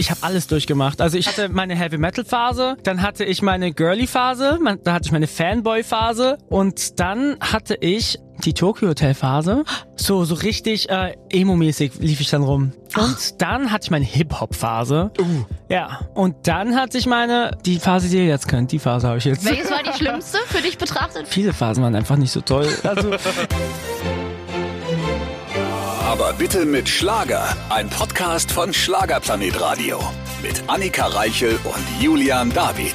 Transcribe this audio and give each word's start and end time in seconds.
ich 0.00 0.10
habe 0.10 0.22
alles 0.22 0.46
durchgemacht. 0.46 1.02
Also 1.02 1.18
ich 1.18 1.28
hatte 1.28 1.50
meine 1.50 1.76
Heavy 1.76 1.98
Metal 1.98 2.24
Phase, 2.24 2.76
dann 2.82 3.02
hatte 3.02 3.24
ich 3.24 3.42
meine 3.42 3.72
Girly 3.72 4.06
Phase, 4.06 4.58
da 4.82 4.94
hatte 4.94 5.06
ich 5.06 5.12
meine 5.12 5.26
Fanboy 5.26 5.82
Phase 5.82 6.38
und 6.48 6.98
dann 6.98 7.36
hatte 7.40 7.76
ich 7.78 8.18
die 8.38 8.54
Tokyo 8.54 8.88
Hotel 8.88 9.12
Phase. 9.12 9.64
So, 9.96 10.24
so 10.24 10.34
richtig 10.36 10.88
äh, 10.88 11.14
emo-mäßig 11.30 11.98
lief 11.98 12.20
ich 12.20 12.30
dann 12.30 12.42
rum. 12.42 12.72
Und 12.96 13.16
Ach. 13.18 13.30
dann 13.36 13.70
hatte 13.70 13.84
ich 13.84 13.90
meine 13.90 14.06
Hip-Hop-Phase. 14.06 15.12
Uh. 15.18 15.44
Ja. 15.68 16.00
Und 16.14 16.48
dann 16.48 16.74
hatte 16.76 16.96
ich 16.96 17.04
meine, 17.04 17.50
die 17.66 17.78
Phase, 17.78 18.08
die 18.08 18.16
ihr 18.16 18.26
jetzt 18.26 18.48
kennt, 18.48 18.72
die 18.72 18.78
Phase 18.78 19.06
habe 19.08 19.18
ich 19.18 19.26
jetzt. 19.26 19.44
Welches 19.44 19.70
war 19.70 19.82
die 19.82 19.92
schlimmste 19.92 20.38
für 20.46 20.62
dich 20.62 20.78
betrachtet? 20.78 21.28
Viele 21.28 21.52
Phasen 21.52 21.84
waren 21.84 21.94
einfach 21.94 22.16
nicht 22.16 22.32
so 22.32 22.40
toll. 22.40 22.66
Also. 22.82 23.10
Aber 26.20 26.34
bitte 26.34 26.66
mit 26.66 26.86
Schlager. 26.86 27.56
Ein 27.70 27.88
Podcast 27.88 28.52
von 28.52 28.74
Schlagerplanet 28.74 29.58
Radio. 29.58 29.98
Mit 30.42 30.62
Annika 30.66 31.06
Reichel 31.06 31.58
und 31.64 32.02
Julian 32.02 32.52
David. 32.52 32.94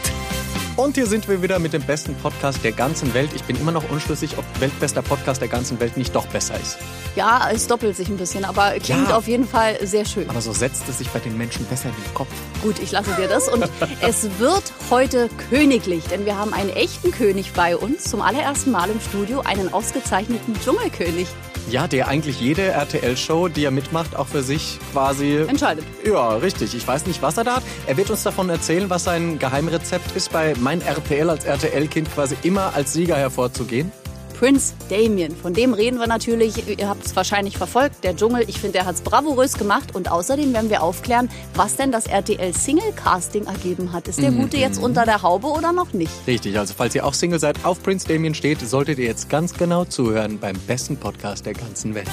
Und 0.75 0.93
hier 0.93 1.07
sind 1.07 1.27
wir 1.27 1.41
wieder 1.41 1.57
mit 1.57 1.73
dem 1.73 1.81
besten 1.81 2.13
Podcast 2.13 2.63
der 2.63 2.71
ganzen 2.71 3.15
Welt. 3.15 3.31
Ich 3.33 3.43
bin 3.43 3.59
immer 3.59 3.71
noch 3.71 3.89
unschlüssig, 3.89 4.37
ob 4.37 4.45
weltbester 4.59 5.01
Podcast 5.01 5.41
der 5.41 5.47
ganzen 5.47 5.79
Welt 5.79 5.97
nicht 5.97 6.15
doch 6.15 6.27
besser 6.27 6.53
ist. 6.59 6.77
Ja, 7.15 7.49
es 7.51 7.65
doppelt 7.65 7.95
sich 7.95 8.09
ein 8.09 8.17
bisschen, 8.17 8.45
aber 8.45 8.73
klingt 8.73 9.09
ja, 9.09 9.17
auf 9.17 9.27
jeden 9.27 9.47
Fall 9.47 9.79
sehr 9.81 10.05
schön. 10.05 10.29
Aber 10.29 10.41
so 10.41 10.53
setzt 10.53 10.87
es 10.87 10.99
sich 10.99 11.09
bei 11.09 11.17
den 11.17 11.35
Menschen 11.35 11.65
besser 11.65 11.89
in 11.89 11.95
den 11.95 12.13
Kopf. 12.13 12.29
Gut, 12.61 12.77
ich 12.77 12.91
lasse 12.91 13.09
dir 13.15 13.27
das. 13.27 13.49
Und 13.49 13.67
es 14.01 14.37
wird 14.37 14.71
heute 14.91 15.31
königlich, 15.49 16.03
denn 16.03 16.27
wir 16.27 16.37
haben 16.37 16.53
einen 16.53 16.69
echten 16.69 17.09
König 17.09 17.53
bei 17.53 17.75
uns. 17.75 18.03
Zum 18.03 18.21
allerersten 18.21 18.69
Mal 18.69 18.91
im 18.91 19.01
Studio 19.01 19.39
einen 19.39 19.73
ausgezeichneten 19.73 20.53
Dschungelkönig. 20.63 21.25
Ja, 21.69 21.87
der 21.87 22.07
eigentlich 22.07 22.39
jede 22.39 22.67
RTL-Show, 22.67 23.47
die 23.47 23.65
er 23.65 23.71
mitmacht, 23.71 24.15
auch 24.15 24.27
für 24.27 24.43
sich 24.43 24.79
quasi 24.91 25.37
entscheidet. 25.47 25.83
Ja, 26.05 26.35
richtig. 26.35 26.75
Ich 26.75 26.87
weiß 26.87 27.07
nicht, 27.07 27.21
was 27.21 27.37
er 27.37 27.43
da 27.43 27.55
hat. 27.55 27.63
Er 27.87 27.97
wird 27.97 28.09
uns 28.11 28.23
davon 28.23 28.49
erzählen, 28.49 28.89
was 28.89 29.03
sein 29.05 29.39
Geheimrezept 29.39 30.15
ist, 30.15 30.31
bei 30.31 30.53
mein 30.59 30.81
RTL 30.81 31.29
als 31.29 31.45
RTL-Kind 31.45 32.13
quasi 32.13 32.35
immer 32.43 32.73
als 32.75 32.93
Sieger 32.93 33.15
hervorzugehen. 33.15 33.91
Prince 34.39 34.73
Damien. 34.89 35.35
Von 35.35 35.53
dem 35.53 35.73
reden 35.73 35.99
wir 35.99 36.07
natürlich. 36.07 36.67
Ihr 36.77 36.89
habt 36.89 37.05
es 37.05 37.15
wahrscheinlich 37.15 37.57
verfolgt. 37.57 38.03
Der 38.03 38.15
Dschungel, 38.15 38.43
ich 38.47 38.59
finde, 38.59 38.79
er 38.79 38.85
hat 38.85 38.95
es 38.95 39.01
bravourös 39.01 39.53
gemacht. 39.57 39.95
Und 39.95 40.11
außerdem 40.11 40.53
werden 40.53 40.69
wir 40.69 40.83
aufklären, 40.83 41.29
was 41.53 41.75
denn 41.75 41.91
das 41.91 42.07
RTL 42.07 42.53
Single 42.53 42.91
Casting 42.93 43.45
ergeben 43.45 43.93
hat. 43.93 44.07
Ist 44.07 44.21
der 44.21 44.31
mhm. 44.31 44.41
Gute 44.41 44.57
jetzt 44.57 44.81
unter 44.81 45.05
der 45.05 45.21
Haube 45.21 45.47
oder 45.47 45.71
noch 45.71 45.93
nicht? 45.93 46.11
Richtig. 46.27 46.57
Also, 46.59 46.73
falls 46.75 46.95
ihr 46.95 47.05
auch 47.05 47.13
Single 47.13 47.39
seid, 47.39 47.63
auf 47.63 47.81
Prince 47.81 48.07
Damien 48.07 48.35
steht, 48.35 48.59
solltet 48.61 48.99
ihr 48.99 49.05
jetzt 49.05 49.29
ganz 49.29 49.53
genau 49.53 49.85
zuhören 49.85 50.39
beim 50.39 50.57
besten 50.67 50.97
Podcast 50.97 51.45
der 51.45 51.53
ganzen 51.53 51.95
Welt. 51.95 52.09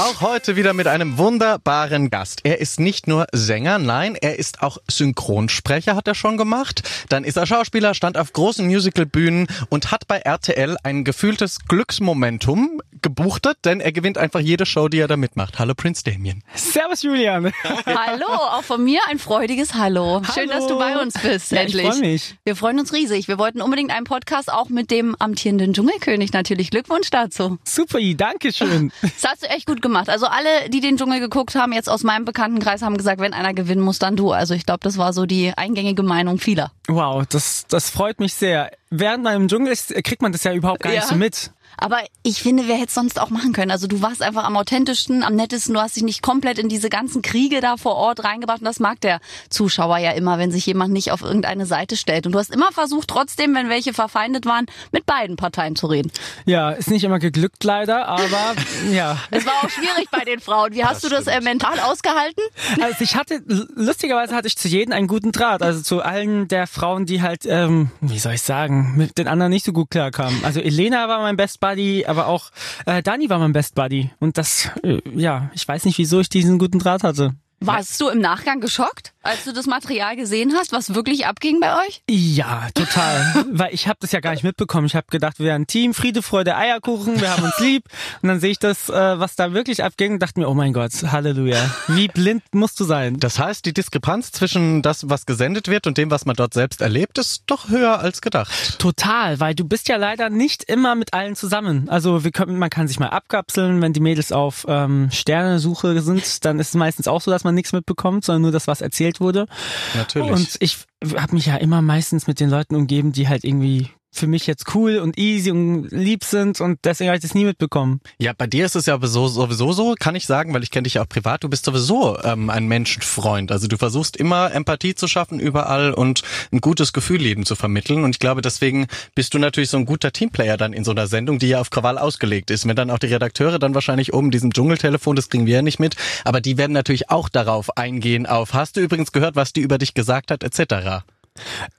Auch 0.00 0.20
heute 0.20 0.54
wieder 0.54 0.74
mit 0.74 0.86
einem 0.86 1.18
wunderbaren 1.18 2.08
Gast. 2.08 2.42
Er 2.44 2.60
ist 2.60 2.78
nicht 2.78 3.08
nur 3.08 3.26
Sänger, 3.32 3.80
nein, 3.80 4.14
er 4.14 4.38
ist 4.38 4.62
auch 4.62 4.78
Synchronsprecher, 4.86 5.96
hat 5.96 6.06
er 6.06 6.14
schon 6.14 6.36
gemacht. 6.36 6.88
Dann 7.08 7.24
ist 7.24 7.36
er 7.36 7.46
Schauspieler, 7.46 7.94
stand 7.94 8.16
auf 8.16 8.32
großen 8.32 8.64
Musicalbühnen 8.64 9.48
und 9.70 9.90
hat 9.90 10.06
bei 10.06 10.18
RTL 10.18 10.76
ein 10.84 11.02
gefühltes 11.02 11.58
Glücksmomentum 11.66 12.80
gebuchtet, 13.02 13.58
denn 13.64 13.80
er 13.80 13.90
gewinnt 13.90 14.18
einfach 14.18 14.38
jede 14.38 14.66
Show, 14.66 14.88
die 14.88 15.00
er 15.00 15.08
da 15.08 15.16
mitmacht. 15.16 15.58
Hallo 15.58 15.74
Prince 15.74 16.04
Damien. 16.04 16.44
Servus 16.54 17.02
Julian. 17.02 17.52
Hallo, 17.86 18.26
auch 18.28 18.62
von 18.62 18.84
mir 18.84 19.00
ein 19.08 19.18
freudiges 19.18 19.74
Hallo. 19.74 20.22
Hallo. 20.22 20.32
Schön, 20.32 20.48
dass 20.48 20.68
du 20.68 20.78
bei 20.78 20.96
uns 20.96 21.14
bist, 21.14 21.50
ja, 21.50 21.62
endlich. 21.62 21.82
Ich 21.82 21.90
freue 21.90 22.00
mich. 22.00 22.36
Wir 22.44 22.54
freuen 22.54 22.78
uns 22.78 22.92
riesig. 22.92 23.26
Wir 23.26 23.38
wollten 23.38 23.60
unbedingt 23.60 23.90
einen 23.90 24.04
Podcast 24.04 24.52
auch 24.52 24.68
mit 24.68 24.92
dem 24.92 25.16
amtierenden 25.18 25.74
Dschungelkönig 25.74 26.32
natürlich. 26.32 26.70
Glückwunsch 26.70 27.10
dazu. 27.10 27.58
Super, 27.64 27.98
danke 28.14 28.52
schön. 28.52 28.92
Das 29.02 29.32
hast 29.32 29.42
du 29.42 29.48
echt 29.48 29.66
gut 29.66 29.82
gemacht 29.82 29.87
gemacht. 29.88 30.08
Also 30.08 30.26
alle, 30.26 30.68
die 30.68 30.80
den 30.80 30.96
Dschungel 30.96 31.20
geguckt 31.20 31.54
haben, 31.54 31.72
jetzt 31.72 31.88
aus 31.88 32.04
meinem 32.04 32.24
Bekanntenkreis, 32.24 32.82
haben 32.82 32.96
gesagt, 32.96 33.20
wenn 33.20 33.32
einer 33.32 33.54
gewinnen 33.54 33.82
muss, 33.82 33.98
dann 33.98 34.16
du. 34.16 34.32
Also 34.32 34.54
ich 34.54 34.64
glaube, 34.64 34.80
das 34.82 34.98
war 34.98 35.12
so 35.12 35.26
die 35.26 35.52
eingängige 35.56 36.02
Meinung 36.02 36.38
vieler. 36.38 36.70
Wow, 36.86 37.24
das, 37.28 37.66
das 37.68 37.90
freut 37.90 38.20
mich 38.20 38.34
sehr. 38.34 38.70
Während 38.90 39.24
man 39.24 39.36
im 39.36 39.48
Dschungel 39.48 39.72
ist, 39.72 39.92
kriegt 40.04 40.22
man 40.22 40.32
das 40.32 40.44
ja 40.44 40.52
überhaupt 40.52 40.80
gar 40.80 40.92
ja. 40.92 41.00
nicht 41.00 41.08
so 41.08 41.16
mit. 41.16 41.50
Aber 41.80 41.98
ich 42.22 42.42
finde, 42.42 42.66
wer 42.66 42.76
hätte 42.76 42.88
es 42.88 42.94
sonst 42.94 43.20
auch 43.20 43.30
machen 43.30 43.52
können? 43.52 43.70
Also 43.70 43.86
du 43.86 44.02
warst 44.02 44.22
einfach 44.22 44.44
am 44.44 44.56
authentischsten, 44.56 45.22
am 45.22 45.36
nettesten. 45.36 45.74
Du 45.74 45.80
hast 45.80 45.96
dich 45.96 46.02
nicht 46.02 46.22
komplett 46.22 46.58
in 46.58 46.68
diese 46.68 46.90
ganzen 46.90 47.22
Kriege 47.22 47.60
da 47.60 47.76
vor 47.76 47.94
Ort 47.94 48.24
reingebracht. 48.24 48.58
Und 48.60 48.64
das 48.64 48.80
mag 48.80 49.00
der 49.00 49.20
Zuschauer 49.48 49.98
ja 49.98 50.10
immer, 50.10 50.38
wenn 50.38 50.50
sich 50.50 50.66
jemand 50.66 50.92
nicht 50.92 51.12
auf 51.12 51.22
irgendeine 51.22 51.66
Seite 51.66 51.96
stellt. 51.96 52.26
Und 52.26 52.32
du 52.32 52.38
hast 52.38 52.52
immer 52.52 52.72
versucht, 52.72 53.08
trotzdem, 53.08 53.54
wenn 53.54 53.68
welche 53.68 53.94
verfeindet 53.94 54.44
waren, 54.44 54.66
mit 54.90 55.06
beiden 55.06 55.36
Parteien 55.36 55.76
zu 55.76 55.86
reden. 55.86 56.10
Ja, 56.46 56.70
ist 56.70 56.90
nicht 56.90 57.04
immer 57.04 57.20
geglückt 57.20 57.62
leider, 57.62 58.08
aber 58.08 58.54
ja. 58.90 59.16
Es 59.30 59.46
war 59.46 59.54
auch 59.62 59.70
schwierig 59.70 60.08
bei 60.10 60.24
den 60.24 60.40
Frauen. 60.40 60.74
Wie 60.74 60.84
hast 60.84 61.04
das 61.04 61.10
du 61.10 61.16
das 61.16 61.26
äh, 61.26 61.40
mental 61.40 61.78
ausgehalten? 61.78 62.42
Also 62.80 62.96
ich 63.00 63.14
hatte, 63.14 63.40
lustigerweise 63.46 64.34
hatte 64.34 64.48
ich 64.48 64.56
zu 64.56 64.66
jedem 64.66 64.92
einen 64.92 65.06
guten 65.06 65.30
Draht. 65.30 65.62
Also 65.62 65.82
zu 65.82 66.02
allen 66.02 66.48
der 66.48 66.66
Frauen, 66.66 67.06
die 67.06 67.22
halt, 67.22 67.46
ähm, 67.46 67.90
wie 68.00 68.18
soll 68.18 68.34
ich 68.34 68.42
sagen, 68.42 68.94
mit 68.96 69.18
den 69.18 69.28
anderen 69.28 69.50
nicht 69.50 69.64
so 69.64 69.72
gut 69.72 69.90
klarkamen. 69.90 70.44
Also 70.44 70.60
Elena 70.60 71.08
war 71.08 71.20
mein 71.20 71.36
Best 71.36 71.60
Buddy, 71.60 71.67
aber 72.06 72.26
auch 72.26 72.50
äh, 72.86 73.02
Dani 73.02 73.28
war 73.30 73.38
mein 73.38 73.52
Best 73.52 73.74
Buddy. 73.74 74.10
Und 74.20 74.38
das, 74.38 74.70
äh, 74.82 75.00
ja, 75.14 75.50
ich 75.54 75.66
weiß 75.66 75.84
nicht, 75.84 75.98
wieso 75.98 76.20
ich 76.20 76.28
diesen 76.28 76.58
guten 76.58 76.78
Draht 76.78 77.02
hatte. 77.02 77.34
Warst 77.60 78.00
du 78.00 78.08
im 78.08 78.20
Nachgang 78.20 78.60
geschockt? 78.60 79.12
als 79.28 79.44
du 79.44 79.52
das 79.52 79.66
Material 79.66 80.16
gesehen 80.16 80.54
hast, 80.56 80.72
was 80.72 80.94
wirklich 80.94 81.26
abging 81.26 81.60
bei 81.60 81.74
euch? 81.86 82.02
Ja, 82.08 82.68
total. 82.74 83.44
Weil 83.52 83.74
ich 83.74 83.86
habe 83.86 83.98
das 84.00 84.12
ja 84.12 84.20
gar 84.20 84.32
nicht 84.32 84.42
mitbekommen. 84.42 84.86
Ich 84.86 84.96
habe 84.96 85.06
gedacht, 85.10 85.38
wir 85.38 85.46
wären 85.46 85.62
ein 85.62 85.66
Team, 85.66 85.92
Friede, 85.92 86.22
Freude, 86.22 86.56
Eierkuchen, 86.56 87.20
wir 87.20 87.30
haben 87.30 87.42
uns 87.42 87.58
lieb. 87.58 87.84
Und 88.22 88.28
dann 88.28 88.40
sehe 88.40 88.50
ich 88.50 88.58
das, 88.58 88.88
äh, 88.88 89.18
was 89.18 89.36
da 89.36 89.52
wirklich 89.52 89.84
abging 89.84 90.14
und 90.14 90.22
dachte 90.22 90.40
mir, 90.40 90.48
oh 90.48 90.54
mein 90.54 90.72
Gott, 90.72 90.92
Halleluja. 91.02 91.58
Wie 91.88 92.08
blind 92.08 92.42
musst 92.52 92.80
du 92.80 92.84
sein? 92.84 93.20
Das 93.20 93.38
heißt, 93.38 93.66
die 93.66 93.74
Diskrepanz 93.74 94.32
zwischen 94.32 94.80
das, 94.80 95.10
was 95.10 95.26
gesendet 95.26 95.68
wird 95.68 95.86
und 95.86 95.98
dem, 95.98 96.10
was 96.10 96.24
man 96.24 96.34
dort 96.34 96.54
selbst 96.54 96.80
erlebt, 96.80 97.18
ist 97.18 97.42
doch 97.46 97.68
höher 97.68 98.00
als 98.00 98.22
gedacht. 98.22 98.78
Total, 98.78 99.40
weil 99.40 99.54
du 99.54 99.64
bist 99.64 99.88
ja 99.88 99.96
leider 99.96 100.30
nicht 100.30 100.64
immer 100.64 100.94
mit 100.94 101.12
allen 101.12 101.36
zusammen. 101.36 101.90
Also 101.90 102.24
wir 102.24 102.30
können, 102.30 102.58
man 102.58 102.70
kann 102.70 102.88
sich 102.88 102.98
mal 102.98 103.08
abkapseln, 103.08 103.82
wenn 103.82 103.92
die 103.92 104.00
Mädels 104.00 104.32
auf 104.32 104.64
ähm, 104.68 105.10
Sternesuche 105.12 106.00
sind, 106.00 106.46
dann 106.46 106.58
ist 106.60 106.68
es 106.68 106.74
meistens 106.74 107.08
auch 107.08 107.20
so, 107.20 107.30
dass 107.30 107.44
man 107.44 107.47
nichts 107.52 107.72
mitbekommt, 107.72 108.24
sondern 108.24 108.42
nur 108.42 108.52
das, 108.52 108.66
was 108.66 108.80
erzählt 108.80 109.20
wurde. 109.20 109.46
Natürlich. 109.94 110.30
Und 110.30 110.56
ich 110.60 110.78
habe 111.16 111.34
mich 111.34 111.46
ja 111.46 111.56
immer 111.56 111.82
meistens 111.82 112.26
mit 112.26 112.40
den 112.40 112.50
Leuten 112.50 112.74
umgeben, 112.74 113.12
die 113.12 113.28
halt 113.28 113.44
irgendwie 113.44 113.90
für 114.10 114.26
mich 114.26 114.46
jetzt 114.46 114.74
cool 114.74 114.98
und 114.98 115.18
easy 115.18 115.50
und 115.50 115.88
lieb 115.90 116.24
sind 116.24 116.60
und 116.60 116.78
deswegen 116.84 117.08
habe 117.08 117.16
ich 117.16 117.22
das 117.22 117.34
nie 117.34 117.44
mitbekommen. 117.44 118.00
Ja, 118.18 118.32
bei 118.36 118.46
dir 118.46 118.64
ist 118.64 118.74
es 118.74 118.86
ja 118.86 118.98
sowieso 119.00 119.72
so, 119.72 119.94
kann 119.98 120.16
ich 120.16 120.26
sagen, 120.26 120.54
weil 120.54 120.62
ich 120.62 120.70
kenne 120.70 120.84
dich 120.84 120.94
ja 120.94 121.02
auch 121.02 121.08
privat, 121.08 121.44
du 121.44 121.48
bist 121.48 121.64
sowieso 121.64 122.18
ähm, 122.22 122.50
ein 122.50 122.66
Menschenfreund. 122.66 123.52
Also 123.52 123.68
du 123.68 123.76
versuchst 123.76 124.16
immer 124.16 124.52
Empathie 124.52 124.94
zu 124.94 125.08
schaffen 125.08 125.38
überall 125.38 125.92
und 125.92 126.22
ein 126.52 126.60
gutes 126.60 126.92
Gefühlleben 126.92 127.44
zu 127.44 127.54
vermitteln 127.54 128.04
und 128.04 128.10
ich 128.10 128.18
glaube, 128.18 128.42
deswegen 128.42 128.86
bist 129.14 129.34
du 129.34 129.38
natürlich 129.38 129.70
so 129.70 129.76
ein 129.76 129.86
guter 129.86 130.12
Teamplayer 130.12 130.56
dann 130.56 130.72
in 130.72 130.84
so 130.84 130.90
einer 130.90 131.06
Sendung, 131.06 131.38
die 131.38 131.48
ja 131.48 131.60
auf 131.60 131.70
Krawall 131.70 131.98
ausgelegt 131.98 132.50
ist. 132.50 132.66
Wenn 132.66 132.76
dann 132.76 132.90
auch 132.90 132.98
die 132.98 133.06
Redakteure 133.06 133.58
dann 133.58 133.74
wahrscheinlich 133.74 134.14
oben 134.14 134.30
diesem 134.30 134.52
Dschungeltelefon, 134.52 135.16
das 135.16 135.28
kriegen 135.28 135.46
wir 135.46 135.56
ja 135.56 135.62
nicht 135.62 135.78
mit, 135.78 135.96
aber 136.24 136.40
die 136.40 136.56
werden 136.56 136.72
natürlich 136.72 137.10
auch 137.10 137.28
darauf 137.28 137.76
eingehen 137.76 138.26
auf, 138.26 138.54
hast 138.54 138.76
du 138.76 138.80
übrigens 138.80 139.12
gehört, 139.12 139.36
was 139.36 139.52
die 139.52 139.60
über 139.60 139.78
dich 139.78 139.94
gesagt 139.94 140.30
hat, 140.30 140.42
etc. 140.42 141.04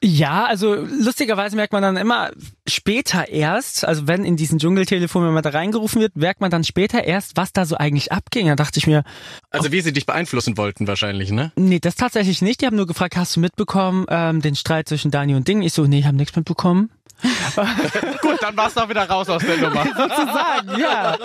Ja, 0.04 0.46
also 0.46 0.76
lustigerweise 0.76 1.56
merkt 1.56 1.74
man 1.74 1.82
dann 1.82 1.98
immer 1.98 2.32
später 2.68 3.30
erst, 3.30 3.86
also 3.86 4.08
wenn 4.08 4.24
in 4.24 4.36
diesen 4.38 4.60
Dschungeltelefon, 4.60 5.26
wenn 5.26 5.34
man 5.34 5.44
da 5.44 5.50
reingerufen 5.50 6.02
wird, 6.02 6.16
merkt 6.16 6.42
man 6.42 6.52
dann 6.52 6.64
später 6.64 7.04
erst, 7.04 7.38
was 7.38 7.54
da 7.54 7.66
so 7.66 7.76
eigentlich 7.76 8.12
abging. 8.12 8.48
Da 8.48 8.56
dachte 8.56 8.80
ich 8.80 8.88
mir. 8.88 9.04
Also 9.50 9.72
wie 9.72 9.82
sie 9.82 9.94
dich 9.94 10.06
beeinflussen 10.06 10.58
wollten 10.58 10.88
wahrscheinlich, 10.88 11.32
ne? 11.32 11.52
Nee, 11.56 11.80
das 11.80 11.96
tatsächlich 11.96 12.42
nicht. 12.42 12.62
Die 12.62 12.66
haben 12.66 12.76
nur 12.76 12.88
gefragt, 12.88 13.18
hast 13.18 13.36
du 13.36 13.40
mitbekommen, 13.40 14.06
ähm, 14.10 14.42
den 14.42 14.56
Streit 14.56 14.88
zwischen 14.88 15.12
Dani 15.12 15.36
und 15.36 15.48
Ding? 15.48 15.62
Ich 15.62 15.74
so, 15.74 15.86
nee, 15.86 16.00
ich 16.00 16.06
habe 16.06 16.18
nichts 16.18 16.36
mitbekommen. 16.36 16.90
Gut, 18.22 18.42
dann 18.42 18.56
warst 18.56 18.78
du 18.78 18.82
auch 18.82 18.90
wieder 18.90 19.08
raus 19.08 19.28
aus 19.30 19.44
der 19.44 19.58
Nummer. 19.58 19.84
Sozusagen, 19.98 20.80
ja. 20.80 21.18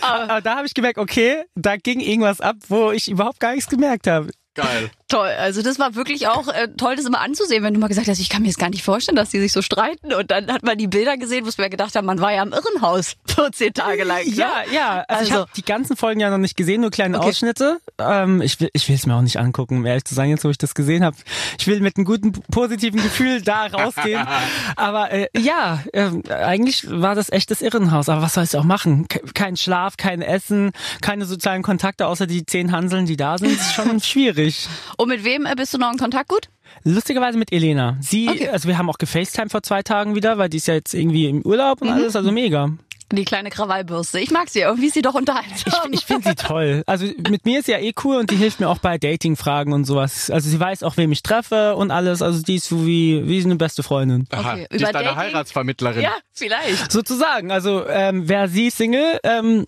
Aber 0.00 0.40
da 0.40 0.56
habe 0.56 0.66
ich 0.66 0.74
gemerkt, 0.74 0.98
okay, 0.98 1.44
da 1.54 1.76
ging 1.76 2.00
irgendwas 2.00 2.40
ab, 2.40 2.56
wo 2.68 2.90
ich 2.90 3.10
überhaupt 3.10 3.40
gar 3.40 3.54
nichts 3.54 3.68
gemerkt 3.68 4.06
habe. 4.06 4.30
Geil. 4.54 4.90
Toll. 5.14 5.28
Also 5.28 5.62
das 5.62 5.78
war 5.78 5.94
wirklich 5.94 6.26
auch 6.26 6.48
äh, 6.48 6.66
toll, 6.76 6.96
das 6.96 7.04
immer 7.04 7.20
anzusehen, 7.20 7.62
wenn 7.62 7.72
du 7.72 7.78
mal 7.78 7.86
gesagt 7.86 8.08
hast, 8.08 8.18
ich 8.18 8.28
kann 8.28 8.42
mir 8.42 8.48
jetzt 8.48 8.58
gar 8.58 8.70
nicht 8.70 8.82
vorstellen, 8.82 9.14
dass 9.14 9.30
die 9.30 9.38
sich 9.38 9.52
so 9.52 9.62
streiten. 9.62 10.12
Und 10.12 10.32
dann 10.32 10.52
hat 10.52 10.64
man 10.64 10.76
die 10.76 10.88
Bilder 10.88 11.16
gesehen, 11.16 11.46
wo 11.46 11.50
wir 11.56 11.68
gedacht 11.68 11.94
haben, 11.94 12.04
man 12.04 12.20
war 12.20 12.32
ja 12.32 12.42
im 12.42 12.52
Irrenhaus 12.52 13.14
14 13.26 13.74
Tage 13.74 14.02
lang. 14.02 14.24
Ne? 14.24 14.32
Ja, 14.34 14.64
ja. 14.72 15.04
Also, 15.06 15.20
also 15.20 15.24
ich 15.24 15.32
habe 15.32 15.50
die 15.54 15.64
ganzen 15.64 15.96
Folgen 15.96 16.18
ja 16.18 16.30
noch 16.30 16.38
nicht 16.38 16.56
gesehen, 16.56 16.80
nur 16.80 16.90
kleine 16.90 17.18
okay. 17.18 17.28
Ausschnitte. 17.28 17.78
Ähm, 17.96 18.42
ich 18.42 18.58
will 18.58 18.70
ich 18.72 18.88
will 18.88 18.96
es 18.96 19.06
mir 19.06 19.14
auch 19.14 19.22
nicht 19.22 19.38
angucken, 19.38 19.76
um 19.76 19.86
ehrlich 19.86 20.04
zu 20.04 20.16
sein, 20.16 20.30
jetzt 20.30 20.44
wo 20.44 20.50
ich 20.50 20.58
das 20.58 20.74
gesehen 20.74 21.04
habe. 21.04 21.16
Ich 21.60 21.68
will 21.68 21.78
mit 21.78 21.96
einem 21.96 22.06
guten, 22.06 22.32
positiven 22.50 23.00
Gefühl 23.00 23.40
da 23.40 23.66
rausgehen. 23.66 24.26
Aber 24.76 25.12
äh, 25.12 25.28
ja, 25.38 25.84
äh, 25.92 26.10
eigentlich 26.28 26.90
war 26.90 27.14
das 27.14 27.30
echt 27.30 27.52
das 27.52 27.62
Irrenhaus. 27.62 28.08
Aber 28.08 28.20
was 28.22 28.34
soll 28.34 28.42
ich 28.42 28.56
auch 28.56 28.64
machen? 28.64 29.06
Kein 29.34 29.56
Schlaf, 29.56 29.96
kein 29.96 30.22
Essen, 30.22 30.72
keine 31.02 31.24
sozialen 31.24 31.62
Kontakte, 31.62 32.08
außer 32.08 32.26
die 32.26 32.44
zehn 32.44 32.72
Hanseln, 32.72 33.06
die 33.06 33.16
da 33.16 33.38
sind. 33.38 33.52
ist 33.52 33.74
schon 33.74 34.00
schwierig. 34.00 34.66
Und 35.04 35.10
mit 35.10 35.22
wem 35.22 35.44
äh, 35.44 35.54
bist 35.54 35.74
du 35.74 35.76
noch 35.76 35.92
in 35.92 35.98
Kontakt 35.98 36.30
gut? 36.30 36.48
Lustigerweise 36.82 37.36
mit 37.36 37.52
Elena. 37.52 37.98
Sie, 38.00 38.26
okay. 38.26 38.48
also 38.48 38.68
wir 38.68 38.78
haben 38.78 38.88
auch 38.88 38.96
gefacetime 38.96 39.50
vor 39.50 39.62
zwei 39.62 39.82
Tagen 39.82 40.14
wieder, 40.14 40.38
weil 40.38 40.48
die 40.48 40.56
ist 40.56 40.66
ja 40.66 40.72
jetzt 40.72 40.94
irgendwie 40.94 41.28
im 41.28 41.42
Urlaub 41.42 41.82
und 41.82 41.88
mhm. 41.88 41.94
alles, 41.94 42.16
also 42.16 42.32
mega. 42.32 42.70
Die 43.12 43.26
kleine 43.26 43.50
Krawallbürste. 43.50 44.18
Ich 44.18 44.30
mag 44.30 44.48
sie. 44.48 44.60
Irgendwie 44.60 44.86
ist 44.86 44.94
sie 44.94 45.02
doch 45.02 45.12
unterhaltsam. 45.12 45.92
Ich, 45.92 46.00
ich 46.00 46.06
finde 46.06 46.30
sie 46.30 46.34
toll. 46.36 46.84
Also 46.86 47.04
mit 47.28 47.44
mir 47.44 47.58
ist 47.58 47.66
sie 47.66 47.72
ja 47.72 47.78
eh 47.80 47.92
cool 48.02 48.16
und 48.16 48.30
die 48.30 48.36
hilft 48.36 48.60
mir 48.60 48.68
auch 48.70 48.78
bei 48.78 48.96
Dating-Fragen 48.96 49.74
und 49.74 49.84
sowas. 49.84 50.30
Also 50.30 50.48
sie 50.48 50.58
weiß 50.58 50.82
auch, 50.82 50.96
wem 50.96 51.12
ich 51.12 51.22
treffe 51.22 51.76
und 51.76 51.90
alles. 51.90 52.22
Also 52.22 52.40
die 52.40 52.54
ist 52.54 52.68
so 52.70 52.86
wie, 52.86 53.28
wie 53.28 53.44
eine 53.44 53.56
beste 53.56 53.82
Freundin. 53.82 54.26
Aha, 54.30 54.54
Okay, 54.54 54.66
die 54.72 54.76
über 54.76 54.86
ist 54.86 54.94
deine 54.94 55.04
Dating? 55.04 55.16
Heiratsvermittlerin. 55.18 56.02
ja, 56.02 56.14
vielleicht. 56.32 56.90
Sozusagen. 56.90 57.52
Also 57.52 57.86
ähm, 57.86 58.26
wäre 58.26 58.48
sie 58.48 58.70
Single, 58.70 59.20
ähm, 59.22 59.66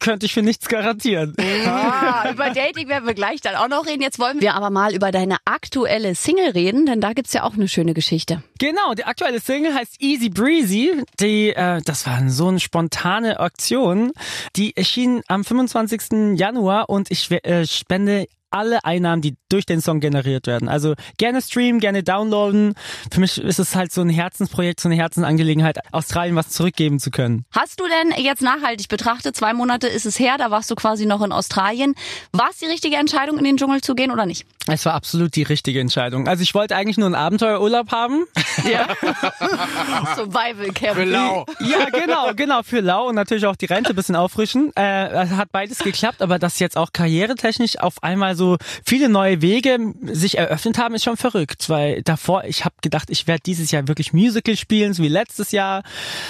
könnte 0.00 0.26
ich 0.26 0.34
für 0.34 0.42
nichts 0.42 0.68
garantieren. 0.68 1.34
Ah, 1.66 2.30
über 2.30 2.50
Dating 2.50 2.88
werden 2.88 3.06
wir 3.06 3.14
gleich 3.14 3.40
dann 3.40 3.54
auch 3.54 3.68
noch 3.68 3.86
reden. 3.86 4.02
Jetzt 4.02 4.18
wollen 4.18 4.40
wir 4.40 4.54
aber 4.54 4.70
mal 4.70 4.94
über 4.94 5.12
deine 5.12 5.36
aktuelle 5.44 6.14
Single 6.14 6.50
reden, 6.50 6.86
denn 6.86 7.00
da 7.00 7.12
gibt's 7.12 7.32
ja 7.32 7.44
auch 7.44 7.54
eine 7.54 7.68
schöne 7.68 7.94
Geschichte. 7.94 8.42
Genau, 8.58 8.94
die 8.94 9.04
aktuelle 9.04 9.40
Single 9.40 9.74
heißt 9.74 10.00
Easy 10.00 10.30
Breezy. 10.30 11.02
Die, 11.20 11.50
äh, 11.50 11.80
das 11.84 12.06
war 12.06 12.28
so 12.28 12.48
eine 12.48 12.60
spontane 12.60 13.40
Aktion. 13.40 14.12
Die 14.56 14.76
erschien 14.76 15.22
am 15.28 15.44
25. 15.44 16.38
Januar 16.38 16.88
und 16.88 17.10
ich 17.10 17.30
äh, 17.30 17.66
spende 17.66 18.26
alle 18.52 18.84
Einnahmen, 18.84 19.22
die 19.22 19.36
durch 19.48 19.66
den 19.66 19.80
Song 19.80 20.00
generiert 20.00 20.46
werden. 20.46 20.68
Also 20.68 20.94
gerne 21.18 21.42
streamen, 21.42 21.80
gerne 21.80 22.02
downloaden. 22.02 22.74
Für 23.10 23.20
mich 23.20 23.38
ist 23.38 23.58
es 23.58 23.74
halt 23.74 23.92
so 23.92 24.00
ein 24.00 24.08
Herzensprojekt, 24.08 24.80
so 24.80 24.88
eine 24.88 24.96
Herzensangelegenheit, 24.96 25.78
Australien 25.92 26.36
was 26.36 26.50
zurückgeben 26.50 26.98
zu 26.98 27.10
können. 27.10 27.44
Hast 27.52 27.80
du 27.80 27.84
denn 27.86 28.22
jetzt 28.22 28.42
nachhaltig 28.42 28.88
betrachtet, 28.88 29.36
zwei 29.36 29.54
Monate 29.54 29.88
ist 29.88 30.06
es 30.06 30.18
her, 30.18 30.36
da 30.38 30.50
warst 30.50 30.70
du 30.70 30.74
quasi 30.74 31.06
noch 31.06 31.22
in 31.22 31.32
Australien. 31.32 31.94
War 32.32 32.50
es 32.50 32.58
die 32.58 32.66
richtige 32.66 32.96
Entscheidung, 32.96 33.38
in 33.38 33.44
den 33.44 33.56
Dschungel 33.56 33.80
zu 33.80 33.94
gehen 33.94 34.10
oder 34.10 34.26
nicht? 34.26 34.46
Es 34.68 34.86
war 34.86 34.94
absolut 34.94 35.34
die 35.34 35.42
richtige 35.42 35.80
Entscheidung. 35.80 36.28
Also 36.28 36.42
ich 36.42 36.54
wollte 36.54 36.76
eigentlich 36.76 36.96
nur 36.96 37.06
einen 37.06 37.14
Abenteuerurlaub 37.14 37.90
haben. 37.90 38.24
Ja. 38.70 38.86
Survival 40.14 40.68
Camp. 40.74 40.94
Für 40.94 41.04
lau. 41.04 41.46
Ja, 41.60 41.86
genau, 41.86 42.34
genau, 42.34 42.62
für 42.62 42.80
Lau 42.80 43.08
und 43.08 43.14
natürlich 43.14 43.46
auch 43.46 43.56
die 43.56 43.64
Rente 43.64 43.90
ein 43.90 43.96
bisschen 43.96 44.14
auffrischen. 44.14 44.70
Äh, 44.76 45.08
es 45.08 45.30
hat 45.30 45.50
beides 45.52 45.78
geklappt, 45.78 46.20
aber 46.20 46.38
dass 46.38 46.58
jetzt 46.58 46.76
auch 46.76 46.92
karrieretechnisch 46.92 47.78
auf 47.78 48.02
einmal 48.02 48.36
so 48.36 48.58
viele 48.84 49.08
neue 49.08 49.40
Wege 49.40 49.94
sich 50.02 50.36
eröffnet 50.36 50.76
haben, 50.76 50.94
ist 50.94 51.04
schon 51.04 51.16
verrückt. 51.16 51.70
Weil 51.70 52.02
davor, 52.02 52.44
ich 52.44 52.64
habe 52.66 52.74
gedacht, 52.82 53.08
ich 53.08 53.26
werde 53.26 53.40
dieses 53.44 53.70
Jahr 53.70 53.88
wirklich 53.88 54.12
Musical 54.12 54.56
spielen, 54.56 54.92
so 54.92 55.02
wie 55.02 55.08
letztes 55.08 55.50
Jahr. 55.50 55.82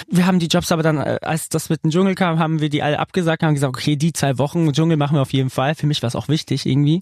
Wir 0.07 0.25
haben 0.25 0.39
die 0.39 0.47
Jobs 0.47 0.71
aber 0.71 0.81
dann, 0.81 0.97
äh, 0.97 1.19
als 1.21 1.49
das 1.49 1.69
mit 1.69 1.83
dem 1.83 1.91
Dschungel 1.91 2.15
kam, 2.15 2.39
haben 2.39 2.61
wir 2.61 2.69
die 2.69 2.81
alle 2.81 2.99
abgesagt, 2.99 3.43
haben 3.43 3.53
gesagt, 3.53 3.75
okay, 3.75 3.97
die 3.97 4.13
zwei 4.13 4.37
Wochen 4.37 4.71
Dschungel 4.71 4.95
machen 4.95 5.17
wir 5.17 5.21
auf 5.21 5.33
jeden 5.33 5.49
Fall. 5.49 5.75
Für 5.75 5.87
mich 5.87 6.01
war 6.01 6.07
es 6.07 6.15
auch 6.15 6.29
wichtig 6.29 6.65
irgendwie. 6.65 7.01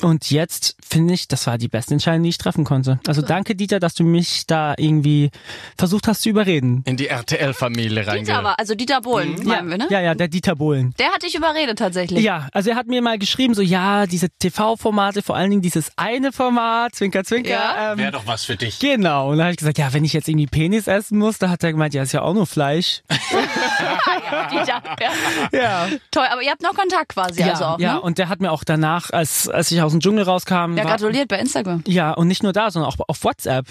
Und 0.00 0.30
jetzt 0.30 0.63
finde 0.84 1.14
ich, 1.14 1.28
das 1.28 1.46
war 1.46 1.58
die 1.58 1.68
beste 1.68 1.94
Entscheidung, 1.94 2.22
die 2.22 2.30
ich 2.30 2.38
treffen 2.38 2.64
konnte. 2.64 3.00
Also 3.06 3.22
danke, 3.22 3.54
Dieter, 3.54 3.80
dass 3.80 3.94
du 3.94 4.04
mich 4.04 4.46
da 4.46 4.74
irgendwie 4.76 5.30
versucht 5.76 6.08
hast 6.08 6.22
zu 6.22 6.28
überreden. 6.28 6.82
In 6.86 6.96
die 6.96 7.08
RTL-Familie 7.08 8.00
Dieter 8.00 8.12
reinge... 8.12 8.44
war, 8.44 8.58
also 8.58 8.74
Dieter 8.74 9.00
Bohlen, 9.00 9.42
meinen 9.44 9.68
wir, 9.68 9.78
ne? 9.78 9.86
Ja, 9.90 10.00
ja, 10.00 10.14
der 10.14 10.28
Dieter 10.28 10.56
Bohlen. 10.56 10.94
Der 10.98 11.12
hat 11.12 11.22
dich 11.22 11.34
überredet 11.34 11.78
tatsächlich. 11.78 12.22
Ja, 12.22 12.48
also 12.52 12.70
er 12.70 12.76
hat 12.76 12.86
mir 12.86 13.02
mal 13.02 13.18
geschrieben, 13.18 13.54
so 13.54 13.62
ja, 13.62 14.06
diese 14.06 14.28
TV-Formate, 14.30 15.22
vor 15.22 15.36
allen 15.36 15.50
Dingen 15.50 15.62
dieses 15.62 15.92
eine 15.96 16.32
Format, 16.32 16.94
Zwinker, 16.94 17.24
Zwinker. 17.24 17.50
Ja. 17.50 17.92
Ähm, 17.92 17.98
Wäre 17.98 18.12
doch 18.12 18.26
was 18.26 18.44
für 18.44 18.56
dich. 18.56 18.78
Genau, 18.78 19.30
und 19.30 19.38
da 19.38 19.44
habe 19.44 19.52
ich 19.52 19.58
gesagt, 19.58 19.78
ja, 19.78 19.92
wenn 19.92 20.04
ich 20.04 20.12
jetzt 20.12 20.28
irgendwie 20.28 20.46
Penis 20.46 20.86
essen 20.86 21.18
muss, 21.18 21.38
da 21.38 21.50
hat 21.50 21.62
er 21.62 21.72
gemeint, 21.72 21.94
ja, 21.94 22.02
ist 22.02 22.12
ja 22.12 22.22
auch 22.22 22.34
nur 22.34 22.46
Fleisch. 22.46 23.02
ja, 24.30 24.46
Dieter. 24.48 24.82
Ja. 25.00 25.58
ja. 25.58 25.86
Toll, 26.10 26.26
aber 26.30 26.42
ihr 26.42 26.50
habt 26.50 26.62
noch 26.62 26.74
Kontakt 26.74 27.10
quasi, 27.14 27.40
Ja, 27.40 27.50
also 27.50 27.64
auch, 27.64 27.78
ja, 27.78 27.94
ne? 27.94 28.00
und 28.00 28.18
der 28.18 28.28
hat 28.28 28.40
mir 28.40 28.50
auch 28.52 28.64
danach, 28.64 29.10
als, 29.10 29.48
als 29.48 29.70
ich 29.70 29.80
aus 29.82 29.92
dem 29.92 30.00
Dschungel 30.00 30.24
rauskam, 30.24 30.76
Ja, 30.76 30.84
war, 30.84 30.92
gratuliert 30.92 31.28
bei 31.28 31.38
Instagram. 31.38 31.82
ja, 31.86 32.12
und 32.12 32.28
nicht 32.28 32.42
nur 32.42 32.52
da, 32.52 32.70
sondern 32.70 32.90
auch 32.90 32.96
auf 33.08 33.22
WhatsApp. 33.24 33.66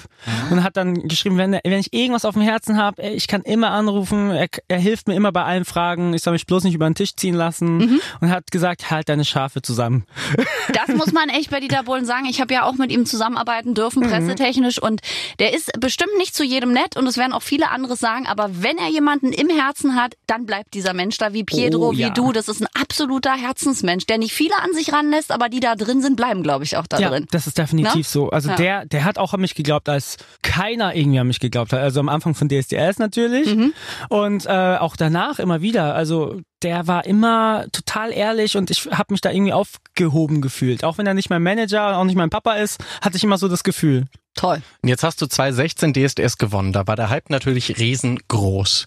Und 0.50 0.64
hat 0.64 0.78
dann 0.78 1.08
geschrieben, 1.08 1.38
wenn, 1.38 1.54
wenn 1.64 1.80
ich 1.80 1.94
irgendwas 1.94 2.26
auf 2.26 2.34
dem 2.34 2.44
Herzen 2.44 2.78
habe, 2.78 3.02
ich 3.02 3.28
kann 3.28 3.42
immer 3.42 3.72
anrufen, 3.72 4.32
er, 4.32 4.48
er 4.68 4.80
hilft 4.80 5.08
mir 5.08 5.16
immer 5.16 5.32
bei 5.32 5.44
allen 5.44 5.66
Fragen, 5.66 6.14
ich 6.14 6.22
soll 6.22 6.34
mich 6.34 6.46
bloß 6.46 6.64
nicht 6.64 6.76
über 6.76 6.86
den 6.90 6.96
Tisch 6.96 7.16
ziehen 7.16 7.36
lassen 7.36 8.00
und 8.22 8.30
hat 8.30 8.52
gesagt, 8.52 8.90
halt 8.92 9.10
deine 9.10 9.26
Schafe 9.26 9.62
zusammen. 9.62 10.06
Das 10.74 10.96
muss 10.96 11.12
man 11.12 11.30
echt 11.30 11.52
bei 11.52 11.60
Dieter 11.60 11.84
Bohlen 11.84 12.06
sagen. 12.06 12.26
Ich 12.26 12.40
habe 12.42 12.54
ja 12.54 12.64
auch 12.64 12.74
mit 12.74 12.92
ihm 12.92 13.06
zusammenarbeiten 13.06 13.74
dürfen, 13.76 14.02
pressetechnisch. 14.02 14.82
Und 14.82 15.02
der 15.40 15.54
ist 15.54 15.72
bestimmt 15.80 16.18
nicht 16.18 16.34
zu 16.36 16.44
jedem 16.44 16.72
nett 16.72 16.96
und 16.98 17.06
es 17.06 17.18
werden 17.18 17.34
auch 17.34 17.42
viele 17.44 17.70
andere 17.70 17.96
sagen. 17.96 18.28
Aber 18.28 18.50
wenn 18.64 18.78
er 18.78 18.88
jemanden 18.88 19.34
im 19.34 19.50
Herzen 19.50 19.73
hat, 19.96 20.16
dann 20.28 20.46
bleibt 20.46 20.74
dieser 20.74 20.94
Mensch 20.94 21.18
da 21.18 21.34
wie 21.34 21.44
Pietro, 21.44 21.90
Oh, 21.90 21.92
wie 21.92 22.02
ja. 22.02 22.10
du. 22.10 22.32
Das 22.32 22.48
ist 22.48 22.62
ein 22.62 22.68
absoluter 22.80 23.34
Herzensmensch, 23.34 24.06
der 24.06 24.18
nicht 24.18 24.34
viele 24.34 24.56
an 24.62 24.74
sich 24.74 24.94
ranlässt, 24.94 25.32
aber 25.32 25.50
die 25.50 25.60
da 25.60 25.76
drin 25.76 26.02
sind, 26.02 26.16
bleiben, 26.16 26.44
glaube 26.44 26.64
ich, 26.64 26.78
auch 26.78 26.88
da 26.88 27.00
ja, 27.00 27.10
drin. 27.10 27.28
das 27.32 27.48
ist 27.48 27.58
definitiv 27.58 27.94
Na? 27.96 28.04
so. 28.04 28.30
Also 28.30 28.50
Ja. 28.50 28.56
der, 28.56 28.86
der 28.86 29.04
hat 29.04 29.18
auch 29.18 29.34
an 29.34 29.42
mich 29.42 29.56
geglaubt, 29.56 29.90
als 29.90 30.18
keiner 30.42 30.96
irgendwie 30.96 31.20
an 31.20 31.28
mich 31.28 31.40
geglaubt 31.40 31.74
hat. 31.74 31.80
Also 31.80 32.00
am 32.00 32.10
Anfang 32.10 32.36
von 32.36 32.48
DSDS 32.50 33.00
natürlich 33.00 33.54
Mhm. 33.56 33.74
und 34.10 34.46
äh, 34.46 34.78
auch 34.78 34.96
danach 34.96 35.40
immer 35.40 35.62
wieder. 35.62 35.96
Also 35.96 36.40
der 36.62 36.88
war 36.88 37.06
immer 37.06 37.66
total 37.74 38.12
ehrlich 38.14 38.56
und 38.56 38.72
ich 38.72 38.86
habe 38.92 39.14
mich 39.14 39.20
da 39.22 39.32
irgendwie 39.32 39.52
aufgehoben 39.54 40.42
gefühlt. 40.42 40.84
Auch 40.86 40.98
wenn 40.98 41.06
er 41.06 41.14
nicht 41.14 41.30
mein 41.30 41.44
Manager 41.44 41.90
und 41.90 41.94
auch 41.96 42.04
nicht 42.06 42.16
mein 42.16 42.30
Papa 42.30 42.54
ist, 42.54 42.82
hatte 43.02 43.18
ich 43.18 43.24
immer 43.24 43.38
so 43.38 43.50
das 43.50 43.64
Gefühl. 43.64 44.06
Toll. 44.36 44.62
Und 44.82 44.90
Jetzt 44.90 45.04
hast 45.04 45.22
du 45.22 45.28
2016 45.28 45.94
DSDS 45.94 46.38
gewonnen. 46.38 46.72
Da 46.74 46.88
war 46.88 46.96
der 46.96 47.10
Hype 47.10 47.30
natürlich 47.30 47.78
riesengroß. 47.78 48.86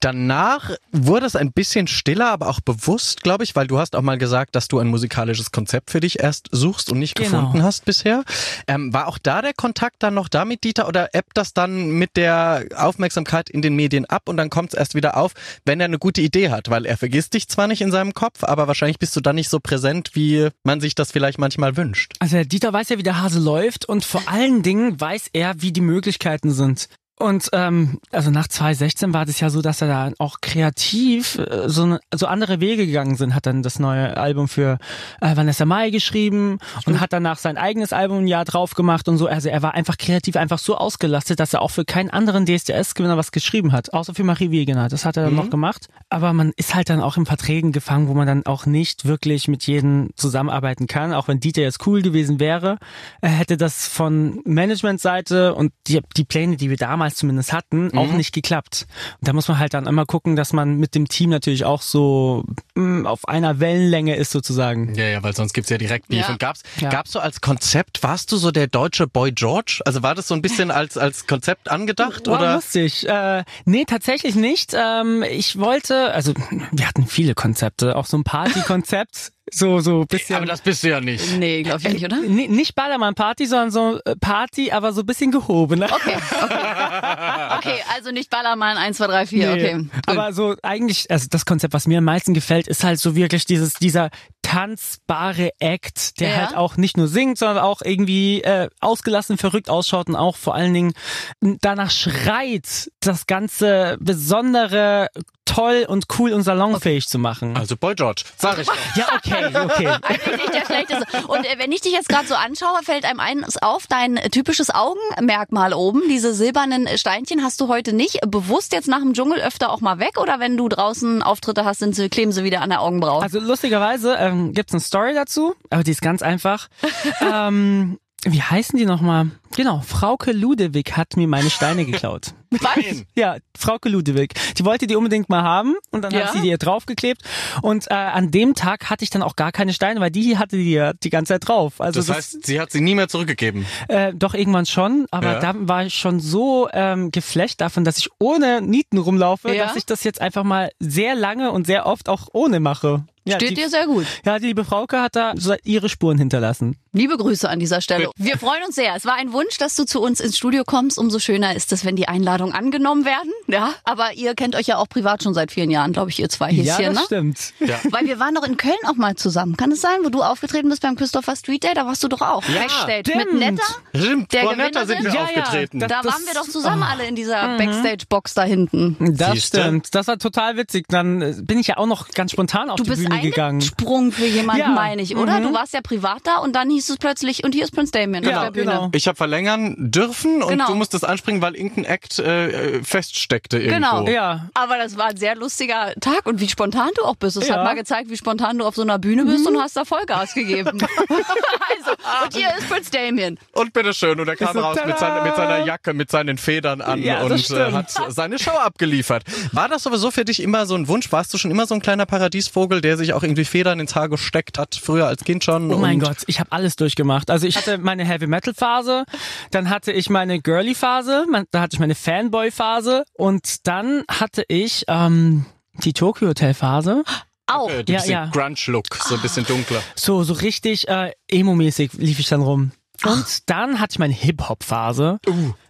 Danach 0.00 0.70
wurde 0.92 1.26
es 1.26 1.36
ein 1.36 1.52
bisschen 1.52 1.86
stiller, 1.86 2.30
aber 2.30 2.48
auch 2.48 2.60
bewusst, 2.60 3.22
glaube 3.22 3.44
ich, 3.44 3.56
weil 3.56 3.66
du 3.66 3.78
hast 3.78 3.96
auch 3.96 4.02
mal 4.02 4.18
gesagt, 4.18 4.54
dass 4.54 4.68
du 4.68 4.78
ein 4.78 4.88
musikalisches 4.88 5.52
Konzept 5.52 5.90
für 5.90 6.00
dich 6.00 6.20
erst 6.20 6.48
suchst 6.52 6.92
und 6.92 6.98
nicht 6.98 7.16
Genau. 7.16 7.30
gefunden 7.30 7.62
hast 7.62 7.86
bisher. 7.86 8.22
Ähm, 8.68 8.92
war 8.92 9.08
auch 9.08 9.16
da 9.18 9.40
der 9.42 9.54
Kontakt 9.54 10.02
dann 10.02 10.14
noch 10.14 10.28
da 10.28 10.44
mit 10.44 10.64
Dieter 10.64 10.86
oder 10.86 11.14
ebbt 11.14 11.32
das 11.34 11.54
dann 11.54 11.90
mit 11.92 12.16
der 12.16 12.66
Aufmerksamkeit 12.76 13.48
in 13.48 13.62
den 13.62 13.74
Medien 13.74 14.04
ab 14.04 14.28
und 14.28 14.36
dann 14.36 14.50
kommt 14.50 14.74
es 14.74 14.78
erst 14.78 14.94
wieder 14.94 15.16
auf, 15.16 15.32
wenn 15.64 15.80
er 15.80 15.86
eine 15.86 15.98
gute 15.98 16.20
Idee 16.20 16.50
hat? 16.50 16.68
Weil 16.70 16.84
er 16.84 16.96
vergisst 16.98 17.32
dich 17.34 17.48
zwar 17.48 17.66
nicht 17.66 17.80
in 17.80 17.90
seinem 17.90 18.12
Kopf, 18.12 18.44
aber 18.44 18.68
wahrscheinlich 18.68 18.98
bist 18.98 19.16
du 19.16 19.20
dann 19.20 19.36
nicht 19.36 19.48
so 19.48 19.60
präsent, 19.60 20.10
wie 20.12 20.48
man 20.62 20.80
sich 20.80 20.94
das 20.94 21.10
vielleicht 21.10 21.38
manchmal 21.38 21.76
wünscht. 21.76 22.12
Also 22.18 22.44
Dieter 22.44 22.72
weiß 22.72 22.90
ja, 22.90 22.98
wie 22.98 23.02
der 23.02 23.20
Hase 23.22 23.40
läuft 23.40 23.86
und 23.86 24.04
vor 24.04 24.22
allen 24.26 24.62
Dingen 24.62 25.00
weiß 25.00 25.30
er, 25.32 25.62
wie 25.62 25.72
die 25.72 25.80
Möglichkeiten 25.80 26.52
sind. 26.52 26.88
Und 27.18 27.48
ähm, 27.52 27.98
also 28.12 28.30
nach 28.30 28.46
2016 28.46 29.14
war 29.14 29.24
das 29.24 29.40
ja 29.40 29.48
so, 29.48 29.62
dass 29.62 29.80
er 29.80 29.88
da 29.88 30.10
auch 30.18 30.42
kreativ 30.42 31.38
äh, 31.38 31.66
so, 31.68 31.86
ne- 31.86 32.00
so 32.14 32.26
andere 32.26 32.60
Wege 32.60 32.84
gegangen 32.86 33.16
sind. 33.16 33.34
Hat 33.34 33.46
dann 33.46 33.62
das 33.62 33.78
neue 33.78 34.18
Album 34.18 34.48
für 34.48 34.78
äh, 35.22 35.34
Vanessa 35.34 35.64
Mai 35.64 35.88
geschrieben 35.88 36.58
und 36.84 37.00
hat 37.00 37.14
danach 37.14 37.38
sein 37.38 37.56
eigenes 37.56 37.94
Album 37.94 38.18
ein 38.24 38.26
Jahr 38.26 38.44
drauf 38.44 38.74
gemacht 38.74 39.08
und 39.08 39.16
so. 39.16 39.28
Also 39.28 39.48
er 39.48 39.62
war 39.62 39.72
einfach 39.72 39.96
kreativ, 39.96 40.36
einfach 40.36 40.58
so 40.58 40.76
ausgelastet, 40.76 41.40
dass 41.40 41.54
er 41.54 41.62
auch 41.62 41.70
für 41.70 41.86
keinen 41.86 42.10
anderen 42.10 42.44
DSDS-Gewinner 42.44 43.16
was 43.16 43.32
geschrieben 43.32 43.72
hat, 43.72 43.94
außer 43.94 44.14
für 44.14 44.24
Marie 44.24 44.50
Wegener. 44.50 44.88
Das 44.90 45.06
hat 45.06 45.16
er 45.16 45.24
dann 45.24 45.34
noch 45.34 45.48
gemacht. 45.48 45.88
Aber 46.10 46.34
man 46.34 46.52
ist 46.56 46.74
halt 46.74 46.90
dann 46.90 47.00
auch 47.00 47.16
in 47.16 47.24
Verträgen 47.24 47.72
gefangen, 47.72 48.08
wo 48.08 48.14
man 48.14 48.26
dann 48.26 48.44
auch 48.44 48.66
nicht 48.66 49.06
wirklich 49.06 49.48
mit 49.48 49.66
jedem 49.66 50.10
zusammenarbeiten 50.16 50.86
kann. 50.86 51.14
Auch 51.14 51.28
wenn 51.28 51.40
Dieter 51.40 51.62
jetzt 51.62 51.86
cool 51.86 52.02
gewesen 52.02 52.40
wäre, 52.40 52.76
äh, 53.22 53.28
hätte 53.28 53.56
das 53.56 53.88
von 53.88 54.40
Managementseite 54.44 55.54
und 55.54 55.72
die, 55.86 56.00
die 56.16 56.24
Pläne, 56.24 56.56
die 56.56 56.68
wir 56.68 56.76
damals 56.76 57.05
zumindest 57.14 57.52
hatten, 57.52 57.96
auch 57.96 58.12
nicht 58.12 58.32
geklappt. 58.34 58.86
Und 59.20 59.28
da 59.28 59.32
muss 59.32 59.46
man 59.48 59.58
halt 59.58 59.74
dann 59.74 59.86
immer 59.86 60.04
gucken, 60.06 60.34
dass 60.36 60.52
man 60.52 60.76
mit 60.76 60.94
dem 60.94 61.08
Team 61.08 61.30
natürlich 61.30 61.64
auch 61.64 61.82
so 61.82 62.44
mh, 62.74 63.08
auf 63.08 63.28
einer 63.28 63.60
Wellenlänge 63.60 64.16
ist 64.16 64.32
sozusagen. 64.32 64.94
Ja, 64.94 65.04
ja, 65.04 65.22
weil 65.22 65.34
sonst 65.34 65.52
gibt's 65.52 65.70
ja 65.70 65.78
direkt 65.78 66.08
Beef. 66.08 66.20
Ja. 66.22 66.28
Und 66.30 66.38
gab's, 66.40 66.62
Ja. 66.80 66.88
gab's 66.90 67.12
so 67.12 67.20
als 67.20 67.40
Konzept, 67.40 68.02
warst 68.02 68.32
du 68.32 68.36
so 68.36 68.50
der 68.50 68.66
deutsche 68.66 69.06
Boy 69.06 69.30
George? 69.32 69.80
Also 69.84 70.02
war 70.02 70.14
das 70.14 70.26
so 70.28 70.34
ein 70.34 70.42
bisschen 70.42 70.70
als, 70.70 70.98
als 70.98 71.26
Konzept 71.26 71.70
angedacht, 71.70 72.26
War 72.26 72.38
oder? 72.40 72.54
lustig. 72.56 73.08
Äh, 73.08 73.44
nee, 73.64 73.84
tatsächlich 73.86 74.34
nicht. 74.34 74.74
Ähm, 74.74 75.22
ich 75.22 75.58
wollte, 75.58 76.12
also 76.12 76.32
wir 76.72 76.86
hatten 76.88 77.06
viele 77.06 77.34
Konzepte, 77.34 77.96
auch 77.96 78.06
so 78.06 78.16
ein 78.16 78.24
Party-Konzept. 78.24 79.32
So, 79.52 79.78
so 79.80 80.00
ein 80.00 80.06
bisschen. 80.08 80.36
Aber 80.36 80.46
das 80.46 80.60
bist 80.60 80.82
du 80.82 80.88
ja 80.88 81.00
nicht. 81.00 81.38
Nee, 81.38 81.62
glaube 81.62 81.80
ich 81.86 81.92
nicht, 81.92 82.04
oder? 82.04 82.16
N- 82.16 82.34
nicht 82.50 82.74
Ballermann-Party, 82.74 83.46
sondern 83.46 83.70
so 83.70 84.00
äh, 84.04 84.16
Party, 84.16 84.72
aber 84.72 84.92
so 84.92 85.02
ein 85.02 85.06
bisschen 85.06 85.30
gehobener. 85.30 85.86
Okay, 85.96 86.16
okay. 86.42 87.56
Okay, 87.58 87.78
also 87.94 88.10
nicht 88.10 88.30
Ballermann 88.30 88.76
1, 88.76 88.96
2, 88.96 89.06
3, 89.06 89.26
4, 89.26 89.54
Nee. 89.54 89.74
okay. 89.74 89.88
Aber 90.06 90.32
so 90.32 90.56
eigentlich, 90.62 91.10
also 91.10 91.26
das 91.30 91.44
Konzept, 91.44 91.74
was 91.74 91.86
mir 91.86 91.98
am 91.98 92.04
meisten 92.04 92.34
gefällt, 92.34 92.66
ist 92.66 92.84
halt 92.84 92.98
so 92.98 93.14
wirklich 93.16 93.44
dieses, 93.44 93.74
dieser 93.74 94.10
tanzbare 94.42 95.50
Act, 95.58 96.20
der 96.20 96.30
Ja. 96.30 96.36
halt 96.36 96.56
auch 96.56 96.76
nicht 96.76 96.96
nur 96.96 97.08
singt, 97.08 97.38
sondern 97.38 97.58
auch 97.58 97.82
irgendwie 97.82 98.42
äh, 98.42 98.68
ausgelassen, 98.80 99.38
verrückt 99.38 99.68
ausschaut 99.70 100.08
und 100.08 100.16
auch 100.16 100.36
vor 100.36 100.54
allen 100.54 100.74
Dingen 100.74 100.92
danach 101.40 101.90
schreit, 101.90 102.90
das 103.00 103.26
ganze 103.26 103.96
Besondere 104.00 105.08
toll 105.46 105.86
und 105.88 106.06
cool 106.18 106.32
und 106.32 106.42
salonfähig 106.42 107.08
zu 107.08 107.18
machen. 107.18 107.56
Also 107.56 107.76
Boy 107.76 107.94
George, 107.94 108.24
sag 108.36 108.58
ich. 108.58 108.68
Ja, 108.96 109.08
okay, 109.14 109.46
okay. 109.46 109.86
Eigentlich 110.02 110.36
nicht 110.36 110.54
der 110.54 110.64
schlechteste. 110.64 111.26
Und 111.26 111.44
äh, 111.44 111.58
wenn 111.58 111.72
ich 111.72 111.80
dich 111.80 111.92
jetzt 111.92 112.08
gerade 112.08 112.26
so 112.26 112.34
anschaue, 112.34 112.82
fällt 112.82 113.04
einem 113.04 113.20
eines 113.20 113.60
auf, 113.62 113.86
dein 113.86 114.16
äh, 114.16 114.30
typisches 114.30 114.70
Augenmerkmal 114.70 115.72
oben, 115.72 116.02
diese 116.08 116.34
silbernen 116.34 116.86
äh, 116.86 116.98
Steinchen 116.98 117.42
hast 117.42 117.60
du 117.60 117.68
heute 117.68 117.92
nicht. 117.92 118.20
Bewusst 118.26 118.72
jetzt 118.72 118.88
nach 118.88 119.00
dem 119.00 119.14
Dschungel 119.14 119.40
öfter 119.40 119.70
auch 119.70 119.80
mal 119.80 119.98
weg 119.98 120.18
oder 120.20 120.40
wenn 120.40 120.56
du 120.56 120.68
draußen 120.68 121.22
Auftritte 121.22 121.64
hast, 121.64 121.78
sind 121.78 121.94
sie, 121.94 122.08
kleben 122.08 122.32
sie 122.32 122.44
wieder 122.44 122.60
an 122.60 122.70
der 122.70 122.80
Augenbraue? 122.80 123.22
Also 123.22 123.38
lustigerweise 123.38 124.14
ähm, 124.16 124.52
gibt's 124.52 124.72
eine 124.72 124.80
Story 124.80 125.14
dazu, 125.14 125.54
aber 125.70 125.82
die 125.82 125.90
ist 125.90 126.02
ganz 126.02 126.22
einfach. 126.22 126.68
ähm, 127.20 127.98
wie 128.32 128.42
heißen 128.42 128.78
die 128.78 128.86
nochmal? 128.86 129.30
Genau, 129.56 129.80
Frauke 129.80 130.32
Ludewig 130.32 130.96
hat 130.96 131.16
mir 131.16 131.26
meine 131.28 131.48
Steine 131.50 131.84
geklaut. 131.84 132.34
Was? 132.50 133.04
Ja, 133.14 133.36
Frauke 133.56 133.88
Ludewig. 133.88 134.34
Die 134.58 134.64
wollte 134.64 134.86
die 134.86 134.96
unbedingt 134.96 135.28
mal 135.28 135.42
haben 135.42 135.74
und 135.90 136.02
dann 136.02 136.12
Ja? 136.12 136.26
hat 136.26 136.32
sie 136.34 136.40
die 136.42 136.48
ihr 136.48 136.58
draufgeklebt. 136.58 137.22
Und 137.62 137.90
äh, 137.90 137.94
an 137.94 138.30
dem 138.30 138.54
Tag 138.54 138.90
hatte 138.90 139.02
ich 139.04 139.10
dann 139.10 139.22
auch 139.22 139.34
gar 139.36 139.52
keine 139.52 139.72
Steine, 139.72 140.00
weil 140.00 140.10
die 140.10 140.36
hatte 140.38 140.56
die 140.56 140.72
ja 140.72 140.92
die 140.92 141.10
ganze 141.10 141.34
Zeit 141.34 141.48
drauf. 141.48 141.80
Also 141.80 142.00
Das 142.00 142.10
heißt, 142.10 142.46
sie 142.46 142.60
hat 142.60 142.70
sie 142.70 142.80
nie 142.80 142.94
mehr 142.94 143.08
zurückgegeben. 143.08 143.66
äh, 143.88 144.12
doch 144.14 144.34
irgendwann 144.34 144.66
schon, 144.66 145.06
aber 145.10 145.34
Ja. 145.34 145.40
da 145.40 145.54
war 145.56 145.84
ich 145.86 145.94
schon 145.94 146.20
so 146.20 146.68
ähm, 146.72 147.10
geflecht 147.10 147.60
davon, 147.60 147.84
dass 147.84 147.98
ich 147.98 148.08
ohne 148.18 148.60
Nieten 148.62 148.98
rumlaufe, 148.98 149.54
Ja? 149.54 149.64
dass 149.66 149.76
ich 149.76 149.86
das 149.86 150.04
jetzt 150.04 150.20
einfach 150.20 150.44
mal 150.44 150.70
sehr 150.78 151.14
lange 151.14 151.50
und 151.52 151.66
sehr 151.66 151.86
oft 151.86 152.08
auch 152.08 152.28
ohne 152.32 152.60
mache. 152.60 153.04
Ja, 153.26 153.36
Steht 153.36 153.50
die, 153.50 153.54
dir 153.56 153.68
sehr 153.68 153.86
gut. 153.86 154.06
ja, 154.24 154.38
die 154.38 154.46
liebe 154.46 154.64
Frauke 154.64 155.00
hat 155.02 155.16
da 155.16 155.34
ihre 155.64 155.88
Spuren 155.88 156.16
hinterlassen. 156.18 156.76
Liebe 156.92 157.16
Grüße 157.16 157.48
an 157.48 157.58
dieser 157.58 157.80
Stelle. 157.80 158.08
Wir 158.16 158.38
freuen 158.38 158.62
uns 158.64 158.76
sehr. 158.76 158.94
Es 158.94 159.04
war 159.04 159.14
ein 159.14 159.32
Wunsch, 159.32 159.58
dass 159.58 159.74
du 159.76 159.84
zu 159.84 160.00
uns 160.00 160.20
ins 160.20 160.38
Studio 160.38 160.62
kommst. 160.64 160.96
Umso 160.96 161.18
schöner 161.18 161.54
ist 161.54 161.72
es, 161.72 161.84
wenn 161.84 161.96
die 161.96 162.08
Einladungen 162.08 162.54
angenommen 162.54 163.04
werden. 163.04 163.30
Ja, 163.48 163.74
aber 163.84 164.14
ihr 164.14 164.34
kennt 164.34 164.54
euch 164.56 164.66
ja 164.68 164.78
auch 164.78 164.88
privat 164.88 165.22
schon 165.22 165.34
seit 165.34 165.52
vielen 165.52 165.70
Jahren, 165.70 165.92
glaube 165.92 166.10
ich, 166.10 166.18
ihr 166.20 166.28
zwei 166.28 166.50
ja, 166.52 166.76
Häschen, 166.76 166.94
das 166.94 166.94
ne? 166.94 167.02
stimmt. 167.06 167.52
Weil 167.92 168.06
wir 168.06 168.18
waren 168.18 168.34
doch 168.34 168.44
in 168.46 168.56
Köln 168.56 168.76
auch 168.86 168.94
mal 168.94 169.14
zusammen. 169.16 169.56
Kann 169.56 169.72
es 169.72 169.80
sein, 169.80 169.98
wo 170.04 170.08
du 170.08 170.22
aufgetreten 170.22 170.68
bist 170.70 170.82
beim 170.82 170.96
Christopher 170.96 171.36
Street 171.36 171.64
Day? 171.64 171.72
Da 171.74 171.84
warst 171.84 172.02
du 172.04 172.08
doch 172.08 172.22
auch. 172.22 172.42
Backstage 172.42 173.02
mit 173.16 173.26
stimmt. 173.28 173.38
Netta. 173.40 173.62
Stimmt, 173.94 174.32
Der 174.32 174.42
vor 174.44 174.56
Netta 174.56 174.86
sind 174.86 175.02
wir? 175.04 175.10
Ja, 175.10 175.14
ja, 175.14 175.22
aufgetreten. 175.42 175.80
das- 175.80 175.88
Da 175.88 175.96
waren 176.04 176.22
wir 176.24 176.34
doch 176.34 176.48
zusammen 176.48 176.82
oh. 176.82 176.90
alle 176.92 177.06
in 177.06 177.16
dieser 177.16 177.58
Backstage-Box 177.58 178.34
da 178.34 178.44
hinten. 178.44 178.96
Das 179.16 179.32
Siehste? 179.32 179.60
stimmt. 179.60 179.94
Das 179.94 180.06
war 180.06 180.18
total 180.18 180.56
witzig. 180.56 180.86
Dann 180.88 181.20
äh, 181.20 181.34
bin 181.42 181.58
ich 181.58 181.66
ja 181.66 181.76
auch 181.76 181.86
noch 181.86 182.08
ganz 182.10 182.30
spontan 182.32 182.70
auf 182.70 182.76
Du 182.76 182.84
die 182.84 182.90
bist 182.90 183.02
Bühne 183.02 183.15
gegangen. 183.22 183.60
eingesprungen 183.60 184.12
für 184.12 184.26
jemanden, 184.26 184.60
Ja. 184.62 184.68
meine 184.68 185.02
ich, 185.02 185.16
oder? 185.16 185.40
Mhm. 185.40 185.44
Du 185.44 185.54
warst 185.54 185.72
ja 185.74 185.80
privat 185.80 186.20
da 186.24 186.38
und 186.38 186.54
dann 186.54 186.70
hieß 186.70 186.88
es 186.90 186.96
plötzlich, 186.98 187.44
und 187.44 187.54
hier 187.54 187.64
ist 187.64 187.74
Prince 187.74 187.92
Damien 187.92 188.24
Ja, 188.24 188.38
auf 188.38 188.44
der 188.44 188.50
Bühne. 188.52 188.70
genau. 188.72 188.88
Ich 188.92 189.06
habe 189.08 189.16
verlängern 189.16 189.74
dürfen 189.78 190.42
und 190.42 190.50
Genau. 190.50 190.66
du 190.66 190.74
musstest 190.74 191.04
anspringen, 191.04 191.42
weil 191.42 191.54
irgendein 191.54 191.84
Act 191.84 192.18
äh, 192.18 192.82
feststeckte 192.82 193.58
irgendwo. 193.58 193.74
Genau. 194.04 194.08
Ja. 194.08 194.48
Aber 194.54 194.78
das 194.78 194.96
war 194.96 195.06
ein 195.06 195.16
sehr 195.16 195.34
lustiger 195.36 195.92
Tag 196.00 196.26
und 196.26 196.40
wie 196.40 196.48
spontan 196.48 196.90
du 196.96 197.04
auch 197.04 197.16
bist. 197.16 197.36
Es 197.36 197.50
hat 197.50 197.58
Ja. 197.58 197.64
mal 197.64 197.74
gezeigt, 197.74 198.10
wie 198.10 198.16
spontan 198.16 198.58
du 198.58 198.64
auf 198.64 198.74
so 198.74 198.82
einer 198.82 198.98
Bühne 198.98 199.24
bist 199.24 199.46
und 199.46 199.58
hast 199.60 199.76
da 199.76 199.84
Vollgas 199.84 200.34
gegeben. 200.34 200.78
also, 201.08 201.90
und 202.24 202.34
hier 202.34 202.48
ist 202.58 202.68
Prince 202.68 202.90
Damien. 202.90 203.38
Und 203.52 203.72
bitteschön, 203.72 204.18
und 204.20 204.28
er 204.28 204.36
kam 204.36 204.52
so, 204.54 204.60
raus 204.60 204.76
mit 204.86 204.98
seiner, 204.98 205.22
mit 205.22 205.36
seiner 205.36 205.64
Jacke, 205.64 205.94
mit 205.94 206.10
seinen 206.10 206.38
Federn 206.38 206.80
an 206.80 207.02
Ja, 207.02 207.22
und 207.22 207.50
äh, 207.50 207.72
hat 207.72 207.90
seine 208.08 208.38
Show 208.38 208.50
abgeliefert. 208.52 209.24
War 209.52 209.68
das 209.68 209.82
sowieso 209.82 210.10
für 210.10 210.24
dich 210.24 210.42
immer 210.42 210.66
so 210.66 210.74
ein 210.74 210.88
Wunsch? 210.88 211.10
Warst 211.12 211.32
du 211.34 211.38
schon 211.38 211.50
immer 211.50 211.66
so 211.66 211.74
ein 211.74 211.80
kleiner 211.80 212.06
Paradiesvogel, 212.06 212.80
der 212.80 212.96
sich 212.96 213.05
auch 213.12 213.22
irgendwie 213.22 213.44
Federn 213.44 213.80
ins 213.80 213.94
Haar 213.94 214.08
gesteckt 214.08 214.58
hat, 214.58 214.74
früher 214.74 215.06
als 215.06 215.24
Kind 215.24 215.44
schon? 215.44 215.72
Oh 215.72 215.78
mein 215.78 216.00
Gott, 216.00 216.18
ich 216.26 216.40
habe 216.40 216.52
alles 216.52 216.76
durchgemacht. 216.76 217.30
Also 217.30 217.46
ich 217.46 217.56
hatte 217.56 217.78
meine 217.78 218.04
Heavy 218.04 218.26
Metal 218.26 218.54
Phase, 218.54 219.04
dann 219.50 219.70
hatte 219.70 219.92
ich 219.92 220.10
meine 220.10 220.40
Girly 220.40 220.74
Phase, 220.74 221.26
da 221.50 221.60
hatte 221.60 221.74
ich 221.74 221.80
meine 221.80 221.94
Fanboy 221.94 222.50
Phase 222.50 223.04
und 223.14 223.66
dann 223.66 224.02
hatte 224.08 224.44
ich 224.48 224.84
ähm, 224.88 225.46
die 225.84 225.92
Tokyo 225.92 226.28
Hotel 226.28 226.54
Phase. 226.54 227.04
Auch. 227.46 227.70
Äh, 227.70 227.80
ein 227.80 227.84
Ja, 227.88 227.96
bisschen 227.98 228.10
ja. 228.12 228.26
Grunge-Look, 228.32 228.94
so 228.94 229.14
ein 229.14 229.20
bisschen 229.20 229.46
dunkler. 229.46 229.80
So 229.94 230.22
so 230.24 230.34
richtig 230.34 230.88
äh, 230.88 231.12
emo-mäßig 231.30 231.92
lief 231.94 232.18
ich 232.18 232.28
dann 232.28 232.42
rum. 232.42 232.72
Und 233.04 233.48
dann 233.50 233.78
hatte 233.78 233.92
ich 233.92 233.98
meine 233.98 234.14
Hip 234.14 234.48
Hop 234.48 234.64
Phase. 234.64 235.18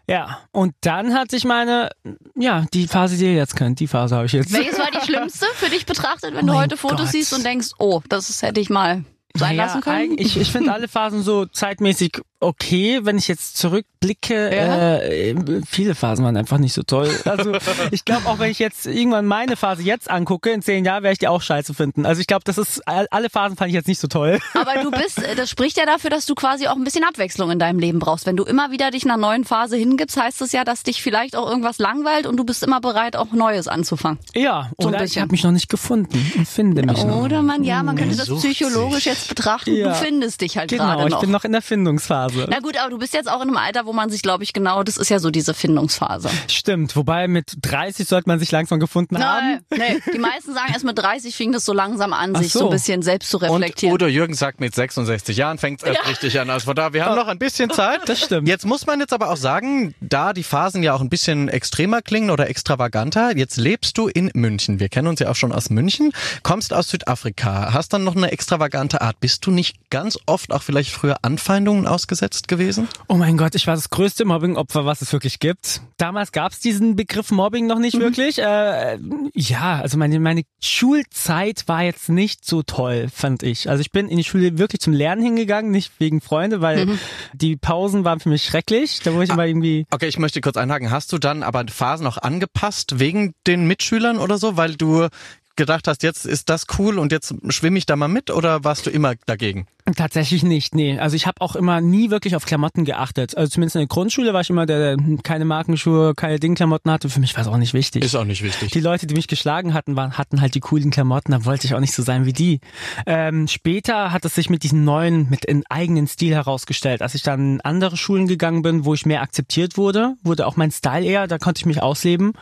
Ja, 0.09 0.39
und 0.53 0.75
dann 0.83 1.15
hatte 1.15 1.35
ich 1.37 1.45
meine 1.45 1.91
ja, 2.37 2.65
die 2.73 2.87
Phase, 2.87 3.17
die 3.17 3.25
ihr 3.25 3.35
jetzt 3.35 3.57
kennt, 3.57 3.81
die 3.81 3.89
Phase 3.89 4.15
habe 4.15 4.27
ich 4.27 4.33
jetzt. 4.33 4.53
Welches 4.53 4.79
war 4.79 4.91
die 4.91 5.05
schlimmste 5.05 5.47
für 5.55 5.69
dich 5.69 5.85
betrachtet, 5.85 6.35
wenn 6.35 6.45
Oh 6.49 6.53
du 6.53 6.59
heute 6.59 6.77
Fotos 6.77 7.01
Gott. 7.01 7.09
siehst 7.11 7.33
und 7.33 7.45
denkst, 7.45 7.71
oh, 7.79 8.01
das 8.09 8.41
hätte 8.43 8.61
ich 8.61 8.71
mal 8.71 9.05
sein 9.39 9.57
lassen 9.57 9.81
können? 9.81 10.17
Ich, 10.19 10.37
ich 10.37 10.51
finde 10.51 10.73
alle 10.73 10.89
Phasen 10.89 11.23
so 11.23 11.47
zeitmäßig 11.47 12.21
okay. 12.41 13.01
Wenn 13.03 13.17
ich 13.19 13.29
jetzt 13.29 13.57
zurückblicke, 13.57 14.55
Ja. 14.55 14.99
äh, 14.99 15.35
viele 15.69 15.95
Phasen 15.95 16.25
waren 16.25 16.37
einfach 16.37 16.59
nicht 16.59 16.75
so 16.75 16.83
toll. 16.83 17.11
Also 17.25 17.53
ich 17.91 18.05
glaube 18.05 18.27
auch, 18.27 18.39
wenn 18.39 18.51
ich 18.51 18.59
jetzt 18.59 18.87
irgendwann 18.87 19.27
meine 19.27 19.57
Phase 19.57 19.83
jetzt 19.83 20.11
angucke, 20.11 20.51
in 20.51 20.61
zehn 20.63 20.85
Jahren 20.85 21.03
werde 21.03 21.15
ich 21.15 21.19
die 21.19 21.29
auch 21.29 21.41
scheiße 21.43 21.73
finden. 21.75 22.05
Also 22.07 22.21
ich 22.21 22.27
glaube, 22.27 22.43
das 22.45 22.59
ist 22.59 22.87
all- 22.87 23.07
alle 23.11 23.31
Phasen 23.31 23.57
fand 23.57 23.69
ich 23.69 23.75
jetzt 23.75 23.89
nicht 23.89 24.01
so 24.01 24.07
toll. 24.09 24.39
Aber 24.55 24.83
du 24.83 24.91
bist, 25.03 25.21
das 25.37 25.49
spricht 25.51 25.77
ja 25.79 25.87
dafür, 25.87 26.11
dass 26.11 26.27
du 26.27 26.35
quasi 26.35 26.67
auch 26.67 26.77
ein 26.77 26.85
bisschen 26.85 27.05
Abwechslung 27.05 27.51
in 27.51 27.59
deinem 27.59 27.79
Leben 27.79 27.99
brauchst. 27.99 28.27
Wenn 28.27 28.37
du 28.37 28.45
immer 28.45 28.71
wieder 28.71 28.91
dich 28.91 29.05
einer 29.05 29.17
neuen 29.17 29.45
Phase 29.45 29.77
hingibst, 29.77 30.17
heißt 30.21 30.41
das 30.41 30.53
ja, 30.53 30.65
dass 30.65 30.83
dich 30.83 31.03
vielleicht 31.03 31.37
auch 31.37 31.49
irgendwas 31.49 31.79
langweilt 31.79 32.27
und 32.27 32.37
du 32.37 32.45
bist 32.45 32.63
immer 32.63 32.81
bereit, 32.81 33.17
auch 33.17 33.33
Neues 33.33 33.67
anzufangen. 33.67 34.19
Ja, 34.35 34.71
So 34.79 34.89
oder 34.89 35.05
ich 35.05 35.19
habe 35.19 35.31
mich 35.33 35.43
noch 35.43 35.53
nicht 35.53 35.69
gefunden 35.71 36.31
und 36.37 36.47
finde 36.47 36.83
mich 36.83 37.03
noch. 37.05 37.23
Oder 37.25 37.43
man, 37.43 37.65
ja, 37.65 37.83
man 37.83 37.97
könnte 37.97 38.17
das 38.17 38.29
psychologisch 38.29 39.05
sich. 39.05 39.07
jetzt 39.07 39.26
betrachten. 39.29 39.75
Ja. 39.75 39.89
Du 39.89 39.95
findest 39.95 40.41
dich 40.41 40.57
halt 40.59 40.71
Genau, 40.71 40.85
gerade 40.85 41.05
ich 41.05 41.11
noch. 41.11 41.21
bin 41.21 41.31
noch 41.31 41.45
in 41.45 41.53
der 41.53 41.63
Findungsphase. 41.63 42.47
Na 42.49 42.61
gut, 42.61 42.77
aber 42.79 42.91
du 42.91 42.99
bist 42.99 43.15
jetzt 43.15 43.29
auch 43.31 43.37
in 43.43 43.49
einem 43.49 43.57
Alter, 43.57 43.87
wo 43.87 43.93
man 43.93 44.11
sich, 44.11 44.23
glaube 44.23 44.45
ich, 44.45 44.53
genau, 44.53 44.83
das 44.83 44.97
ist 44.97 45.09
ja 45.09 45.19
so 45.19 45.31
diese 45.31 45.55
Findungsphase. 45.55 46.29
Stimmt, 46.49 46.97
wobei 46.97 47.29
mit 47.29 47.55
30 47.63 48.07
sollte 48.09 48.29
man 48.29 48.39
sich 48.39 48.51
langsam 48.51 48.81
gefunden 48.81 49.19
haben. 49.23 49.61
Nein, 49.71 49.79
nee. 50.05 50.13
Die 50.13 50.19
meisten 50.19 50.53
sagen, 50.55 50.73
erst 50.73 50.85
mit 50.85 50.99
30 50.99 51.35
fing 51.35 51.53
das 51.53 51.65
so 51.65 51.73
langsam 51.73 52.13
an, 52.13 52.33
Ach 52.35 52.43
sich 52.43 52.53
so. 52.53 52.61
so. 52.61 52.65
ein 52.67 52.71
bisschen 52.73 53.03
selbst 53.03 53.31
zu 53.31 53.39
Und 53.39 53.45
reflektieren. 53.45 53.95
Udo 53.95 54.07
Jürgen 54.07 54.35
sagt, 54.35 54.61
mit 54.61 54.75
66 54.75 55.37
Jahren 55.37 55.59
fängt 55.59 55.83
es 55.83 55.89
erst 55.89 56.09
richtig 56.09 56.39
an. 56.41 56.51
Also 56.51 56.67
von 56.67 56.77
da, 56.77 56.93
wir 56.93 57.05
haben 57.05 57.17
noch 57.17 57.29
ein 57.29 57.39
bisschen 57.39 57.71
Zeit. 57.71 58.01
Das 58.07 58.21
stimmt. 58.21 58.49
Jetzt 58.49 58.67
muss 58.67 58.87
man 58.87 59.01
jetzt 59.01 59.13
aber 59.13 59.31
auch 59.31 59.37
sagen, 59.37 59.95
da 60.01 60.33
die 60.33 60.43
Phasen 60.43 60.83
ja 60.83 60.95
auch 60.95 61.01
ein 61.01 61.09
bisschen 61.09 61.49
extremer 61.49 62.03
klingen 62.03 62.31
oder 62.31 62.49
extravaganter, 62.49 63.37
jetzt 63.37 63.57
lebst 63.57 63.97
du 63.99 64.09
in 64.09 64.31
München. 64.35 64.81
Wir 64.81 64.89
kennen 64.89 65.09
uns 65.09 65.21
ja 65.21 65.31
auch 65.31 65.37
schon 65.37 65.53
aus 65.53 65.71
München, 65.71 66.13
kommst 66.43 66.73
aus 66.73 66.89
Südafrika, 66.89 67.73
hast 67.73 67.93
dann 67.93 68.05
noch 68.05 68.17
eine 68.17 68.31
extravagante 68.31 69.01
Art. 69.07 69.21
Bist 69.21 69.47
du 69.47 69.51
nicht 69.51 69.91
ganz 69.91 70.19
oft 70.27 70.53
auch 70.53 70.63
vielleicht 70.63 70.91
früher 70.91 71.19
Anfeindungen 71.23 71.87
ausgesetzt 71.87 72.49
gewesen? 72.49 72.89
Oh 73.09 73.15
mein 73.15 73.37
Gott, 73.37 73.55
ich 73.55 73.67
war 73.67 73.75
das 73.75 73.91
größte 73.91 74.25
Mobbing-Opfer, 74.25 74.85
was 74.85 75.01
es 75.01 75.13
wirklich 75.13 75.39
gibt. 75.39 75.81
Damals 75.97 76.33
gab 76.33 76.53
es 76.53 76.61
diesen 76.61 76.97
Begriff 76.97 77.31
Mobbing 77.31 77.67
noch 77.67 77.79
nicht 77.79 77.99
wirklich. 77.99 78.39
Äh, 78.39 78.99
ja, 79.35 79.81
also 79.81 79.97
meine, 79.97 80.19
meine 80.21 80.43
Schulzeit 80.61 81.69
war 81.69 81.85
jetzt 81.85 82.09
nicht 82.09 82.45
so 82.45 82.63
toll, 82.63 83.09
fand 83.13 83.43
ich. 83.43 83.71
Also 83.71 83.81
ich 83.81 83.93
bin 83.93 84.09
in 84.09 84.17
die 84.17 84.25
Schule 84.25 84.59
wirklich 84.59 84.81
zum 84.81 84.93
Lernen 84.93 85.23
hingegangen, 85.23 85.71
nicht 85.71 85.93
wegen 85.99 86.21
Freunde, 86.21 86.61
weil 86.61 86.99
die 87.33 87.57
Pausen 87.57 88.05
waren 88.05 88.21
für 88.21 88.29
mich 88.29 88.45
schrecklich. 88.45 89.01
Da 89.05 89.13
wurde 89.13 89.25
ich 89.25 89.31
immer 89.31 89.47
irgendwie... 89.47 89.87
Okay, 89.91 90.09
ich 90.09 90.19
möchte 90.19 90.41
kurz 90.41 90.57
einhaken. 90.57 90.91
Hast 90.91 91.13
du 91.13 91.19
dann 91.19 91.43
aber 91.43 91.65
Phasen 91.69 92.07
auch 92.07 92.19
angepasst 92.19 92.99
wegen 92.99 93.35
den 93.47 93.67
Mitschülern 93.67 94.19
oder 94.19 94.39
so, 94.39 94.57
weil 94.57 94.75
du 94.75 95.09
gedacht 95.57 95.89
hast, 95.89 96.03
jetzt 96.03 96.27
ist 96.27 96.49
das 96.49 96.67
cool 96.79 96.99
und 96.99 97.13
jetzt 97.13 97.35
schwimme 97.49 97.79
ich 97.79 97.87
da 97.87 97.97
mal 97.97 98.09
mit 98.09 98.31
oder 98.31 98.65
warst 98.65 98.87
du 98.87 98.91
immer 98.91 99.15
dagegen? 99.27 99.67
Tatsächlich 99.95 100.43
nicht, 100.43 100.75
nee. 100.75 100.99
Also 100.99 101.15
ich 101.15 101.29
habe 101.29 101.41
auch 101.41 101.55
immer 101.55 101.81
nie 101.81 102.11
wirklich 102.11 102.35
auf 102.35 102.45
Klamotten 102.45 102.85
geachtet. 102.85 103.37
Also 103.37 103.51
zumindest 103.51 103.77
in 103.77 103.83
der 103.83 103.87
Grundschule 103.87 104.35
war 104.35 104.41
ich 104.41 104.51
immer 104.51 104.67
der, 104.67 104.97
der 104.97 105.19
keine 105.23 105.45
Markenschuhe, 105.45 106.15
keine 106.17 106.41
Dingklamotten 106.41 106.91
hatte. 106.91 107.09
Für 107.09 107.21
mich 107.21 107.37
war 107.37 107.43
es 107.43 107.47
auch 107.47 107.57
nicht 107.57 107.73
wichtig. 107.73 108.03
auch 108.17 108.25
nicht 108.25 108.43
wichtig. 108.43 108.73
Die 108.73 108.81
Leute, 108.81 109.07
die 109.07 109.15
mich 109.15 109.29
geschlagen 109.29 109.75
hatten, 109.75 109.95
waren, 109.95 110.19
hatten 110.19 110.41
halt 110.41 110.57
die 110.57 110.61
coolen 110.61 110.91
Klamotten, 110.91 111.31
da 111.31 111.45
wollte 111.45 111.69
ich 111.69 111.75
auch 111.75 111.81
nicht 111.81 111.95
so 111.95 112.03
sein 112.03 112.27
wie 112.27 112.33
die. 112.33 112.59
Ähm, 113.07 113.47
später 113.47 114.11
hat 114.11 114.25
es 114.25 114.35
sich 114.35 114.51
mit 114.51 114.65
diesem 114.65 114.83
neuen, 114.83 115.31
mit 115.31 115.49
einem 115.49 115.63
eigenen 115.69 116.09
Stil 116.09 116.35
herausgestellt. 116.35 117.01
Als 117.01 117.15
ich 117.15 117.23
dann 117.23 117.55
in 117.55 117.61
andere 117.61 117.97
Schulen 117.97 118.27
gegangen 118.27 118.63
bin, 118.63 118.85
wo 118.85 118.93
ich 118.93 119.07
mehr 119.07 119.23
akzeptiert 119.23 119.77
wurde, 119.77 120.15
wurde 120.25 120.49
auch 120.49 120.57
mein 120.57 120.73
Style 120.73 121.05
eher, 121.05 121.29
da 121.29 121.39
konnte 121.39 121.61
ich 121.61 121.67
mich 121.67 121.81
ausleben. 121.81 122.33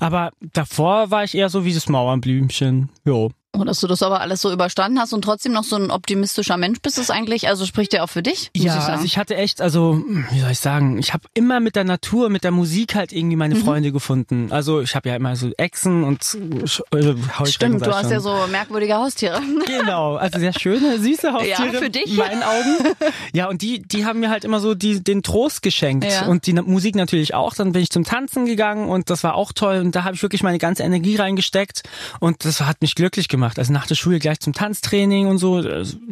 Aber 0.00 0.32
davor 0.52 1.12
war 1.12 1.22
ich 1.22 1.36
eher 1.36 1.48
so 1.48 1.64
wie 1.64 1.72
das 1.72 1.88
Mauernblümchen. 1.88 2.57
description. 2.58 3.37
Oh, 3.56 3.64
dass 3.64 3.80
du 3.80 3.86
das 3.86 4.02
aber 4.02 4.20
alles 4.20 4.42
so 4.42 4.52
überstanden 4.52 5.00
hast 5.00 5.14
und 5.14 5.22
trotzdem 5.22 5.52
noch 5.52 5.64
so 5.64 5.74
ein 5.76 5.90
optimistischer 5.90 6.58
Mensch 6.58 6.80
bist, 6.82 6.98
ist 6.98 7.10
eigentlich, 7.10 7.48
also 7.48 7.64
spricht 7.64 7.94
ja 7.94 8.02
auch 8.04 8.08
für 8.10 8.22
dich, 8.22 8.50
Ja, 8.54 8.76
ich 8.78 8.84
also 8.84 9.04
ich 9.06 9.16
hatte 9.16 9.36
echt, 9.36 9.62
also 9.62 10.04
wie 10.30 10.40
soll 10.40 10.50
ich 10.50 10.58
sagen, 10.60 10.98
ich 10.98 11.14
habe 11.14 11.24
immer 11.32 11.58
mit 11.58 11.74
der 11.74 11.84
Natur, 11.84 12.28
mit 12.28 12.44
der 12.44 12.50
Musik 12.50 12.94
halt 12.94 13.10
irgendwie 13.10 13.36
meine 13.36 13.54
Mhm. 13.54 13.64
Freunde 13.64 13.90
gefunden. 13.90 14.48
Also 14.52 14.82
ich 14.82 14.94
habe 14.94 15.08
ja 15.08 15.16
immer 15.16 15.34
so 15.34 15.50
Echsen 15.56 16.04
und 16.04 16.20
äh, 16.34 16.60
Heuschrecken, 16.60 17.46
Stimmt, 17.46 17.86
du 17.86 17.90
hast 17.94 18.02
schon. 18.02 18.10
ja 18.12 18.20
so 18.20 18.36
merkwürdige 18.50 18.94
Haustiere. 18.96 19.40
Genau, 19.66 20.16
also 20.16 20.38
sehr 20.38 20.52
schöne, 20.52 20.98
süße 20.98 21.32
Haustiere. 21.32 21.72
Ja, 21.72 21.78
für 21.80 21.88
dich. 21.90 22.06
In 22.06 22.16
meinen 22.16 22.42
Augen. 22.42 22.94
Ja, 23.32 23.48
und 23.48 23.62
die, 23.62 23.80
die 23.82 24.04
haben 24.04 24.20
mir 24.20 24.28
halt 24.28 24.44
immer 24.44 24.60
so 24.60 24.74
die, 24.74 25.02
den 25.02 25.22
Trost 25.22 25.62
geschenkt. 25.62 26.04
Ja. 26.04 26.26
Und 26.26 26.46
die 26.46 26.52
Musik 26.52 26.94
natürlich 26.96 27.34
auch. 27.34 27.54
Dann 27.54 27.72
bin 27.72 27.82
ich 27.82 27.90
zum 27.90 28.04
Tanzen 28.04 28.44
gegangen 28.44 28.88
und 28.88 29.08
das 29.08 29.24
war 29.24 29.34
auch 29.34 29.52
toll. 29.52 29.78
Und 29.78 29.94
da 29.96 30.04
habe 30.04 30.14
ich 30.14 30.22
wirklich 30.22 30.42
meine 30.42 30.58
ganze 30.58 30.82
Energie 30.82 31.16
reingesteckt. 31.16 31.82
Und 32.20 32.44
das 32.44 32.60
hat 32.60 32.82
mich 32.82 32.94
glücklich 32.94 33.28
gemacht. 33.28 33.37
Also 33.58 33.72
nach 33.72 33.86
der 33.86 33.94
Schule 33.94 34.18
gleich 34.18 34.40
zum 34.40 34.52
Tanztraining 34.52 35.26
und 35.26 35.38
so. 35.38 35.62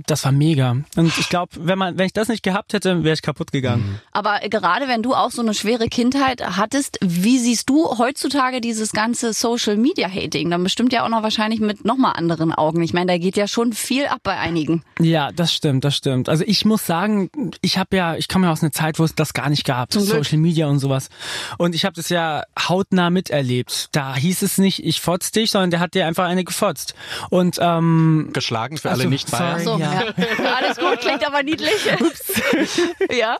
Das 0.07 0.25
war 0.25 0.33
mega. 0.33 0.77
Und 0.97 1.19
ich 1.19 1.29
glaube, 1.29 1.53
wenn 1.61 1.79
man, 1.79 1.99
wenn 1.99 2.07
ich 2.07 2.13
das 2.13 2.29
nicht 2.29 2.43
gehabt 2.43 2.73
hätte, 2.73 3.05
wäre 3.05 3.15
ich 3.15 3.23
kaputt 3.23 3.53
gegangen. 3.53 4.01
Aber 4.13 4.41
gerade 4.49 4.89
wenn 4.89 5.03
du 5.03 5.15
auch 5.15 5.31
so 5.31 5.43
eine 5.43 5.55
schwere 5.55 5.89
Kindheit 5.89 6.43
hattest, 6.57 6.99
wie 7.03 7.39
siehst 7.39 7.69
du 7.69 7.99
heutzutage 7.99 8.61
dieses 8.61 8.93
ganze 8.93 9.33
Social 9.33 9.77
Media 9.77 10.09
Hating? 10.09 10.51
Dann 10.51 10.63
bestimmt 10.63 10.93
ja 10.93 11.05
auch 11.05 11.09
noch 11.09 11.23
wahrscheinlich 11.23 11.61
mit 11.61 11.85
nochmal 11.85 12.15
anderen 12.17 12.53
Augen. 12.53 12.83
Ich 12.83 12.93
meine, 12.93 13.13
da 13.13 13.19
geht 13.19 13.37
ja 13.37 13.49
schon 13.49 13.73
viel 13.73 14.07
ab 14.07 14.21
bei 14.23 14.39
einigen. 14.39 14.83
Ja, 14.99 15.33
das 15.33 15.53
stimmt, 15.53 15.85
das 15.85 15.97
stimmt. 15.97 16.29
Also 16.29 16.45
ich 16.47 16.65
muss 16.65 16.87
sagen, 16.87 17.31
ich 17.61 17.79
habe 17.79 17.97
ja, 17.97 18.17
ich 18.17 18.29
komme 18.29 18.47
ja 18.47 18.53
aus 18.53 18.63
einer 18.63 18.73
Zeit, 18.73 18.99
wo 18.99 19.05
es 19.05 19.15
das 19.15 19.35
gar 19.35 19.49
nicht 19.49 19.65
gab, 19.65 19.93
Zum 19.93 20.05
Glück. 20.05 20.25
Social 20.25 20.39
Media 20.39 20.67
und 20.67 20.79
sowas. 20.79 21.09
Und 21.59 21.75
ich 21.75 21.85
habe 21.85 21.95
das 21.95 22.09
ja 22.09 22.43
hautnah 22.69 23.11
miterlebt. 23.11 23.89
Da 23.93 24.15
hieß 24.15 24.43
es 24.43 24.59
nicht, 24.59 24.85
ich 24.85 25.01
fotz 25.01 25.31
dich, 25.31 25.51
sondern 25.51 25.71
der 25.71 25.81
hat 25.81 25.95
dir 25.95 26.07
einfach 26.07 26.25
eine 26.25 26.45
gefotzt. 26.45 26.95
Und 27.31 27.59
ähm, 27.61 28.31
geschlagen 28.33 28.77
für 28.79 28.91
Also, 28.91 29.03
alle 29.03 29.11
nicht 29.11 29.31
Bayern. 29.31 29.61
sorry. 29.63 29.79
So, 29.79 29.83
Ja. 29.83 30.05
ja. 30.05 30.55
Alles 30.57 30.77
gut, 30.79 31.01
klingt 31.01 31.27
aber 31.27 31.43
niedlich. 31.43 31.73
ja. 33.19 33.37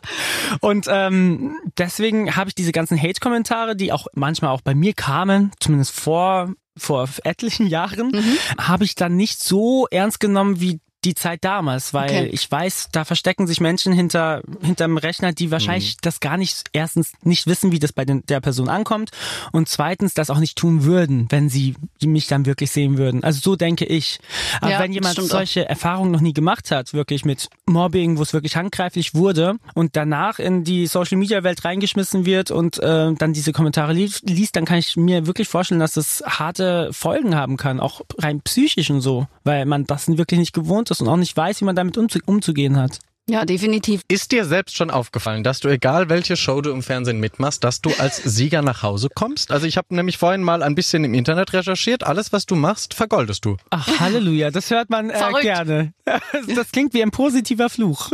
Und 0.61 0.87
ähm, 0.89 1.57
deswegen 1.77 2.35
habe 2.35 2.49
ich 2.49 2.55
diese 2.55 2.71
ganzen 2.71 3.01
Hate-Kommentare, 3.01 3.75
die 3.75 3.91
auch 3.91 4.07
manchmal 4.13 4.51
auch 4.51 4.61
bei 4.61 4.75
mir 4.75 4.93
kamen, 4.93 5.51
zumindest 5.59 5.91
vor 5.99 6.53
vor 6.79 7.09
etlichen 7.23 7.65
Jahren, 7.65 8.11
Mhm. 8.11 8.37
habe 8.59 8.83
ich 8.83 8.93
dann 8.93 9.15
nicht 9.15 9.41
so 9.41 9.87
ernst 9.89 10.19
genommen 10.19 10.59
wie 10.61 10.79
die 11.05 11.13
Zeit 11.13 11.43
damals, 11.43 11.93
weil 11.93 12.05
Okay. 12.09 12.29
ich 12.31 12.49
weiß, 12.51 12.89
da 12.91 13.05
verstecken 13.05 13.45
sich 13.47 13.61
Menschen 13.61 13.93
hinter 13.93 14.41
hinterm 14.61 14.97
Rechner, 14.97 15.31
die 15.31 15.51
wahrscheinlich 15.51 15.93
Mhm. 15.95 15.97
das 16.01 16.19
gar 16.19 16.37
nicht 16.37 16.69
erstens 16.73 17.13
nicht 17.21 17.45
wissen, 17.47 17.71
wie 17.71 17.79
das 17.79 17.93
bei 17.93 18.03
den, 18.03 18.25
der 18.25 18.41
Person 18.41 18.67
ankommt 18.67 19.11
und 19.51 19.69
zweitens 19.69 20.15
das 20.15 20.29
auch 20.29 20.39
nicht 20.39 20.57
tun 20.57 20.83
würden, 20.83 21.27
wenn 21.29 21.49
sie 21.49 21.75
mich 22.03 22.27
dann 22.27 22.45
wirklich 22.45 22.71
sehen 22.71 22.97
würden. 22.97 23.23
Also 23.23 23.39
so 23.41 23.55
denke 23.55 23.85
ich. 23.85 24.19
Aber 24.59 24.71
Ja, 24.71 24.79
wenn 24.79 24.91
jemand 24.91 25.13
stimmt 25.13 25.27
auch. 25.31 25.37
solche 25.37 25.69
Erfahrungen 25.69 26.11
noch 26.11 26.19
nie 26.21 26.33
gemacht 26.33 26.71
hat, 26.71 26.93
wirklich 26.93 27.23
mit 27.25 27.47
Mobbing, 27.67 28.17
wo 28.17 28.23
es 28.23 28.33
wirklich 28.33 28.55
handgreiflich 28.55 29.13
wurde 29.13 29.55
und 29.75 29.95
danach 29.95 30.39
in 30.39 30.63
die 30.63 30.87
Social 30.87 31.17
Media 31.17 31.43
Welt 31.43 31.63
reingeschmissen 31.63 32.25
wird 32.25 32.49
und 32.49 32.79
äh, 32.79 33.13
dann 33.13 33.33
diese 33.33 33.53
Kommentare 33.53 33.93
lief, 33.93 34.19
liest, 34.23 34.55
dann 34.55 34.65
kann 34.65 34.79
ich 34.79 34.97
mir 34.97 35.27
wirklich 35.27 35.47
vorstellen, 35.47 35.79
dass 35.79 35.93
das 35.93 36.23
harte 36.25 36.89
Folgen 36.91 37.35
haben 37.35 37.55
kann, 37.55 37.79
auch 37.79 38.01
rein 38.17 38.41
psychisch 38.41 38.89
und 38.89 39.01
so, 39.01 39.27
weil 39.43 39.65
man 39.65 39.85
das 39.85 40.07
wirklich 40.07 40.39
nicht 40.39 40.53
gewohnt 40.53 40.86
ist 40.91 41.01
und 41.01 41.07
auch 41.07 41.17
nicht 41.17 41.35
weiß, 41.35 41.61
wie 41.61 41.65
man 41.65 41.75
damit 41.75 41.97
umzu 41.97 42.19
umzugehen 42.25 42.77
hat. 42.77 42.99
Ja, 43.29 43.43
definitiv. 43.43 44.01
Ist 44.07 44.31
dir 44.31 44.45
selbst 44.45 44.77
schon 44.77 44.89
aufgefallen, 44.89 45.43
dass 45.43 45.59
du, 45.59 45.67
egal 45.67 46.07
welche 46.09 46.37
Show 46.37 46.61
du 46.61 46.71
im 46.71 46.81
Fernsehen 46.81 47.19
mitmachst, 47.19 47.61
dass 47.63 47.81
du 47.81 47.91
als 47.97 48.17
Sieger 48.23 48.61
nach 48.61 48.83
Hause 48.83 49.09
kommst? 49.13 49.51
Also 49.51 49.67
ich 49.67 49.75
habe 49.75 49.93
nämlich 49.93 50.17
vorhin 50.17 50.41
mal 50.43 50.63
ein 50.63 50.75
bisschen 50.75 51.03
im 51.03 51.13
Internet 51.13 51.51
recherchiert. 51.51 52.05
Alles, 52.05 52.31
was 52.31 52.45
du 52.45 52.55
machst, 52.55 52.93
vergoldest 52.93 53.43
du. 53.43 53.57
Ach, 53.69 53.99
Halleluja, 53.99 54.49
das 54.49 54.71
hört 54.71 54.89
man 54.89 55.09
äh, 55.09 55.21
gerne. 55.41 55.93
Das 56.55 56.71
klingt 56.71 56.93
wie 56.93 57.03
ein 57.03 57.11
positiver 57.11 57.69
Fluch. 57.69 58.11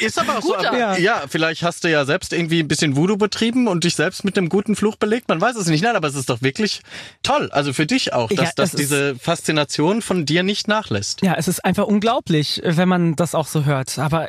Ist 0.00 0.18
aber 0.18 0.38
auch 0.38 0.42
so. 0.42 0.54
Guter. 0.54 0.76
Ja. 0.76 0.96
ja, 0.96 1.22
vielleicht 1.28 1.62
hast 1.62 1.84
du 1.84 1.90
ja 1.90 2.04
selbst 2.04 2.32
irgendwie 2.32 2.58
ein 2.60 2.66
bisschen 2.66 2.96
Voodoo 2.96 3.16
betrieben 3.16 3.68
und 3.68 3.84
dich 3.84 3.94
selbst 3.94 4.24
mit 4.24 4.36
einem 4.36 4.48
guten 4.48 4.74
Fluch 4.74 4.96
belegt. 4.96 5.28
Man 5.28 5.40
weiß 5.40 5.54
es 5.54 5.68
nicht. 5.68 5.84
Nein, 5.84 5.94
aber 5.94 6.08
es 6.08 6.16
ist 6.16 6.28
doch 6.28 6.42
wirklich 6.42 6.80
toll. 7.22 7.48
Also 7.52 7.72
für 7.72 7.86
dich 7.86 8.12
auch, 8.12 8.28
dass, 8.28 8.38
Ja, 8.38 8.52
dass 8.56 8.72
diese 8.72 9.14
Faszination 9.14 10.02
von 10.02 10.26
dir 10.26 10.42
nicht 10.42 10.66
nachlässt. 10.66 11.22
Ja, 11.22 11.34
es 11.34 11.46
ist 11.46 11.64
einfach 11.64 11.86
unglaublich, 11.86 12.60
wenn 12.64 12.88
man 12.88 13.14
das 13.14 13.36
auch 13.36 13.46
so 13.46 13.64
hört. 13.64 13.98
Aber 14.00 14.28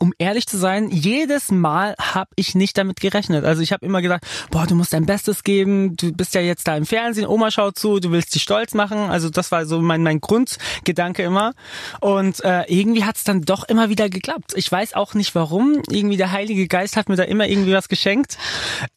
um 0.00 0.12
ehrlich 0.18 0.46
zu 0.46 0.56
sein, 0.58 0.90
jedes 0.90 1.50
Mal 1.50 1.94
habe 2.00 2.30
ich 2.36 2.54
nicht 2.54 2.76
damit 2.76 3.00
gerechnet. 3.00 3.44
Also 3.44 3.62
ich 3.62 3.72
habe 3.72 3.86
immer 3.86 4.02
gedacht, 4.02 4.22
boah, 4.50 4.66
du 4.66 4.74
musst 4.74 4.92
dein 4.92 5.06
Bestes 5.06 5.44
geben, 5.44 5.96
du 5.96 6.12
bist 6.12 6.34
ja 6.34 6.40
jetzt 6.40 6.66
da 6.66 6.76
im 6.76 6.84
Fernsehen, 6.86 7.26
Oma 7.26 7.50
schaut 7.50 7.78
zu, 7.78 8.00
du 8.00 8.10
willst 8.10 8.34
dich 8.34 8.42
stolz 8.42 8.74
machen. 8.74 8.98
Also 9.10 9.30
das 9.30 9.52
war 9.52 9.66
so 9.66 9.80
mein, 9.80 10.02
mein 10.02 10.20
Grundgedanke 10.20 11.22
immer. 11.22 11.52
Und 12.00 12.42
äh, 12.44 12.64
irgendwie 12.66 13.04
hat's 13.04 13.24
dann 13.24 13.42
doch 13.42 13.64
immer 13.68 13.88
wieder 13.88 14.08
geklappt. 14.08 14.52
Ich 14.56 14.70
weiß 14.70 14.94
auch 14.94 15.14
nicht 15.14 15.34
warum. 15.34 15.80
Irgendwie 15.90 16.16
der 16.16 16.32
Heilige 16.32 16.66
Geist 16.66 16.96
hat 16.96 17.08
mir 17.08 17.16
da 17.16 17.22
immer 17.22 17.46
irgendwie 17.46 17.72
was 17.72 17.88
geschenkt. 17.88 18.36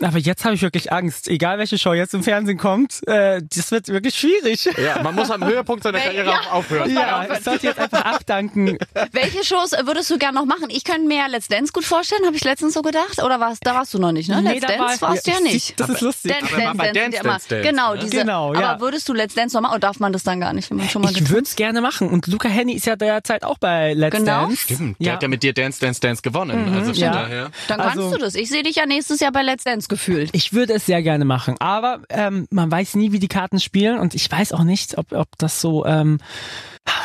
Aber 0.02 0.18
jetzt 0.18 0.46
habe 0.46 0.56
ich 0.56 0.62
wirklich 0.62 0.92
Angst. 0.92 1.28
Egal 1.28 1.60
welche 1.60 1.78
Show 1.78 1.94
jetzt 1.94 2.14
im 2.14 2.24
Fernsehen 2.24 2.58
kommt, 2.58 3.06
äh, 3.08 3.42
das 3.56 3.72
wird 3.72 3.88
wirklich 3.90 4.16
schwierig. 4.16 4.66
Ja, 4.78 5.02
man 5.04 5.16
muss 5.16 5.30
am 5.32 5.46
Höhepunkt 5.46 5.84
seiner 5.84 6.00
Karriere 6.00 6.30
Ja. 6.32 6.40
auch 6.42 6.52
aufhören. 6.54 6.92
Ja, 6.92 7.28
ich 7.32 7.44
sollte 7.44 7.68
jetzt 7.68 7.80
einfach 7.80 8.04
abdanken. 8.06 8.78
Welche 9.12 9.44
Shows 9.44 9.72
würdest 9.72 10.10
du 10.10 10.18
gern 10.18 10.34
noch 10.34 10.46
machen? 10.46 10.70
Ich 10.70 10.84
könnte 10.88 11.08
mir 11.08 11.18
ja 11.18 11.28
Let's 11.28 11.48
Dance 11.48 11.72
gut 11.74 11.84
vorstellen, 11.86 12.26
habe 12.26 12.36
ich 12.36 12.44
letztens 12.44 12.74
so 12.74 12.82
gedacht. 12.82 13.22
Oder 13.24 13.40
warst, 13.40 13.66
da 13.66 13.76
warst 13.76 13.94
du 13.94 14.00
noch 14.00 14.12
nicht, 14.12 14.30
ne? 14.30 14.42
Nee, 14.42 14.54
Let's 14.54 14.62
da 14.62 14.68
Dance 14.78 15.02
war- 15.02 15.10
warst 15.10 15.28
du 15.28 15.32
ja 15.32 15.38
ja, 15.38 15.44
nicht. 15.44 15.80
das 15.80 15.90
ist 15.90 16.02
lustig. 16.02 16.32
Dance, 16.32 16.54
Aber 16.54 16.62
Dance, 16.64 16.78
bei 16.78 16.84
Dance, 16.92 17.00
Dance, 17.00 17.16
ja 17.16 17.22
immer- 17.22 17.32
Dance, 17.34 17.48
Dance, 17.50 17.70
Genau, 17.70 17.96
diese. 17.96 18.18
Genau, 18.18 18.54
ja. 18.54 18.70
Aber 18.72 18.82
würdest 18.82 19.08
du 19.10 19.14
Let's 19.14 19.36
Dance 19.36 19.56
noch 19.56 19.62
machen? 19.62 19.72
Oder 19.74 19.80
darf 19.82 20.00
man 20.00 20.14
das 20.14 20.24
dann 20.24 20.40
gar 20.40 20.54
nicht, 20.54 20.70
wenn 20.70 20.78
man 20.78 20.90
schon 20.90 21.02
mal 21.02 21.12
Ich 21.12 21.30
würde 21.30 21.44
es 21.44 21.56
gerne 21.56 21.82
machen. 21.82 22.10
Und 22.10 22.28
Luca 22.28 22.48
Henny 22.50 22.74
ist 22.74 22.86
ja 22.86 22.96
derzeit 22.96 23.44
auch 23.44 23.58
bei 23.60 23.94
Let's 23.94 24.16
Genau. 24.18 24.48
Dance. 24.48 24.58
Stimmt, 24.58 25.00
der 25.00 25.08
Ja. 25.08 25.14
hat 25.14 25.22
ja 25.22 25.28
mit 25.28 25.44
dir 25.44 25.54
Dance, 25.54 25.80
Dance, 25.80 26.00
Dance 26.02 26.22
gewonnen. 26.22 26.74
also 26.74 26.94
von 26.94 27.02
ja. 27.02 27.12
daher. 27.12 27.52
Dann 27.68 27.80
kannst 27.80 27.98
Also- 27.98 28.12
du 28.12 28.18
das. 28.18 28.36
Ich 28.36 28.50
sehe 28.50 28.64
dich 28.64 28.76
ja 28.78 28.86
nächstes 28.86 29.20
Jahr 29.20 29.32
bei 29.32 29.42
Let's 29.44 29.64
Dance 29.64 29.88
gefühlt. 29.88 30.30
Ich 30.34 30.54
würde 30.54 30.74
es 30.74 30.86
sehr 30.86 31.02
gerne 31.02 31.26
machen, 31.26 31.56
aber 31.60 32.02
ähm, 32.10 32.48
man 32.52 32.72
weiß 32.72 32.96
nie, 32.96 33.12
wie 33.12 33.20
die 33.20 33.28
Karten 33.28 33.60
spielen 33.60 34.00
und 34.00 34.16
ich 34.16 34.32
weiß 34.32 34.54
auch 34.54 34.64
nicht, 34.64 34.98
ob, 34.98 35.12
ob 35.12 35.28
das 35.38 35.60
so 35.62 35.86
ähm, 35.86 36.20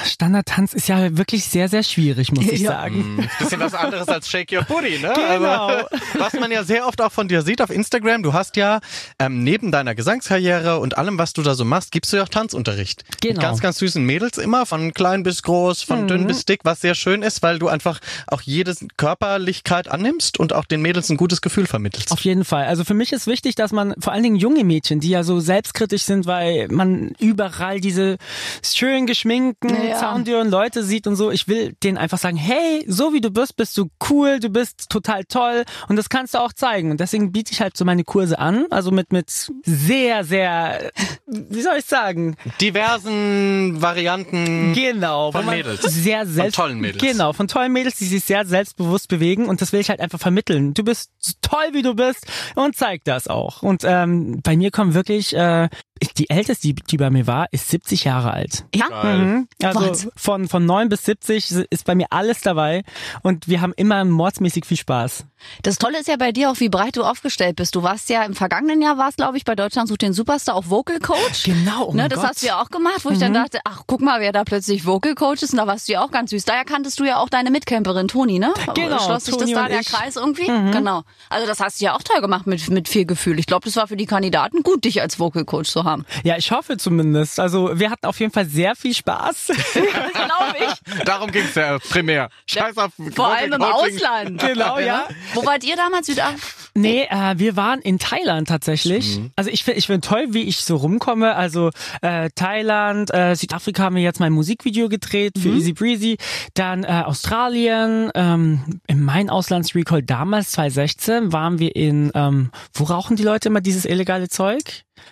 Standardtanz 0.05 0.73
ist 0.73 0.89
ja 0.89 1.17
wirklich 1.17 1.45
sehr, 1.45 1.69
sehr 1.69 1.83
schwierig, 1.83 2.33
muss 2.33 2.47
ich 2.47 2.61
Ja. 2.61 2.71
sagen. 2.73 3.19
Ein 3.21 3.31
bisschen 3.39 3.61
was 3.61 3.75
anderes 3.75 4.09
als 4.09 4.29
Shake 4.29 4.53
Your 4.53 4.63
Booty, 4.65 4.99
ne? 4.99 5.13
Genau. 5.15 5.49
Aber 5.49 5.89
was 6.19 6.33
man 6.35 6.51
ja 6.51 6.65
sehr 6.65 6.87
oft 6.87 7.01
auch 7.03 7.13
von 7.13 7.29
dir 7.29 7.43
sieht 7.43 7.61
auf 7.63 7.71
Instagram, 7.71 8.23
du 8.23 8.33
hast 8.33 8.57
ja 8.57 8.81
ähm, 9.19 9.43
neben 9.45 9.71
deiner 9.73 9.95
Gesangskarriere 9.95 10.79
und 10.79 10.99
allem, 10.99 11.19
was 11.19 11.33
du 11.33 11.43
da 11.43 11.55
so 11.55 11.65
machst, 11.65 11.93
gibst 11.93 12.13
du 12.13 12.17
ja 12.19 12.25
auch 12.25 12.29
Tanzunterricht. 12.29 13.05
Mit 13.11 13.21
Genau. 13.21 13.41
ganz, 13.41 13.61
ganz 13.61 13.79
süßen 13.79 14.05
Mädels 14.05 14.39
immer, 14.39 14.67
von 14.67 14.93
klein 14.95 15.23
bis 15.23 15.43
groß, 15.43 15.83
von 15.83 16.09
dünn 16.09 16.27
bis 16.27 16.45
dick, 16.45 16.61
was 16.65 16.81
sehr 16.81 16.95
schön 16.95 17.23
ist, 17.23 17.43
weil 17.43 17.59
du 17.59 17.69
einfach 17.69 18.01
auch 18.27 18.41
jede 18.43 18.75
Körperlichkeit 18.97 19.89
annimmst 19.89 20.39
und 20.39 20.53
auch 20.53 20.65
den 20.65 20.83
Mädels 20.83 21.11
ein 21.11 21.17
gutes 21.17 21.41
Gefühl 21.41 21.67
vermittelst. 21.67 22.13
Auf 22.13 22.21
jeden 22.21 22.45
Fall. 22.45 22.67
Also 22.67 22.85
für 22.85 22.95
mich 22.95 23.13
ist 23.13 23.27
wichtig, 23.27 23.55
dass 23.55 23.73
man 23.73 23.95
vor 23.99 24.13
allen 24.13 24.23
Dingen 24.23 24.37
junge 24.37 24.65
Mädchen, 24.65 25.01
die 25.01 25.11
ja 25.11 25.23
so 25.23 25.41
selbstkritisch 25.41 26.03
sind, 26.03 26.27
weil 26.27 26.69
man 26.69 27.13
überall 27.19 27.81
diese 27.81 28.17
schön 28.63 29.07
geschminkten, 29.07 29.72
Ja. 29.75 29.99
soundtüren 29.99 30.51
Leute 30.51 30.83
sieht 30.83 31.07
und 31.07 31.17
so. 31.17 31.31
Ich 31.31 31.49
will 31.49 31.75
denen 31.83 31.99
einfach 31.99 32.19
sagen, 32.19 32.37
hey, 32.37 32.85
so 32.87 33.13
wie 33.13 33.21
du 33.21 33.31
bist, 33.31 33.57
bist 33.57 33.77
du 33.79 33.89
cool, 34.11 34.41
du 34.41 34.49
bist 34.49 34.91
total 34.91 35.25
toll 35.25 35.65
und 35.89 35.97
das 35.97 36.09
kannst 36.09 36.35
du 36.35 36.39
auch 36.39 36.53
zeigen. 36.53 36.91
Und 36.91 37.01
deswegen 37.01 37.33
biete 37.33 37.53
ich 37.53 37.61
halt 37.61 37.77
so 37.77 37.85
meine 37.85 38.05
Kurse 38.05 38.39
an, 38.39 38.67
also 38.71 38.91
mit, 38.91 39.13
mit 39.13 39.31
sehr, 39.65 40.25
sehr, 40.25 40.91
wie 41.27 41.63
soll 41.63 41.77
ich 41.79 41.85
sagen? 41.85 42.37
Diversen 42.61 43.81
Varianten. 43.81 44.73
Genau. 44.75 45.33
Von 45.33 45.47
Mädels. 45.47 45.83
Sehr 45.83 46.27
selbst, 46.27 46.57
tollen 46.57 46.81
Mädels. 46.81 47.03
Genau, 47.03 47.33
von 47.33 47.49
tollen 47.49 47.73
Mädels, 47.73 47.97
die 47.97 48.07
sich 48.07 48.25
sehr 48.25 48.45
selbstbewusst 48.45 49.09
bewegen 49.09 49.47
und 49.47 49.61
das 49.61 49.73
will 49.73 49.81
ich 49.81 49.91
halt 49.91 50.01
einfach 50.01 50.21
vermitteln. 50.21 50.75
Du 50.75 50.85
bist 50.85 51.11
so 51.19 51.33
toll, 51.41 51.69
wie 51.73 51.83
du 51.83 51.95
bist 51.95 52.27
und 52.55 52.77
zeig 52.77 53.05
das 53.05 53.29
auch. 53.29 53.63
Und 53.63 53.83
ähm, 53.85 54.41
bei 54.43 54.57
mir 54.57 54.71
kommen 54.71 54.95
wirklich, 54.95 55.35
äh, 55.35 55.69
die 56.09 56.31
älteste, 56.31 56.69
die, 56.69 56.75
die 56.75 56.97
bei 56.97 57.11
mir 57.11 57.27
war, 57.27 57.47
ist 57.53 57.69
70 57.69 58.05
Jahre 58.05 58.33
alt. 58.33 58.65
Ja? 58.75 58.87
Mhm. 59.05 59.49
Also 59.63 60.11
von, 60.17 60.49
von 60.49 60.65
9 60.65 60.89
bis 60.89 61.05
70 61.05 61.53
ist 61.71 61.85
bei 61.85 61.95
mir 61.95 62.07
alles 62.11 62.41
dabei 62.41 62.83
und 63.23 63.49
wir 63.49 63.61
haben 63.61 63.73
immer 63.77 64.05
mordsmäßig 64.05 64.65
viel 64.65 64.77
Spaß. 64.77 65.27
Das 65.63 65.77
Tolle 65.77 66.01
ist 66.01 66.09
ja 66.09 66.17
bei 66.17 66.33
dir 66.33 66.51
auch, 66.51 66.61
wie 66.61 66.69
breit 66.69 66.97
du 66.97 67.05
aufgestellt 67.05 67.57
bist. 67.57 67.75
Du 67.75 67.83
warst 67.83 68.09
ja 68.09 68.25
im 68.25 68.35
vergangenen 68.35 68.83
Jahr, 68.83 68.99
warst 68.99 69.17
glaube 69.19 69.37
ich 69.37 69.45
bei 69.45 69.55
Deutschland 69.55 69.89
sucht 69.89 70.03
den 70.03 70.13
Superstar 70.13 70.55
auch 70.55 70.65
Vocal 70.69 70.99
Coach. 70.99 71.45
Genau, 71.45 71.89
oh 71.89 71.95
ne, 71.95 72.09
das 72.09 72.21
Gott. 72.21 72.31
hast 72.31 72.43
du 72.43 72.47
ja 72.47 72.61
auch 72.61 72.71
gemacht, 72.71 73.05
wo 73.05 73.11
ich 73.11 73.19
dann 73.19 73.35
dachte, 73.35 73.61
ach 73.65 73.83
guck 73.87 74.01
mal, 74.01 74.21
wer 74.21 74.33
da 74.33 74.45
plötzlich 74.45 74.87
Vocal 74.87 75.15
Coach 75.15 75.43
ist. 75.43 75.53
Und 75.53 75.59
da 75.59 75.67
warst 75.67 75.89
du 75.89 75.93
ja 75.93 76.03
auch 76.05 76.11
ganz 76.11 76.31
süß. 76.31 76.45
Daher 76.45 76.65
kanntest 76.65 76.99
du 77.01 77.05
ja 77.05 77.19
auch 77.19 77.29
deine 77.29 77.51
Mitcamperin 77.51 78.09
Toni, 78.09 78.39
ne? 78.39 78.53
Genau, 78.75 78.99
Schloss 78.99 79.25
sich 79.25 79.37
das 79.37 79.51
da 79.51 79.69
der 79.69 79.81
ich. 79.81 79.89
Kreis 79.89 80.17
irgendwie? 80.17 80.47
Genau. 80.47 81.03
Also 81.29 81.47
das 81.47 81.61
hast 81.61 81.81
du 81.81 81.85
ja 81.85 81.95
auch 81.95 82.03
toll 82.03 82.21
gemacht 82.21 82.47
mit, 82.47 82.69
mit 82.71 82.89
viel 82.89 83.05
Gefühl. 83.05 83.39
Ich 83.39 83.47
glaube, 83.47 83.65
das 83.65 83.77
war 83.77 83.87
für 83.87 83.97
die 83.97 84.07
Kandidaten 84.07 84.63
gut, 84.63 84.85
dich 84.85 85.01
als 85.01 85.19
Vocal 85.19 85.45
Coach 85.45 85.71
zu 85.71 85.85
haben. 85.85 86.05
Ja, 86.25 86.37
ich 86.37 86.51
hoffe 86.51 86.77
zumindest. 86.77 87.41
Also 87.41 87.79
wir 87.79 87.91
hatten 87.91 88.07
auf 88.07 88.21
jeden 88.21 88.33
Fall 88.33 88.47
sehr 88.47 88.77
viel 88.77 88.95
Spaß. 88.95 89.53
glaube 89.73 90.57
ich. 90.59 91.05
Darum 91.05 91.31
ging's 91.31 91.55
ja 91.55 91.79
primär. 91.79 92.29
Scheiß 92.47 92.77
auf 92.79 92.93
Vor 93.15 93.29
allem 93.29 93.53
im 93.53 93.61
Coaching. 93.61 93.97
Ausland. 93.97 94.41
genau, 94.41 94.79
ja. 94.79 95.05
Wo 95.35 95.45
wart 95.47 95.65
ihr 95.65 95.77
damals? 95.77 96.07
Südafrika? 96.07 96.39
Nee, 96.75 97.07
äh, 97.11 97.35
wir 97.39 97.57
waren 97.57 97.81
in 97.81 97.99
Thailand 97.99 98.49
tatsächlich. 98.49 99.21
Also 99.37 99.51
ich 99.51 99.63
finde 99.65 99.79
ich 99.79 99.87
find 99.87 100.05
toll, 100.05 100.29
wie 100.31 100.43
ich 100.43 100.59
so 100.65 100.77
rumkomme. 100.77 101.35
Also 101.35 101.71
äh, 102.01 102.31
Thailand, 102.35 103.13
äh, 103.13 103.35
Südafrika 103.35 103.83
haben 103.85 103.97
wir 103.97 104.03
jetzt 104.03 104.21
mein 104.21 104.33
Musikvideo 104.33 104.89
gedreht 104.89 105.39
für 105.39 105.51
Easy 105.51 105.73
Breezy. 105.75 106.17
Dann 106.55 106.85
äh, 106.85 107.03
Australien, 107.05 108.11
ähm, 108.15 108.81
in 108.87 109.03
mein 109.03 109.29
Auslandsrecall 109.29 110.03
damals 110.03 110.53
2016 110.53 111.33
waren 111.33 111.59
wir 111.59 111.77
in, 111.77 112.11
ähm, 112.15 112.51
wo 112.73 112.85
rauchen 112.85 113.17
die 113.17 113.23
Leute 113.23 113.49
immer 113.49 113.61
dieses 113.61 113.85
illegale 113.85 114.29
Zeug? 114.29 114.63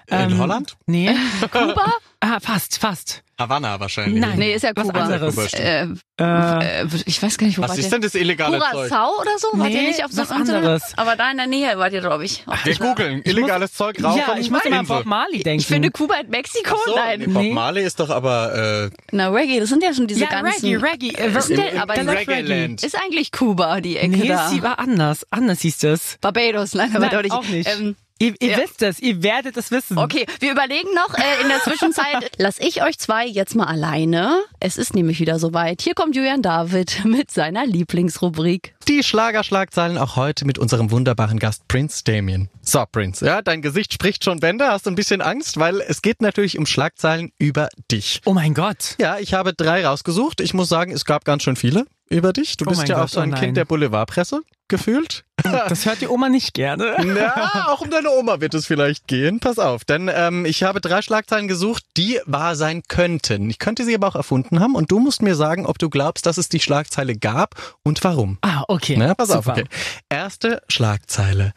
In 0.07 0.17
Ähm, 0.19 0.39
Holland? 0.39 0.77
Nee. 0.87 1.11
Kuba? 1.51 1.93
Ah, 2.23 2.39
fast, 2.39 2.79
fast. 2.79 3.23
Havanna 3.39 3.81
wahrscheinlich. 3.81 4.21
Nein. 4.21 4.39
Nee, 4.39 4.53
ist 4.55 4.61
ja 4.63 4.73
Was 4.75 4.87
Kuba. 4.87 5.01
anderes. 5.01 5.35
Kuba, 5.35 5.49
stimmt. 5.49 6.01
Äh, 6.21 6.23
Äh, 6.23 6.83
äh, 6.83 6.87
ich 7.07 7.23
weiß 7.23 7.39
gar 7.39 7.47
nicht, 7.47 7.57
wo 7.57 7.63
Was 7.63 7.71
wart 7.71 7.79
ist 7.79 7.87
ihr? 7.87 7.91
denn 7.93 8.03
das 8.03 8.15
illegale 8.15 8.59
Zeug? 8.59 8.71
Curacao 8.71 9.21
oder 9.23 9.39
so? 9.39 9.49
Wart 9.55 9.71
ihr 9.71 9.81
Nee, 9.81 9.87
nicht 9.89 10.05
auf 10.05 10.13
so 10.13 10.21
was 10.21 10.31
anderes. 10.31 10.83
Aber 10.99 11.17
da 11.17 11.31
in 11.31 11.39
der 11.39 11.47
Nähe 11.47 11.79
wart 11.79 11.95
ihr, 11.95 12.03
glaube 12.03 12.27
ich. 12.27 12.45
Ach, 12.47 12.63
Wir 12.67 12.73
ich, 12.73 12.79
googeln. 12.79 13.23
Illegales 13.25 13.73
Zeug 13.73 14.05
rauchen. 14.05 14.19
ja, 14.19 14.37
ich 14.39 14.51
muss 14.51 14.63
immer 14.67 14.81
an. 14.81 14.87
Bob 14.87 15.07
Marley 15.07 15.43
denken. 15.43 15.61
ich 15.61 15.67
finde 15.67 15.91
Kuba 15.91 16.17
in 16.17 16.29
Mexiko? 16.29 16.77
So, 16.85 16.95
Nein. 16.95 17.21
nee, 17.21 17.27
Bob 17.29 17.43
Nee. 17.43 17.53
Marley 17.55 17.85
ist 17.85 17.99
doch 17.99 18.11
aber 18.11 18.91
äh, 18.91 18.91
Na, 19.13 19.31
Reggae, 19.31 19.61
das 19.61 19.71
sind 19.71 19.83
ja 19.83 19.95
schon 19.95 20.07
diese 20.07 20.21
ja, 20.21 20.27
ganzen... 20.29 20.67
Reggae, 20.77 21.09
Reggae. 21.09 21.19
Äh, 21.23 21.35
Was 21.35 21.49
ist 21.49 21.59
denn, 21.59 21.79
aber 21.79 21.95
Reggae-Land. 21.97 22.83
ist 22.85 22.95
eigentlich 23.03 23.33
Kuba 23.33 23.81
die 23.81 23.97
Ecke 23.97 24.19
Nee, 24.19 24.29
da? 24.29 24.49
sie 24.51 24.63
war 24.63 24.79
anders. 24.79 25.27
Anders 25.31 25.61
hieß 25.63 25.79
das. 25.79 26.19
Barbados, 26.21 26.75
nein, 26.75 26.91
aber 26.95 27.07
Nein, 27.07 27.11
doch 27.11 27.23
nicht. 27.23 27.33
auch 27.33 27.45
nicht. 27.49 27.67
Ähm, 27.81 27.97
Ihr, 28.23 28.35
ihr 28.39 28.51
Ja. 28.51 28.59
wisst 28.59 28.83
es, 28.83 29.01
ihr 29.01 29.23
werdet 29.23 29.57
es 29.57 29.71
wissen. 29.71 29.97
Okay, 29.97 30.27
wir 30.41 30.53
überlegen 30.53 30.91
noch 30.95 31.15
äh, 31.17 31.41
in 31.43 31.49
der 31.49 31.61
Zwischenzeit. 31.61 32.31
Lass 32.37 32.59
ich 32.61 32.83
euch 32.83 32.99
zwei 32.99 33.25
jetzt 33.27 33.55
mal 33.55 33.65
alleine. 33.65 34.43
Es 34.61 34.77
ist 34.77 34.95
nämlich 34.95 35.21
wieder 35.21 35.39
soweit. 35.39 35.81
Hier 35.81 35.95
kommt 35.95 36.15
Julian 36.15 36.43
David 36.43 37.03
mit 37.07 37.31
seiner 37.31 37.65
Lieblingsrubrik. 37.65 38.75
Die 38.89 39.03
Schlagerschlagzeilen 39.03 39.97
auch 39.97 40.17
heute 40.17 40.45
mit 40.45 40.59
unserem 40.59 40.91
wunderbaren 40.91 41.39
Gast 41.39 41.67
Prince 41.67 42.05
Damien. 42.05 42.51
So, 42.61 42.85
Prince, 42.93 43.25
ja, 43.25 43.41
dein 43.41 43.63
Gesicht 43.63 43.95
spricht 43.95 44.23
schon 44.23 44.39
Bände. 44.39 44.67
Hast 44.69 44.85
du 44.85 44.91
ein 44.91 44.97
bisschen 44.97 45.23
Angst? 45.23 45.59
Weil 45.59 45.81
es 45.81 46.03
geht 46.03 46.21
natürlich 46.21 46.59
um 46.59 46.67
Schlagzeilen 46.67 47.33
über 47.39 47.71
dich. 47.91 48.21
Oh 48.27 48.35
mein 48.35 48.53
Gott. 48.53 48.97
Ja, 49.01 49.19
ich 49.19 49.33
habe 49.33 49.55
drei 49.55 49.87
rausgesucht. 49.87 50.43
Ich 50.43 50.53
muss 50.53 50.69
sagen, 50.69 50.93
es 50.93 51.07
gab 51.07 51.25
ganz 51.25 51.43
schön 51.45 51.57
viele 51.57 51.87
über 52.11 52.35
dich. 52.35 52.59
Du 52.59 52.67
Oh 52.67 52.69
bist 52.69 52.87
ja 52.87 52.97
Gott, 52.97 53.05
auch 53.05 53.09
so 53.09 53.21
ein 53.21 53.33
oh. 53.33 53.37
Kind 53.39 53.57
der 53.57 53.65
Boulevardpresse 53.65 54.43
gefühlt. 54.71 55.25
Das 55.43 55.85
hört 55.85 56.01
die 56.01 56.09
Oma 56.09 56.29
nicht 56.29 56.55
gerne. 56.55 56.97
Ja, 57.21 57.67
auch 57.69 57.81
um 57.81 57.91
deine 57.91 58.11
Oma 58.11 58.41
wird 58.41 58.55
es 58.55 58.67
vielleicht 58.67 59.07
gehen. 59.07 59.41
Pass 59.41 59.59
auf, 59.59 59.85
denn 59.85 60.11
ähm, 60.13 60.45
ich 60.45 60.63
habe 60.63 60.81
drei 60.81 61.03
Schlagzeilen 61.03 61.49
gesucht, 61.49 61.85
die 61.97 62.21
wahr 62.25 62.57
sein 62.57 62.83
könnten. 62.89 63.51
Ich 63.51 63.59
könnte 63.59 63.85
sie 63.85 63.95
aber 63.95 64.09
auch 64.09 64.15
erfunden 64.15 64.61
haben 64.61 64.75
und 64.75 64.91
du 64.91 65.01
musst 65.01 65.23
mir 65.23 65.35
sagen, 65.35 65.67
ob 65.67 65.79
du 65.79 65.91
glaubst, 65.91 66.25
dass 66.27 66.39
es 66.39 66.49
die 66.49 66.61
Schlagzeile 66.61 67.17
gab 67.17 67.77
und 67.83 68.03
warum. 68.05 68.39
Ah, 68.43 68.63
okay. 68.69 68.97
Na, 68.97 69.15
pass 69.15 69.31
auf, 69.31 69.45
Super. 69.45 69.59
okay. 69.59 69.65
Erste 70.09 70.63
Schlagzeile. 70.69 71.53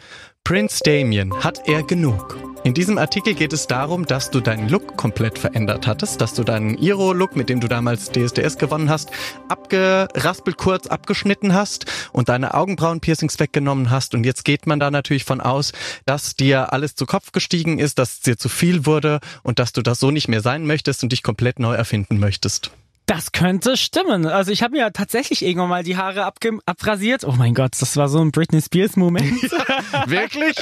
Prince 0.46 0.82
Damien, 0.84 1.34
hat 1.42 1.70
er 1.70 1.84
genug? 1.84 2.38
In 2.66 2.74
diesem 2.74 2.98
Artikel 2.98 3.34
geht 3.34 3.54
es 3.54 3.66
darum, 3.66 4.06
dass 4.06 4.30
du 4.30 4.42
deinen 4.42 4.68
Look 4.68 4.98
komplett 4.98 5.40
verändert 5.40 5.88
hattest, 5.88 6.20
dass 6.20 6.34
du 6.34 6.44
deinen 6.44 6.78
Iro-Look, 6.78 7.38
mit 7.38 7.48
dem 7.48 7.62
du 7.62 7.70
damals 7.70 8.12
DSDS 8.12 8.58
gewonnen 8.58 8.90
hast, 8.90 9.10
abgeraspelt, 9.48 10.58
kurz 10.58 10.88
abgeschnitten 10.88 11.54
hast 11.54 11.86
und 12.12 12.28
deine 12.28 12.56
Augenbrauen-Piercings 12.56 13.40
weggenommen 13.40 13.90
hast. 13.90 14.16
Und 14.16 14.26
jetzt 14.26 14.44
geht 14.44 14.68
man 14.68 14.82
da 14.82 14.92
natürlich 14.92 15.24
von 15.24 15.40
aus, 15.40 15.72
dass 16.06 16.36
dir 16.36 16.74
alles 16.74 16.96
zu 16.96 17.06
Kopf 17.06 17.32
gestiegen 17.32 17.80
ist, 17.80 17.98
dass 17.98 18.16
es 18.16 18.20
dir 18.20 18.38
zu 18.38 18.50
viel 18.50 18.86
wurde 18.86 19.22
und 19.44 19.60
dass 19.60 19.72
du 19.72 19.82
das 19.82 20.02
so 20.02 20.12
nicht 20.12 20.28
mehr 20.28 20.42
sein 20.42 20.66
möchtest 20.66 21.04
und 21.04 21.14
dich 21.14 21.24
komplett 21.24 21.58
neu 21.60 21.74
erfinden 21.74 22.20
möchtest. 22.20 22.72
Das 23.06 23.34
könnte 23.34 23.76
stimmen. 23.76 24.26
Also 24.26 24.52
ich 24.52 24.64
habe 24.64 24.74
mir 24.74 24.80
ja 24.80 24.90
tatsächlich 24.90 25.44
irgendwann 25.44 25.70
mal 25.70 25.84
die 25.84 25.98
Haare 25.98 26.24
abge 26.24 26.60
abrasiert. 26.66 27.26
Oh 27.26 27.34
mein 27.38 27.54
Gott, 27.54 27.74
das 27.80 27.98
war 27.98 28.08
so 28.08 28.20
ein 28.20 28.32
Britney 28.32 28.62
Spears 28.62 28.96
Moment. 28.96 29.42
Wirklich? 30.08 30.56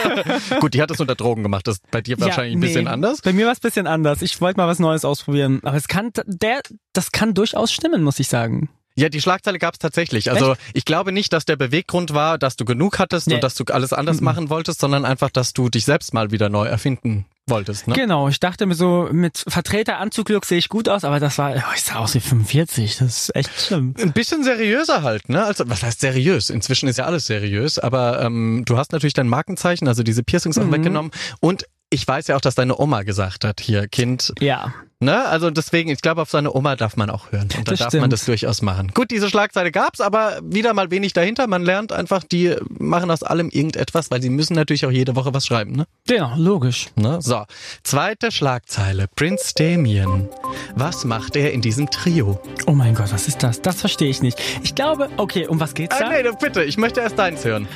Gut, 0.60 0.74
die 0.74 0.82
hat 0.82 0.90
das 0.90 1.00
unter 1.00 1.14
Drogen 1.14 1.44
gemacht. 1.44 1.66
Das 1.68 1.76
ist 1.76 1.90
bei 1.90 2.00
dir 2.00 2.18
wahrscheinlich 2.20 2.56
ein 2.56 2.58
nee. 2.58 2.66
bisschen 2.66 2.88
anders. 2.88 3.20
Bei 3.22 3.32
mir 3.32 3.46
war 3.46 3.52
es 3.52 3.58
ein 3.58 3.62
bisschen 3.62 3.86
anders. 3.86 4.22
Ich 4.22 4.40
wollte 4.40 4.58
mal 4.58 4.66
was 4.66 4.80
Neues 4.80 5.04
ausprobieren. 5.04 5.60
Aber 5.62 5.76
es 5.76 5.86
kann, 5.86 6.10
der, 6.26 6.60
das 6.92 7.12
kann 7.12 7.34
durchaus 7.34 7.72
stimmen, 7.72 8.02
muss 8.02 8.18
ich 8.18 8.28
sagen. 8.28 8.68
Ja, 8.96 9.08
die 9.08 9.20
Schlagzeile 9.20 9.58
gab 9.58 9.74
es 9.74 9.78
tatsächlich. 9.78 10.30
Also 10.30 10.56
ich 10.72 10.86
glaube 10.86 11.12
nicht, 11.12 11.32
dass 11.32 11.44
der 11.44 11.56
Beweggrund 11.56 12.14
war, 12.14 12.38
dass 12.38 12.56
du 12.56 12.64
genug 12.64 12.98
hattest 12.98 13.26
Nee. 13.28 13.34
und 13.34 13.44
dass 13.44 13.54
du 13.54 13.64
alles 13.64 13.92
anders 13.92 14.22
machen 14.22 14.48
wolltest, 14.48 14.80
sondern 14.80 15.04
einfach, 15.04 15.30
dass 15.30 15.52
du 15.52 15.68
dich 15.68 15.84
selbst 15.84 16.14
mal 16.14 16.30
wieder 16.30 16.48
neu 16.48 16.66
erfinden 16.66 17.26
wolltest. 17.48 17.86
Ne? 17.86 17.94
Genau, 17.94 18.28
ich 18.28 18.40
dachte 18.40 18.66
mir 18.66 18.74
so, 18.74 19.08
mit 19.12 19.44
Vertreter-Anzug-Look 19.46 20.44
sehe 20.44 20.58
ich 20.58 20.68
gut 20.68 20.88
aus, 20.88 21.04
aber 21.04 21.20
das 21.20 21.38
war, 21.38 21.52
oh, 21.54 21.72
ich 21.74 21.82
sah 21.82 21.96
aus 21.96 22.14
wie 22.14 22.20
45. 22.20 22.98
Das 22.98 23.28
ist 23.28 23.36
echt 23.36 23.60
schlimm. 23.60 23.94
Ein 24.00 24.12
bisschen 24.12 24.42
seriöser 24.42 25.02
halt, 25.02 25.28
ne? 25.28 25.44
Also 25.44 25.68
was 25.68 25.82
heißt 25.82 26.00
seriös? 26.00 26.50
Inzwischen 26.50 26.88
ist 26.88 26.98
ja 26.98 27.04
alles 27.04 27.26
seriös, 27.26 27.78
aber 27.78 28.20
ähm, 28.22 28.64
du 28.66 28.76
hast 28.76 28.92
natürlich 28.92 29.14
dein 29.14 29.28
Markenzeichen, 29.28 29.86
also 29.86 30.02
diese 30.02 30.22
Piercings 30.22 30.58
auch 30.58 30.70
weggenommen 30.72 31.12
und 31.40 31.66
ich 31.90 32.06
weiß 32.06 32.26
ja 32.28 32.36
auch, 32.36 32.40
dass 32.40 32.54
deine 32.56 32.78
Oma 32.78 33.02
gesagt 33.02 33.44
hat, 33.44 33.60
hier 33.60 33.86
Kind, 33.86 34.32
Ja. 34.40 34.74
ne? 34.98 35.24
Also 35.26 35.50
deswegen, 35.50 35.88
ich 35.90 36.00
glaube, 36.02 36.20
auf 36.22 36.30
seine 36.30 36.52
Oma 36.52 36.74
darf 36.74 36.96
man 36.96 37.10
auch 37.10 37.30
hören 37.30 37.48
und 37.56 37.68
da 37.68 37.70
Das 37.70 37.78
darf 37.78 37.92
man 37.92 38.00
stimmt. 38.00 38.12
das 38.12 38.24
durchaus 38.24 38.60
machen. 38.60 38.90
Gut, 38.92 39.10
diese 39.12 39.30
Schlagzeile 39.30 39.70
gab's, 39.70 40.00
aber 40.00 40.40
wieder 40.42 40.74
mal 40.74 40.90
wenig 40.90 41.12
dahinter. 41.12 41.46
Man 41.46 41.62
lernt 41.62 41.92
einfach, 41.92 42.24
die 42.24 42.56
machen 42.68 43.10
aus 43.10 43.22
allem 43.22 43.50
irgendetwas, 43.50 44.10
weil 44.10 44.20
sie 44.20 44.30
müssen 44.30 44.54
natürlich 44.54 44.84
auch 44.84 44.90
jede 44.90 45.14
Woche 45.14 45.32
was 45.32 45.46
schreiben, 45.46 45.72
ne? 45.76 45.86
Genau, 46.08 46.32
logisch. 46.36 46.88
Ne? 46.96 47.18
So, 47.22 47.44
zweite 47.84 48.32
Schlagzeile. 48.32 49.06
Prince 49.14 49.52
Damien. 49.54 50.28
Was 50.74 51.04
macht 51.04 51.36
er 51.36 51.52
in 51.52 51.60
diesem 51.62 51.88
Trio? 51.90 52.40
Oh 52.66 52.72
mein 52.72 52.94
Gott, 52.96 53.12
was 53.12 53.28
ist 53.28 53.42
das? 53.44 53.62
Das 53.62 53.80
verstehe 53.80 54.10
ich 54.10 54.22
nicht. 54.22 54.40
Ich 54.64 54.74
glaube, 54.74 55.08
okay, 55.18 55.46
um 55.46 55.60
was 55.60 55.72
geht's 55.74 55.94
Ah, 56.00 56.00
da? 56.00 56.08
nee, 56.10 56.28
bitte, 56.40 56.64
ich 56.64 56.78
möchte 56.78 57.00
erst 57.00 57.16
deins 57.18 57.44
hören. 57.44 57.68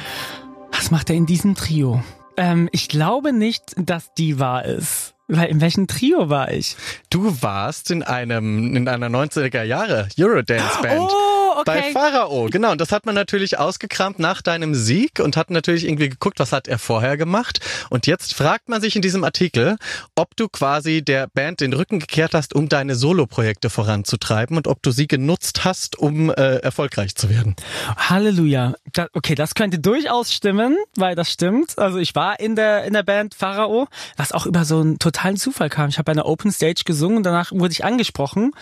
Was 0.72 0.90
macht 0.90 1.10
er 1.10 1.16
in 1.16 1.26
diesem 1.26 1.54
Trio? 1.54 2.02
Ähm, 2.40 2.70
ich 2.72 2.88
glaube 2.88 3.34
nicht, 3.34 3.74
dass 3.76 4.14
die 4.14 4.38
wahr 4.38 4.64
ist. 4.64 5.14
Weil 5.28 5.48
in 5.48 5.60
welchem 5.60 5.86
Trio 5.86 6.30
war 6.30 6.50
ich? 6.50 6.74
Du 7.10 7.42
warst 7.42 7.90
in 7.90 8.02
einem, 8.02 8.74
in 8.74 8.88
einer 8.88 9.08
90er 9.08 9.62
Jahre 9.62 10.08
Eurodance 10.18 10.80
Band. 10.82 11.08
Oh, 11.12 11.29
okay. 11.60 11.92
Bei 11.92 11.92
Pharao, 11.92 12.48
genau. 12.50 12.72
Und 12.72 12.80
das 12.80 12.92
hat 12.92 13.06
man 13.06 13.14
natürlich 13.14 13.58
ausgekramt 13.58 14.18
nach 14.18 14.42
deinem 14.42 14.74
Sieg 14.74 15.20
und 15.20 15.36
hat 15.36 15.50
natürlich 15.50 15.86
irgendwie 15.86 16.08
geguckt, 16.08 16.38
was 16.38 16.52
hat 16.52 16.68
er 16.68 16.78
vorher 16.78 17.16
gemacht. 17.16 17.60
Und 17.90 18.06
jetzt 18.06 18.34
fragt 18.34 18.68
man 18.68 18.80
sich 18.80 18.96
in 18.96 19.02
diesem 19.02 19.24
Artikel, 19.24 19.76
ob 20.14 20.36
du 20.36 20.48
quasi 20.48 21.02
der 21.02 21.28
Band 21.28 21.60
den 21.60 21.72
Rücken 21.72 22.00
gekehrt 22.00 22.34
hast, 22.34 22.54
um 22.54 22.68
deine 22.68 22.94
Soloprojekte 22.94 23.70
voranzutreiben 23.70 24.56
und 24.56 24.66
ob 24.66 24.82
du 24.82 24.90
sie 24.90 25.06
genutzt 25.06 25.64
hast, 25.64 25.98
um 25.98 26.30
äh, 26.30 26.56
erfolgreich 26.56 27.14
zu 27.14 27.30
werden. 27.30 27.56
Halleluja. 27.96 28.74
Da, 28.92 29.08
okay, 29.12 29.34
das 29.34 29.54
könnte 29.54 29.78
durchaus 29.78 30.32
stimmen, 30.32 30.76
weil 30.96 31.14
das 31.14 31.30
stimmt. 31.30 31.78
Also 31.78 31.98
ich 31.98 32.14
war 32.14 32.40
in 32.40 32.56
der 32.56 32.84
in 32.84 32.92
der 32.92 33.02
Band 33.02 33.34
Pharao, 33.34 33.88
was 34.16 34.32
auch 34.32 34.46
über 34.46 34.64
so 34.64 34.80
einen 34.80 34.98
totalen 34.98 35.36
Zufall 35.36 35.68
kam. 35.68 35.88
Ich 35.88 35.98
habe 35.98 36.04
bei 36.04 36.12
einer 36.12 36.26
Open 36.26 36.52
Stage 36.52 36.82
gesungen 36.84 37.18
und 37.18 37.22
danach 37.24 37.52
wurde 37.52 37.72
ich 37.72 37.84
angesprochen. 37.84 38.52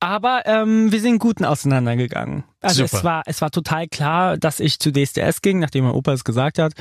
Aber 0.00 0.42
ähm, 0.46 0.92
wir 0.92 1.00
sind 1.00 1.18
guten 1.18 1.44
auseinandergegangen. 1.44 2.43
Also 2.60 2.86
Super. 2.86 2.96
es 2.96 3.04
war 3.04 3.22
es 3.26 3.40
war 3.42 3.50
total 3.50 3.88
klar, 3.88 4.38
dass 4.38 4.58
ich 4.58 4.78
zu 4.78 4.90
DSDS 4.90 5.42
ging, 5.42 5.58
nachdem 5.58 5.84
mein 5.84 5.92
Opa 5.92 6.12
es 6.14 6.24
gesagt 6.24 6.58
hat. 6.58 6.72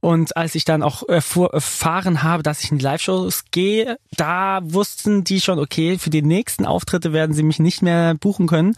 Und 0.00 0.36
als 0.36 0.56
ich 0.56 0.64
dann 0.64 0.82
auch 0.82 1.04
erfuhr- 1.04 1.52
erfahren 1.52 2.24
habe, 2.24 2.42
dass 2.42 2.64
ich 2.64 2.72
in 2.72 2.78
die 2.78 2.84
Live-Shows 2.84 3.44
gehe, 3.52 3.98
da 4.16 4.58
wussten 4.64 5.22
die 5.22 5.40
schon, 5.40 5.60
okay, 5.60 5.96
für 5.96 6.10
die 6.10 6.22
nächsten 6.22 6.66
Auftritte 6.66 7.12
werden 7.12 7.36
sie 7.36 7.44
mich 7.44 7.60
nicht 7.60 7.82
mehr 7.82 8.14
buchen 8.16 8.48
können. 8.48 8.74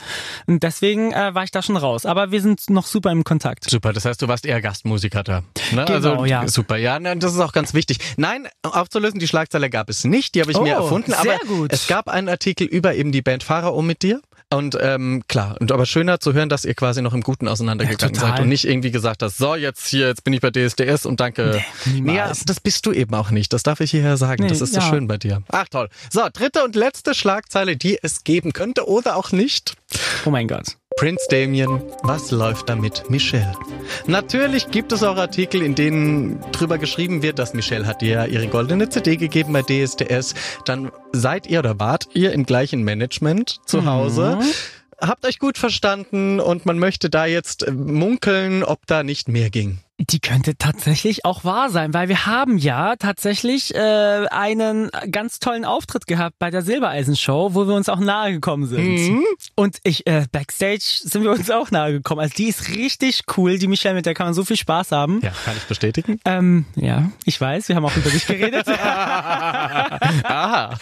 Und 0.46 0.62
deswegen 0.62 1.12
äh, 1.12 1.34
war 1.34 1.44
ich 1.44 1.50
da 1.50 1.62
schon 1.62 1.78
raus. 1.78 2.04
Aber 2.04 2.30
wir 2.30 2.42
sind 2.42 2.68
noch 2.68 2.86
super 2.86 3.10
im 3.10 3.24
Kontakt. 3.24 3.70
Super, 3.70 3.94
das 3.94 4.04
heißt, 4.04 4.20
du 4.20 4.28
warst 4.28 4.44
eher 4.44 4.60
Gastmusiker 4.60 5.22
da. 5.22 5.40
Ne? 5.72 5.86
Genau, 5.86 5.92
also, 5.94 6.24
ja. 6.26 6.46
Super, 6.46 6.76
ja, 6.76 6.98
ne, 7.00 7.16
das 7.16 7.32
ist 7.32 7.40
auch 7.40 7.52
ganz 7.52 7.72
wichtig. 7.72 8.00
Nein, 8.18 8.48
aufzulösen, 8.62 9.18
die 9.18 9.28
Schlagzeile 9.28 9.70
gab 9.70 9.88
es 9.88 10.04
nicht, 10.04 10.34
die 10.34 10.42
habe 10.42 10.50
ich 10.52 10.60
mir 10.60 10.76
Oh, 10.78 10.82
erfunden, 10.82 11.14
aber 11.14 11.38
gut. 11.48 11.72
es 11.72 11.86
gab 11.86 12.08
einen 12.08 12.28
Artikel 12.28 12.66
über 12.66 12.94
eben 12.94 13.12
die 13.12 13.22
Band 13.22 13.44
Pharao 13.44 13.80
mit 13.80 14.02
dir. 14.02 14.20
Und 14.52 14.76
ähm, 14.80 15.22
klar, 15.28 15.56
und 15.60 15.70
aber 15.70 15.86
schöner 15.86 16.18
zu 16.18 16.32
hören, 16.32 16.48
dass 16.48 16.64
ihr 16.64 16.74
quasi 16.74 17.02
noch 17.02 17.14
im 17.14 17.20
Guten 17.20 17.46
auseinandergegangen 17.46 18.16
Ja, 18.16 18.20
seid 18.20 18.40
und 18.40 18.48
nicht 18.48 18.64
irgendwie 18.64 18.90
gesagt 18.90 19.22
hast, 19.22 19.38
so 19.38 19.54
jetzt 19.54 19.86
hier, 19.86 20.08
jetzt 20.08 20.24
bin 20.24 20.32
ich 20.32 20.40
bei 20.40 20.50
DSDS 20.50 21.06
und 21.06 21.20
danke. 21.20 21.62
Nee, 21.86 22.16
ja, 22.16 22.32
das 22.46 22.58
bist 22.58 22.84
du 22.84 22.92
eben 22.92 23.14
auch 23.14 23.30
nicht. 23.30 23.52
Das 23.52 23.62
darf 23.62 23.78
ich 23.78 23.92
hierher 23.92 24.16
sagen. 24.16 24.42
Nee, 24.42 24.48
das 24.48 24.60
ist 24.60 24.74
so 24.74 24.80
ja. 24.80 24.88
schön 24.88 25.06
bei 25.06 25.18
dir. 25.18 25.42
Ach 25.52 25.68
toll. 25.68 25.88
So, 26.10 26.22
dritte 26.32 26.64
und 26.64 26.74
letzte 26.74 27.14
Schlagzeile, 27.14 27.76
die 27.76 27.98
es 28.02 28.24
geben 28.24 28.52
könnte 28.52 28.88
oder 28.88 29.16
auch 29.16 29.30
nicht. 29.30 29.76
Oh 30.24 30.30
mein 30.30 30.48
Gott. 30.48 30.76
Prince 30.96 31.26
Damien, 31.30 31.82
was 32.02 32.30
läuft 32.30 32.68
da 32.68 32.76
mit 32.76 33.08
Michelle? 33.08 33.54
Natürlich 34.06 34.70
gibt 34.70 34.92
es 34.92 35.02
auch 35.02 35.16
Artikel, 35.16 35.62
in 35.62 35.74
denen 35.74 36.40
drüber 36.52 36.76
geschrieben 36.78 37.22
wird, 37.22 37.38
dass 37.38 37.54
Michelle 37.54 37.86
hat 37.86 38.02
dir 38.02 38.08
ja 38.10 38.24
ihre 38.26 38.48
goldene 38.48 38.88
CD 38.88 39.16
gegeben 39.16 39.52
bei 39.52 39.62
DSDS. 39.62 40.34
Dann 40.66 40.90
seid 41.12 41.46
ihr 41.46 41.60
oder 41.60 41.78
wart 41.80 42.08
ihr 42.12 42.32
im 42.32 42.44
gleichen 42.44 42.82
Management 42.82 43.60
zu 43.64 43.86
Hause. 43.86 44.40
Habt 45.00 45.24
euch 45.24 45.38
gut 45.38 45.56
verstanden 45.56 46.38
und 46.40 46.66
man 46.66 46.78
möchte 46.78 47.08
da 47.08 47.24
jetzt 47.24 47.62
äh, 47.66 47.70
munkeln, 47.70 48.62
ob 48.62 48.86
da 48.86 49.02
nicht 49.02 49.28
mehr 49.28 49.48
ging. 49.48 49.78
Die 50.08 50.18
könnte 50.18 50.56
tatsächlich 50.56 51.26
auch 51.26 51.44
wahr 51.44 51.68
sein, 51.68 51.92
weil 51.92 52.08
wir 52.08 52.24
haben 52.24 52.56
ja 52.56 52.96
tatsächlich 52.96 53.74
äh, 53.74 54.26
einen 54.30 54.90
ganz 55.10 55.40
tollen 55.40 55.66
Auftritt 55.66 56.06
gehabt 56.06 56.36
bei 56.38 56.50
der 56.50 56.62
Silbereisen-Show, 56.62 57.50
wo 57.52 57.66
wir 57.66 57.74
uns 57.74 57.90
auch 57.90 58.00
nahe 58.00 58.32
gekommen 58.32 58.66
sind. 58.66 59.22
Und 59.56 59.76
ich 59.82 60.06
äh, 60.06 60.24
backstage 60.32 60.80
sind 61.02 61.22
wir 61.22 61.32
uns 61.32 61.50
auch 61.50 61.70
nahe 61.70 61.92
gekommen. 61.92 62.20
Also 62.22 62.32
die 62.34 62.48
ist 62.48 62.70
richtig 62.70 63.24
cool, 63.36 63.58
die 63.58 63.68
Michelle, 63.68 63.94
mit 63.94 64.06
der 64.06 64.14
kann 64.14 64.26
man 64.26 64.32
so 64.32 64.42
viel 64.44 64.56
Spaß 64.56 64.92
haben. 64.92 65.20
Ja, 65.22 65.32
kann 65.44 65.54
ich 65.56 65.64
bestätigen. 65.64 66.18
Ähm, 66.24 66.64
ja, 66.76 67.10
ich 67.26 67.38
weiß, 67.38 67.68
wir 67.68 67.76
haben 67.76 67.84
auch 67.84 67.96
über 67.96 68.08
dich 68.08 68.26
geredet. 68.26 68.66
Aha. 70.22 70.78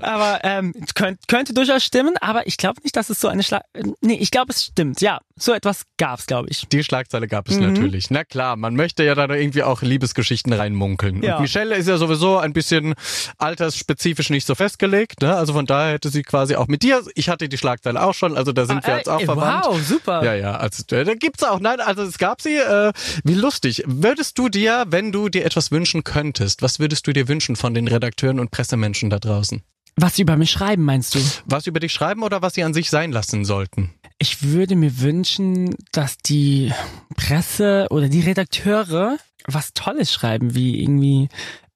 aber 0.00 0.40
ähm, 0.42 0.72
könnt, 0.94 1.28
könnte 1.28 1.52
durchaus 1.52 1.84
stimmen, 1.84 2.14
aber 2.20 2.46
ich 2.46 2.56
glaube 2.56 2.80
nicht, 2.82 2.96
dass 2.96 3.10
es 3.10 3.20
so 3.20 3.28
eine 3.28 3.42
Schlag... 3.42 3.62
Nee, 4.00 4.14
ich 4.14 4.30
glaube, 4.30 4.52
es 4.52 4.64
stimmt. 4.64 5.02
Ja, 5.02 5.20
so 5.36 5.52
etwas 5.52 5.82
gab's, 5.98 6.26
glaube 6.26 6.48
ich. 6.50 6.66
Die 6.68 6.84
Schlagzeile 6.84 7.26
gab 7.26 7.48
es 7.48 7.56
Mhm. 7.56 7.72
natürlich. 7.72 8.10
Na 8.10 8.22
klar, 8.24 8.54
man 8.56 8.76
möchte 8.76 9.02
ja 9.04 9.14
da 9.16 9.28
irgendwie 9.34 9.62
auch 9.64 9.82
Liebesgeschichten 9.82 10.52
reinmunkeln. 10.52 11.22
Ja. 11.22 11.36
Und 11.36 11.42
Michelle 11.42 11.74
ist 11.74 11.88
ja 11.88 11.96
sowieso 11.96 12.38
ein 12.38 12.52
bisschen 12.52 12.94
altersspezifisch 13.38 14.30
nicht 14.30 14.46
so 14.46 14.54
festgelegt. 14.54 15.22
Ne? 15.22 15.34
Also 15.34 15.52
von 15.52 15.66
daher 15.66 15.94
hätte 15.94 16.08
sie 16.08 16.22
quasi 16.22 16.54
auch 16.56 16.68
mit 16.68 16.82
dir. 16.82 17.02
Ich 17.14 17.28
hatte 17.28 17.48
die 17.48 17.58
Schlagzeile 17.58 18.02
auch 18.02 18.14
schon, 18.14 18.36
also 18.36 18.52
da 18.52 18.66
sind 18.66 18.86
wir 18.86 18.94
Ah, 18.94 18.96
jetzt 18.98 19.08
auch 19.08 19.20
ey, 19.20 19.26
verwandt. 19.26 19.64
Wow, 19.66 19.80
super. 19.80 20.24
Ja, 20.24 20.34
ja, 20.34 20.56
also 20.56 20.82
äh, 20.94 21.04
da 21.04 21.14
gibt's 21.14 21.42
auch, 21.42 21.60
nein, 21.60 21.80
also 21.80 22.02
es 22.02 22.18
gab 22.18 22.40
sie, 22.40 22.56
äh, 22.56 22.92
wie 23.24 23.34
lustig. 23.34 23.82
Würdest 23.86 24.38
du 24.38 24.48
dir, 24.48 24.84
wenn 24.88 25.12
du 25.12 25.28
dir 25.28 25.44
etwas 25.44 25.70
wünschen 25.70 26.04
könntest, 26.04 26.62
was 26.62 26.78
würdest 26.78 27.06
du 27.06 27.12
dir 27.12 27.28
wünschen 27.28 27.56
von 27.56 27.74
den 27.74 27.88
Redakteuren 27.88 28.40
und 28.40 28.50
Pressemenschen 28.50 29.10
da 29.10 29.18
draußen? 29.18 29.62
Was 29.96 30.16
sie 30.16 30.22
über 30.22 30.36
mich 30.36 30.50
schreiben, 30.50 30.82
meinst 30.84 31.14
du? 31.14 31.20
Was 31.44 31.66
über 31.68 31.78
dich 31.78 31.92
schreiben 31.92 32.22
oder 32.24 32.42
was 32.42 32.54
sie 32.54 32.64
an 32.64 32.74
sich 32.74 32.90
sein 32.90 33.12
lassen 33.12 33.44
sollten? 33.44 33.92
Ich 34.24 34.42
würde 34.42 34.74
mir 34.74 35.02
wünschen, 35.02 35.74
dass 35.92 36.16
die 36.16 36.72
Presse 37.14 37.88
oder 37.90 38.08
die 38.08 38.22
Redakteure 38.22 39.18
was 39.46 39.74
Tolles 39.74 40.14
schreiben, 40.14 40.54
wie 40.54 40.82
irgendwie 40.82 41.28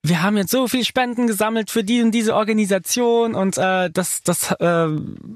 wir 0.03 0.23
haben 0.23 0.39
jetzt 0.39 0.53
so 0.53 0.67
viel 0.67 0.83
Spenden 0.83 1.27
gesammelt 1.27 1.71
für 1.71 1.85
die 1.85 2.01
und 2.01 2.13
diese 2.13 2.35
Organisation 2.35 3.35
und 3.35 3.59
äh, 3.59 3.91
das 3.91 4.23
das 4.23 4.53
äh, 4.53 4.89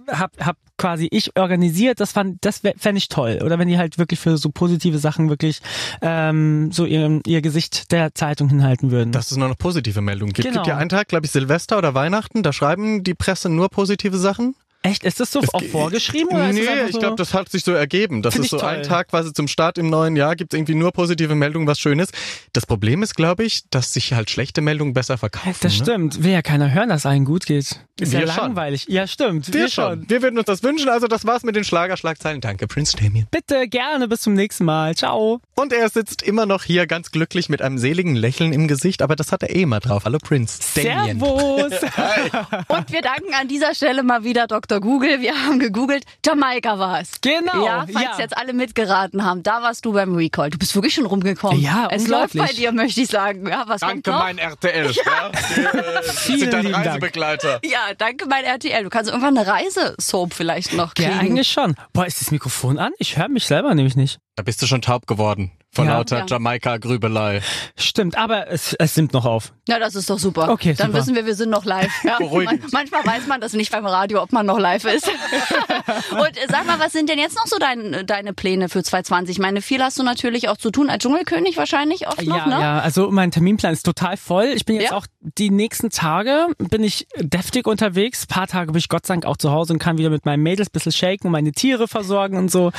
hab, 0.08 0.40
hab 0.40 0.56
quasi 0.78 1.06
ich 1.10 1.36
organisiert. 1.36 2.00
Das 2.00 2.12
fand 2.12 2.42
das 2.46 2.62
fände 2.78 2.96
ich 2.96 3.10
toll. 3.10 3.40
Oder 3.44 3.58
wenn 3.58 3.68
die 3.68 3.76
halt 3.76 3.98
wirklich 3.98 4.18
für 4.18 4.38
so 4.38 4.48
positive 4.48 4.96
Sachen 4.96 5.28
wirklich 5.28 5.60
ähm, 6.00 6.72
so 6.72 6.86
ihr, 6.86 7.20
ihr 7.26 7.42
Gesicht 7.42 7.92
der 7.92 8.14
Zeitung 8.14 8.48
hinhalten 8.48 8.90
würden. 8.90 9.12
Dass 9.12 9.30
es 9.30 9.36
nur 9.36 9.48
noch 9.48 9.58
positive 9.58 10.00
Meldungen 10.00 10.32
gibt. 10.32 10.48
Genau. 10.48 10.62
Gibt 10.62 10.68
ja 10.68 10.78
einen 10.78 10.88
Tag, 10.88 11.08
glaube 11.08 11.26
ich, 11.26 11.32
Silvester 11.32 11.76
oder 11.76 11.92
Weihnachten, 11.92 12.42
da 12.42 12.54
schreiben 12.54 13.04
die 13.04 13.12
Presse 13.12 13.50
nur 13.50 13.68
positive 13.68 14.16
Sachen. 14.16 14.54
Echt? 14.82 15.04
Ist 15.04 15.20
das 15.20 15.30
so 15.30 15.40
Es 15.40 15.54
auch 15.54 15.60
ge- 15.60 15.68
vorgeschrieben? 15.68 16.28
Oder 16.34 16.52
nee, 16.52 16.66
einfach 16.66 16.86
ich 16.86 16.92
so? 16.94 16.98
glaube, 16.98 17.16
das 17.16 17.34
hat 17.34 17.48
sich 17.48 17.62
so 17.62 17.72
ergeben. 17.72 18.20
Das 18.22 18.34
Find 18.34 18.46
ist 18.46 18.50
so 18.50 18.58
ein 18.60 18.82
toll. 18.82 18.82
Tag 18.82 19.08
quasi 19.08 19.32
zum 19.32 19.46
Start 19.46 19.78
im 19.78 19.88
neuen 19.90 20.16
Jahr, 20.16 20.34
gibt 20.34 20.54
irgendwie 20.54 20.74
nur 20.74 20.90
positive 20.92 21.34
Meldungen, 21.36 21.68
was 21.68 21.78
schön 21.78 22.00
ist. 22.00 22.12
Das 22.52 22.66
Problem 22.66 23.02
ist, 23.04 23.14
glaube 23.14 23.44
ich, 23.44 23.62
dass 23.70 23.92
sich 23.92 24.12
halt 24.12 24.28
schlechte 24.30 24.60
Meldungen 24.60 24.92
besser 24.92 25.18
verkaufen. 25.18 25.54
Das 25.60 25.78
ne? 25.78 25.84
stimmt. 25.84 26.22
Will 26.24 26.32
ja 26.32 26.42
keiner 26.42 26.72
hören, 26.74 26.88
dass 26.88 27.02
es 27.02 27.06
allen 27.06 27.24
gut 27.24 27.46
geht. 27.46 27.80
Ist 28.00 28.12
Wir 28.12 28.20
ja 28.20 28.26
schon. 28.26 28.42
langweilig. 28.44 28.86
Ja, 28.88 29.06
stimmt. 29.06 29.52
Wir 29.54 29.68
schon. 29.68 30.08
Wir 30.08 30.22
würden 30.22 30.36
uns 30.36 30.46
das 30.46 30.62
wünschen. 30.64 30.88
Also 30.88 31.06
das 31.06 31.24
war's 31.26 31.44
mit 31.44 31.54
den 31.54 31.62
Schlagerschlagzeilen. 31.62 32.40
Danke, 32.40 32.66
Prince 32.66 32.96
Damien. 32.96 33.28
Bitte, 33.30 33.68
gerne. 33.68 34.08
Bis 34.08 34.22
zum 34.22 34.34
nächsten 34.34 34.64
Mal. 34.64 34.96
Ciao. 34.96 35.40
Und 35.54 35.72
er 35.72 35.88
sitzt 35.90 36.22
immer 36.22 36.44
noch 36.46 36.64
hier 36.64 36.88
ganz 36.88 37.12
glücklich 37.12 37.48
mit 37.48 37.62
einem 37.62 37.78
seligen 37.78 38.16
Lächeln 38.16 38.52
im 38.52 38.66
Gesicht, 38.66 39.02
aber 39.02 39.14
das 39.14 39.30
hat 39.30 39.42
er 39.44 39.50
eh 39.54 39.62
immer 39.62 39.78
drauf. 39.78 40.04
Hallo 40.06 40.18
Prince 40.18 40.58
Damien. 40.74 41.20
Servus. 41.20 41.72
Und 42.68 42.90
wir 42.92 43.02
danken 43.02 43.34
an 43.40 43.46
dieser 43.46 43.74
Stelle 43.74 44.02
mal 44.02 44.24
wieder 44.24 44.46
Dr. 44.48 44.71
Google. 44.80 45.20
Wir 45.20 45.34
haben 45.34 45.58
gegoogelt. 45.58 46.04
Jamaika 46.24 46.78
war 46.78 47.00
es. 47.00 47.12
Genau, 47.20 47.64
Ja, 47.64 47.86
falls 47.92 48.16
ja. 48.16 48.18
jetzt 48.18 48.36
alle 48.36 48.52
mitgeraten 48.52 49.24
haben, 49.24 49.42
da 49.42 49.62
warst 49.62 49.84
du 49.84 49.92
beim 49.92 50.14
Recall. 50.14 50.50
Du 50.50 50.58
bist 50.58 50.74
wirklich 50.74 50.94
schon 50.94 51.06
rumgekommen. 51.06 51.60
Ja, 51.60 51.88
Es 51.90 52.08
läuft 52.08 52.36
bei 52.36 52.46
dir, 52.46 52.72
möchte 52.72 53.00
ich 53.02 53.08
sagen. 53.08 53.46
Ja, 53.48 53.64
was 53.66 53.80
kommt 53.80 54.06
noch? 54.06 54.26
RTL. 54.28 54.92
Ja. 55.04 55.30
Wir, 55.54 55.74
äh, 55.74 56.02
Vielen 56.02 56.38
sind 56.40 56.52
dein 56.52 56.62
lieben 56.62 56.72
Dank. 56.74 56.86
Reisebegleiter. 56.86 57.60
Ja, 57.64 57.94
danke 57.96 58.26
mein 58.26 58.44
RTL. 58.44 58.84
Du 58.84 58.90
kannst 58.90 59.10
irgendwann 59.10 59.36
eine 59.36 59.46
Reisesoap 59.46 60.32
vielleicht 60.34 60.72
noch 60.74 60.94
kriegen. 60.94 61.10
Ja, 61.10 61.18
eigentlich 61.18 61.48
schon. 61.48 61.74
Boah, 61.92 62.06
ist 62.06 62.20
das 62.20 62.30
Mikrofon 62.30 62.78
an? 62.78 62.92
Ich 62.98 63.16
höre 63.16 63.28
mich 63.28 63.46
selber 63.46 63.74
nämlich 63.74 63.96
nicht. 63.96 64.18
Da 64.36 64.42
bist 64.42 64.60
du 64.62 64.66
schon 64.66 64.82
taub 64.82 65.06
geworden. 65.06 65.50
Von 65.74 65.86
Ja. 65.86 65.94
lauter 65.94 66.18
Ja. 66.18 66.26
Jamaika-Grübelei. 66.26 67.40
Stimmt, 67.76 68.18
aber 68.18 68.48
es, 68.50 68.74
es 68.74 68.94
nimmt 68.96 69.14
noch 69.14 69.24
auf. 69.24 69.54
Ja, 69.68 69.78
das 69.78 69.94
ist 69.94 70.10
doch 70.10 70.18
super. 70.18 70.50
Okay, 70.50 70.74
Dann 70.74 70.88
super. 70.88 70.98
wissen 70.98 71.14
wir, 71.14 71.24
wir 71.24 71.34
sind 71.34 71.48
noch 71.48 71.64
live. 71.64 71.90
Ja. 72.04 72.18
Beruhigend. 72.18 72.60
Man- 72.60 72.70
Manchmal 72.92 73.06
weiß 73.06 73.26
man 73.26 73.40
das 73.40 73.54
nicht 73.54 73.72
beim 73.72 73.86
Radio, 73.86 74.22
ob 74.22 74.32
man 74.32 74.44
noch 74.44 74.58
live 74.58 74.84
ist. 74.84 75.08
Und 76.10 76.36
äh, 76.36 76.46
sag 76.50 76.66
mal, 76.66 76.78
was 76.78 76.92
sind 76.92 77.08
denn 77.08 77.18
jetzt 77.18 77.36
noch 77.36 77.46
so 77.46 77.56
dein, 77.58 78.04
deine 78.06 78.32
Pläne 78.34 78.68
für 78.68 78.82
2020? 78.82 79.36
Ich 79.36 79.40
meine, 79.40 79.62
viel 79.62 79.82
hast 79.82 79.98
du 79.98 80.02
natürlich 80.02 80.48
auch 80.48 80.56
zu 80.58 80.70
tun 80.70 80.90
als 80.90 81.02
Dschungelkönig 81.02 81.56
wahrscheinlich 81.56 82.06
oft 82.06 82.22
noch, 82.22 82.36
ja, 82.36 82.46
ne? 82.46 82.60
ja, 82.60 82.78
also 82.80 83.10
mein 83.10 83.30
Terminplan 83.30 83.72
ist 83.72 83.84
total 83.84 84.16
voll. 84.18 84.52
Ich 84.54 84.64
bin 84.66 84.76
jetzt 84.76 84.90
Ja? 84.90 84.96
auch 84.96 85.06
die 85.20 85.50
nächsten 85.50 85.88
Tage 85.90 86.48
bin 86.58 86.84
ich 86.84 87.06
deftig 87.18 87.66
unterwegs. 87.66 88.24
Ein 88.24 88.34
paar 88.34 88.46
Tage 88.46 88.72
bin 88.72 88.78
ich 88.78 88.88
Gott 88.88 89.06
sei 89.06 89.14
Dank 89.14 89.24
auch 89.26 89.36
zu 89.38 89.50
Hause 89.52 89.72
und 89.72 89.78
kann 89.78 89.96
wieder 89.96 90.10
mit 90.10 90.26
meinen 90.26 90.42
Mädels 90.42 90.68
ein 90.68 90.72
bisschen 90.72 90.92
shaken 90.92 91.28
und 91.28 91.32
meine 91.32 91.52
Tiere 91.52 91.88
versorgen 91.88 92.36
und 92.36 92.50
so. 92.50 92.72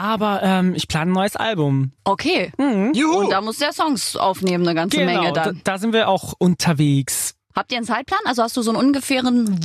Aber 0.00 0.42
ähm, 0.42 0.74
ich 0.74 0.88
plane 0.88 1.10
ein 1.10 1.14
neues 1.14 1.36
Album. 1.36 1.92
Okay. 2.04 2.52
Juhu. 2.94 3.18
Und 3.18 3.30
da 3.30 3.42
musst 3.42 3.60
du 3.60 3.66
ja 3.66 3.72
Songs 3.72 4.16
aufnehmen, 4.16 4.66
eine 4.66 4.74
ganze 4.74 4.96
Menge 4.96 5.20
Genau, 5.20 5.32
da, 5.34 5.44
dann. 5.44 5.60
da 5.62 5.76
sind 5.76 5.92
wir 5.92 6.08
auch 6.08 6.32
unterwegs. 6.38 7.34
Habt 7.54 7.70
ihr 7.70 7.76
einen 7.76 7.86
Zeitplan? 7.86 8.20
Also 8.24 8.42
hast 8.42 8.56
du 8.56 8.62
so 8.62 8.70
einen 8.70 8.78
ungefähren 8.78 9.60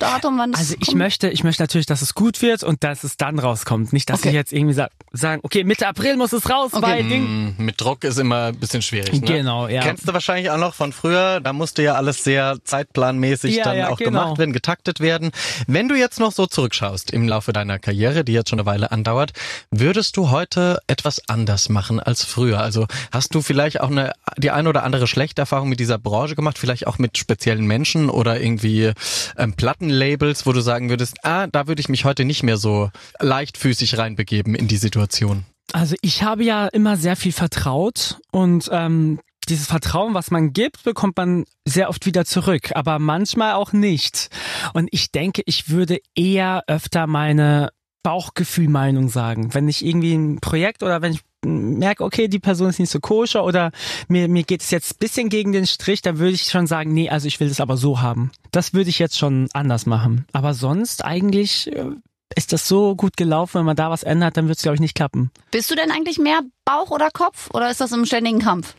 Wunschdatum, 0.00 0.38
wann 0.38 0.52
das 0.52 0.60
Also 0.60 0.74
ich 0.80 0.86
kommt? 0.88 0.98
möchte, 0.98 1.28
ich 1.28 1.44
möchte 1.44 1.62
natürlich, 1.62 1.86
dass 1.86 2.02
es 2.02 2.14
gut 2.14 2.42
wird 2.42 2.62
und 2.62 2.84
dass 2.84 3.04
es 3.04 3.16
dann 3.16 3.38
rauskommt. 3.38 3.92
Nicht, 3.92 4.10
dass 4.10 4.20
Okay. 4.20 4.28
ich 4.28 4.34
jetzt 4.34 4.52
irgendwie 4.52 4.74
sa 4.74 4.88
sagen, 5.12 5.40
okay, 5.42 5.64
Mitte 5.64 5.86
April 5.88 6.16
muss 6.16 6.32
es 6.32 6.48
raus, 6.50 6.70
weil 6.74 7.02
Ding. 7.08 7.54
Mm, 7.58 7.64
Mit 7.64 7.80
Druck 7.80 8.04
ist 8.04 8.18
immer 8.18 8.46
ein 8.46 8.58
bisschen 8.60 8.82
schwierig. 8.82 9.12
Ne? 9.14 9.20
Genau, 9.20 9.66
ja. 9.68 9.80
Kennst 9.82 10.06
du 10.06 10.12
wahrscheinlich 10.12 10.50
auch 10.50 10.58
noch 10.58 10.74
von 10.74 10.92
früher, 10.92 11.40
da 11.40 11.52
musste 11.54 11.82
ja 11.82 11.94
alles 11.94 12.22
sehr 12.24 12.58
zeitplanmäßig 12.62 13.56
Ja, 13.56 13.64
dann 13.64 13.76
ja, 13.78 13.88
auch 13.88 13.96
genau. 13.96 14.10
gemacht 14.10 14.38
werden, 14.38 14.52
getaktet 14.52 15.00
werden. 15.00 15.30
Wenn 15.66 15.88
du 15.88 15.94
jetzt 15.94 16.20
noch 16.20 16.32
so 16.32 16.46
zurückschaust 16.46 17.10
im 17.10 17.26
Laufe 17.26 17.52
deiner 17.52 17.78
Karriere, 17.78 18.22
die 18.24 18.32
jetzt 18.32 18.50
schon 18.50 18.58
eine 18.58 18.66
Weile 18.66 18.92
andauert, 18.92 19.32
würdest 19.70 20.16
du 20.16 20.30
heute 20.30 20.78
etwas 20.88 21.22
anders 21.28 21.68
machen 21.70 22.00
als 22.00 22.22
früher? 22.24 22.60
Also 22.60 22.86
hast 23.10 23.34
du 23.34 23.40
vielleicht 23.40 23.80
auch 23.80 23.90
eine, 23.90 24.12
die 24.36 24.50
eine 24.50 24.68
oder 24.68 24.82
andere 24.84 25.06
schlechte 25.06 25.40
Erfahrung 25.42 25.68
mit 25.70 25.80
dieser 25.80 25.98
Branche 25.98 26.36
gemacht, 26.36 26.58
vielleicht 26.58 26.86
auch 26.86 26.98
mit 26.98 27.16
speziellen 27.18 27.66
Menschen 27.66 28.10
oder 28.10 28.40
irgendwie 28.40 28.92
ähm, 29.38 29.54
Plattenlabels, 29.88 30.46
wo 30.46 30.52
du 30.52 30.60
sagen 30.60 30.90
würdest, 30.90 31.24
ah, 31.24 31.46
da 31.46 31.66
würde 31.66 31.80
ich 31.80 31.88
mich 31.88 32.04
heute 32.04 32.24
nicht 32.24 32.42
mehr 32.42 32.56
so 32.56 32.90
leichtfüßig 33.20 33.98
reinbegeben 33.98 34.54
in 34.54 34.68
die 34.68 34.76
Situation? 34.76 35.44
Also 35.72 35.96
ich 36.02 36.22
habe 36.22 36.44
ja 36.44 36.66
immer 36.66 36.96
sehr 36.96 37.16
viel 37.16 37.32
vertraut 37.32 38.18
und 38.30 38.68
ähm, 38.72 39.20
dieses 39.48 39.66
Vertrauen, 39.66 40.14
was 40.14 40.30
man 40.30 40.52
gibt, 40.52 40.82
bekommt 40.84 41.16
man 41.16 41.44
sehr 41.66 41.88
oft 41.88 42.06
wieder 42.06 42.24
zurück, 42.24 42.70
aber 42.74 42.98
manchmal 42.98 43.54
auch 43.54 43.72
nicht. 43.72 44.28
Und 44.74 44.88
ich 44.92 45.10
denke, 45.10 45.42
ich 45.46 45.70
würde 45.70 45.98
eher 46.14 46.64
öfter 46.66 47.06
meine 47.06 47.70
Bauchgefühlmeinung 48.02 49.08
sagen. 49.08 49.54
Wenn 49.54 49.68
ich 49.68 49.84
irgendwie 49.84 50.14
ein 50.14 50.40
Projekt 50.40 50.82
oder 50.82 51.02
wenn 51.02 51.12
ich 51.12 51.20
merke, 51.48 52.04
okay, 52.04 52.28
die 52.28 52.38
Person 52.38 52.68
ist 52.68 52.78
nicht 52.78 52.90
so 52.90 53.00
koscher 53.00 53.44
oder 53.44 53.70
mir, 54.08 54.28
mir 54.28 54.42
geht 54.42 54.62
es 54.62 54.70
jetzt 54.70 54.94
ein 54.94 54.98
bisschen 54.98 55.28
gegen 55.28 55.52
den 55.52 55.66
Strich, 55.66 56.02
dann 56.02 56.18
würde 56.18 56.34
ich 56.34 56.44
schon 56.44 56.66
sagen, 56.66 56.92
nee, 56.92 57.08
also 57.08 57.26
ich 57.26 57.40
will 57.40 57.48
das 57.48 57.60
aber 57.60 57.76
so 57.76 58.00
haben. 58.00 58.30
Das 58.50 58.74
würde 58.74 58.90
ich 58.90 58.98
jetzt 58.98 59.18
schon 59.18 59.48
anders 59.52 59.86
machen. 59.86 60.26
Aber 60.32 60.54
sonst 60.54 61.04
eigentlich 61.04 61.72
äh, 61.72 61.86
ist 62.34 62.52
das 62.52 62.68
so 62.68 62.94
gut 62.94 63.16
gelaufen, 63.16 63.60
wenn 63.60 63.66
man 63.66 63.76
da 63.76 63.90
was 63.90 64.02
ändert, 64.02 64.36
dann 64.36 64.48
wird 64.48 64.58
es, 64.58 64.62
glaube 64.62 64.76
ich, 64.76 64.80
nicht 64.80 64.94
klappen. 64.94 65.30
Bist 65.50 65.70
du 65.70 65.74
denn 65.74 65.90
eigentlich 65.90 66.18
mehr 66.18 66.40
Bauch 66.64 66.90
oder 66.90 67.10
Kopf 67.10 67.48
oder 67.52 67.70
ist 67.70 67.80
das 67.80 67.92
im 67.92 68.04
ständigen 68.04 68.38
Kampf? 68.38 68.74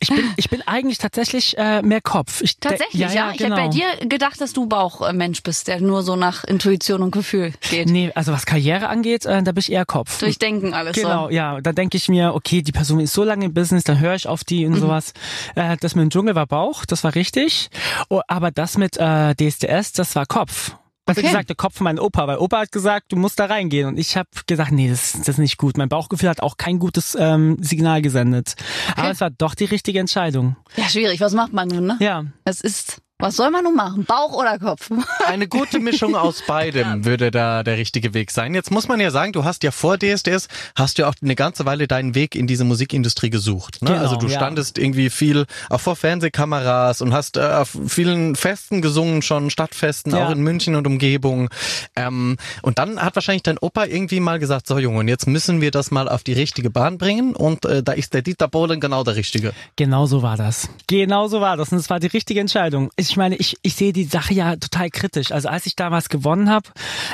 Ich 0.00 0.08
bin, 0.08 0.24
ich 0.36 0.50
bin 0.50 0.62
eigentlich 0.66 0.98
tatsächlich 0.98 1.56
äh, 1.58 1.82
mehr 1.82 2.00
Kopf. 2.00 2.40
Ich 2.42 2.58
Tatsächlich, 2.58 3.00
ja. 3.00 3.08
ja, 3.08 3.14
ja 3.14 3.30
Ich 3.32 3.38
genau. 3.38 3.56
hätte 3.56 3.68
bei 3.68 3.74
dir 4.00 4.08
gedacht, 4.08 4.40
dass 4.40 4.52
du 4.52 4.66
Bauchmensch 4.66 5.42
bist, 5.42 5.68
der 5.68 5.80
nur 5.80 6.02
so 6.02 6.16
nach 6.16 6.44
Intuition 6.44 7.02
und 7.02 7.10
Gefühl 7.10 7.52
geht. 7.70 7.88
Nee, 7.88 8.10
also 8.14 8.32
was 8.32 8.46
Karriere 8.46 8.88
angeht, 8.88 9.26
äh, 9.26 9.42
da 9.42 9.52
bin 9.52 9.58
ich 9.60 9.70
eher 9.72 9.84
Kopf. 9.84 10.18
Durchdenken 10.18 10.74
alles 10.74 10.94
Genau, 10.96 11.24
so. 11.28 11.30
ja. 11.30 11.60
Da 11.60 11.72
denke 11.72 11.96
ich 11.96 12.08
mir, 12.08 12.34
okay, 12.34 12.62
die 12.62 12.72
Person 12.72 13.00
ist 13.00 13.12
so 13.12 13.24
lange 13.24 13.46
im 13.46 13.54
Business, 13.54 13.84
dann 13.84 14.00
höre 14.00 14.14
ich 14.14 14.26
auf 14.26 14.44
die 14.44 14.66
Mhm. 14.66 14.74
und 14.74 14.80
sowas. 14.80 15.12
Äh, 15.54 15.76
das 15.80 15.94
mit 15.94 16.02
dem 16.02 16.10
Dschungel 16.10 16.34
war 16.34 16.46
Bauch, 16.46 16.84
das 16.84 17.04
war 17.04 17.14
richtig. 17.14 17.68
Oh, 18.08 18.20
aber 18.28 18.50
das 18.50 18.76
mit 18.78 18.96
äh, 18.98 19.34
DSDS, 19.34 19.92
das 19.92 20.14
war 20.16 20.26
Kopf. 20.26 20.72
Also 21.06 21.20
Okay. 21.20 21.28
gesagt, 21.28 21.48
der 21.48 21.56
Kopf 21.56 21.76
von 21.76 21.84
meinem 21.84 21.98
Opa, 22.00 22.26
weil 22.26 22.38
Opa 22.38 22.58
hat 22.60 22.72
gesagt, 22.72 23.12
du 23.12 23.16
musst 23.16 23.38
da 23.38 23.46
reingehen. 23.46 23.86
Und 23.88 23.98
ich 23.98 24.16
habe 24.16 24.28
gesagt, 24.46 24.72
nee, 24.72 24.88
das, 24.90 25.12
das 25.12 25.28
ist 25.28 25.38
nicht 25.38 25.56
gut. 25.56 25.78
Mein 25.78 25.88
Bauchgefühl 25.88 26.28
hat 26.28 26.42
auch 26.42 26.56
kein 26.56 26.78
gutes 26.80 27.16
ähm, 27.18 27.56
Signal 27.60 28.02
gesendet. 28.02 28.56
Aber 28.96 29.10
es 29.10 29.20
war 29.20 29.30
doch 29.30 29.54
die 29.54 29.66
richtige 29.66 30.00
Entscheidung. 30.00 30.56
Ja, 30.76 30.88
schwierig. 30.88 31.20
Was 31.20 31.32
macht 31.32 31.52
man 31.52 31.68
nun, 31.68 31.86
ne? 31.86 31.96
Ja. 32.00 32.24
Es 32.44 32.60
ist, 32.60 33.00
was 33.18 33.36
soll 33.36 33.50
man 33.50 33.64
nun 33.64 33.74
machen? 33.74 34.04
Bauch 34.04 34.32
oder 34.32 34.58
Kopf? 34.58 34.90
Eine 35.26 35.48
gute 35.48 35.78
Mischung 35.78 36.14
aus 36.14 36.42
beidem 36.46 37.06
würde 37.06 37.30
da 37.30 37.62
der 37.62 37.78
richtige 37.78 38.12
Weg 38.12 38.30
sein. 38.30 38.54
Jetzt 38.54 38.70
muss 38.70 38.88
man 38.88 39.00
ja 39.00 39.10
sagen, 39.10 39.32
du 39.32 39.44
hast 39.44 39.62
ja 39.62 39.70
vor 39.70 39.96
DSDS, 39.98 40.48
hast 40.74 40.98
du 40.98 41.02
ja 41.02 41.08
auch 41.08 41.14
eine 41.22 41.34
ganze 41.34 41.64
Weile 41.64 41.88
deinen 41.88 42.14
Weg 42.14 42.34
in 42.34 42.46
diese 42.46 42.64
Musikindustrie 42.64 43.30
gesucht. 43.30 43.80
Ne? 43.80 43.90
Genau, 43.90 44.02
also 44.02 44.16
du 44.16 44.26
ja. 44.26 44.36
standest 44.36 44.76
irgendwie 44.78 45.08
viel 45.08 45.46
auch 45.70 45.80
vor 45.80 45.96
Fernsehkameras 45.96 47.00
und 47.00 47.14
hast 47.14 47.38
äh, 47.38 47.40
auf 47.40 47.76
vielen 47.86 48.36
Festen 48.36 48.82
gesungen, 48.82 49.22
schon 49.22 49.48
Stadtfesten, 49.48 50.12
Ja. 50.12 50.26
auch 50.26 50.30
in 50.30 50.42
München 50.42 50.74
und 50.74 50.86
Umgebung. 50.86 51.48
Ähm, 51.96 52.36
und 52.60 52.78
dann 52.78 53.00
hat 53.00 53.14
wahrscheinlich 53.14 53.44
dein 53.44 53.56
Opa 53.58 53.86
irgendwie 53.86 54.20
mal 54.20 54.38
gesagt, 54.38 54.66
so 54.66 54.78
Junge, 54.78 54.98
und 54.98 55.08
jetzt 55.08 55.26
müssen 55.26 55.62
wir 55.62 55.70
das 55.70 55.90
mal 55.90 56.08
auf 56.08 56.22
die 56.22 56.34
richtige 56.34 56.68
Bahn 56.68 56.98
bringen 56.98 57.34
und 57.34 57.64
äh, 57.64 57.82
da 57.82 57.92
ist 57.92 58.12
der 58.12 58.20
Dieter 58.20 58.48
Bohlen 58.48 58.78
genau 58.78 59.04
der 59.04 59.16
Richtige. 59.16 59.54
Genau 59.76 60.04
so 60.04 60.22
war 60.22 60.36
das. 60.36 60.68
Genau 60.86 61.28
so 61.28 61.40
war 61.40 61.56
das. 61.56 61.72
Und 61.72 61.78
es 61.78 61.88
war 61.88 61.98
die 61.98 62.08
richtige 62.08 62.40
Entscheidung. 62.40 62.90
Ich 62.96 63.05
meine, 63.14 63.36
ich, 63.36 63.56
ich 63.62 63.74
sehe 63.74 63.92
die 63.92 64.04
Sache 64.04 64.34
ja 64.34 64.56
total 64.56 64.90
kritisch. 64.90 65.30
Also 65.30 65.48
als 65.48 65.66
ich 65.66 65.76
damals 65.76 66.08
gewonnen 66.08 66.50
habe, 66.50 66.68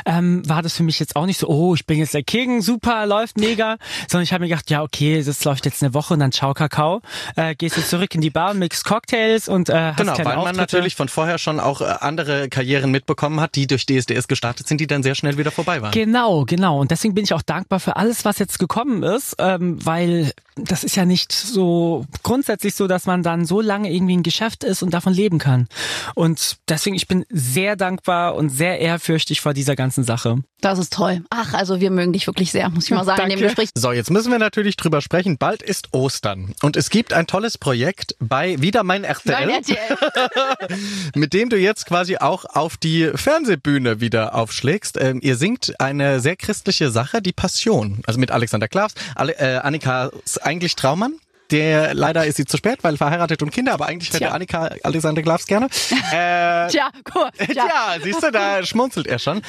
ähm, 0.07 0.49
war 0.49 0.63
das 0.63 0.75
für 0.75 0.83
mich 0.83 0.99
jetzt 0.99 1.17
auch 1.17 1.27
nicht 1.27 1.39
so, 1.39 1.49
oh, 1.49 1.75
ich 1.75 1.85
bin 1.85 1.99
jetzt 1.99 2.15
der 2.15 2.23
King, 2.23 2.63
super, 2.63 3.05
läuft 3.05 3.39
mega. 3.39 3.77
Sondern 4.09 4.25
ich 4.25 4.33
habe 4.33 4.45
mir 4.45 4.49
gedacht, 4.49 4.71
ja, 4.71 4.83
okay, 4.83 5.23
das 5.23 5.45
läuft 5.45 5.67
jetzt 5.67 5.83
eine 5.83 5.93
Woche 5.93 6.15
und 6.15 6.21
dann 6.21 6.33
ciao 6.33 6.55
Kakao. 6.55 7.03
Äh, 7.37 7.55
gehst 7.55 7.77
du 7.77 7.85
zurück 7.85 8.15
in 8.15 8.23
die 8.23 8.31
Bar, 8.31 8.55
mix 8.55 8.85
Cocktails 8.85 9.49
und 9.49 9.69
äh, 9.69 9.75
hast 9.75 9.99
Genau, 9.99 10.17
weil 10.17 10.25
man 10.25 10.39
Auftritte. 10.39 10.61
natürlich 10.61 10.97
von 10.97 11.09
vorher 11.09 11.37
schon 11.39 11.61
auch 11.61 11.81
äh, 11.81 11.85
andere 12.01 12.49
Karrieren 12.49 12.91
mitbekommen 12.91 13.41
hat, 13.41 13.55
die 13.57 13.67
durch 13.67 13.85
DSDS 13.87 14.29
gestartet 14.29 14.69
sind, 14.69 14.81
die 14.81 14.87
dann 14.87 15.03
sehr 15.03 15.15
schnell 15.15 15.37
wieder 15.37 15.51
vorbei 15.51 15.83
waren. 15.83 15.91
Genau, 15.91 16.45
genau. 16.45 16.81
Und 16.81 16.91
deswegen 16.91 17.15
bin 17.15 17.25
ich 17.25 17.35
auch 17.35 17.43
dankbar 17.43 17.81
für 17.81 17.97
alles, 17.97 18.25
was 18.25 18.39
jetzt 18.39 18.59
gekommen 18.59 19.03
ist, 19.03 19.37
ähm, 19.39 19.85
weil 19.85 20.33
das 20.57 20.85
ist 20.85 20.97
ja 20.97 21.05
nicht 21.05 21.33
so 21.33 22.05
grundsätzlich 22.23 22.75
so, 22.75 22.87
dass 22.87 23.07
man 23.07 23.23
dann 23.23 23.47
so 23.47 23.61
lange 23.61 23.91
irgendwie 23.91 24.17
ein 24.17 24.23
Geschäft 24.23 24.65
ist 24.65 24.83
und 24.83 24.93
davon 24.93 25.15
leben 25.15 25.39
kann. 25.39 25.67
Und 26.15 26.57
deswegen, 26.69 26.97
ich 26.97 27.09
bin 27.09 27.25
sehr 27.29 27.77
dankbar 27.77 28.35
und 28.35 28.51
sehr 28.51 28.81
ehrfürchtig 28.81 29.41
vor 29.41 29.55
dieser 29.55 29.77
ganzen 29.77 30.05
Sache. 30.05 30.43
Das 30.61 30.79
ist 30.79 30.93
toll. 30.93 31.23
Ach, 31.31 31.55
also 31.55 31.81
wir 31.81 31.91
mögen 31.91 32.13
dich 32.13 32.27
wirklich 32.27 32.53
sehr, 32.53 32.69
muss 32.69 32.85
ich 32.85 32.91
mal 32.93 33.05
sagen, 33.05 33.23
in 33.23 33.31
dem 33.31 33.41
Danke. 33.41 33.47
Gespräch. 33.47 33.71
So, 33.75 33.91
jetzt 33.91 34.11
müssen 34.11 34.31
wir 34.31 34.39
natürlich 34.39 34.77
drüber 34.77 35.01
sprechen. 35.01 35.37
Bald 35.37 35.61
ist 35.61 35.93
Ostern 35.93 36.55
und 36.63 36.77
es 36.77 36.89
gibt 36.89 37.13
ein 37.13 37.27
tolles 37.27 37.59
Projekt 37.59 38.15
bei 38.21 38.61
wieder 38.61 38.85
mein 38.85 39.03
RTL, 39.03 39.47
Nein, 39.47 39.51
RTL. 39.51 40.79
mit 41.17 41.33
dem 41.33 41.49
du 41.49 41.57
jetzt 41.57 41.87
quasi 41.87 42.17
auch 42.19 42.45
auf 42.45 42.77
die 42.77 43.11
Fernsehbühne 43.15 44.01
wieder 44.01 44.35
aufschlägst. 44.37 44.99
Ähm, 45.01 45.19
ihr 45.23 45.37
singt 45.37 45.81
eine 45.81 46.21
sehr 46.21 46.37
christliche 46.37 46.91
Sache, 46.91 47.23
die 47.23 47.33
Passion. 47.33 48.03
Also 48.07 48.21
mit 48.21 48.31
Alexander 48.31 48.69
Klavs, 48.69 48.95
Ale 49.17 49.37
äh, 49.39 49.57
Annika 49.57 50.11
ist 50.25 50.45
eigentlich 50.45 50.77
Traumann. 50.77 51.15
Der 51.53 51.95
leider 51.95 52.27
ist 52.27 52.37
sie 52.37 52.47
zu 52.47 52.57
spät, 52.57 52.79
weil 52.83 52.97
verheiratet 52.97 53.43
und 53.43 53.51
Kinder, 53.51 53.75
aber 53.75 53.87
eigentlich 53.87 54.09
hätte 54.09 54.19
Tja. 54.19 54.31
Annika 54.31 54.75
Alexander 54.83 55.23
Glavs 55.23 55.47
gerne. 55.47 55.69
Äh, 56.13 56.69
Tja, 56.69 56.91
guck 57.05 57.15
mal. 57.15 57.31
Tja. 57.47 57.67
ja, 57.67 57.97
siehst 58.03 58.23
du, 58.23 58.31
da 58.31 58.65
schmunzelt 58.65 59.07
er 59.07 59.19
schon. 59.19 59.43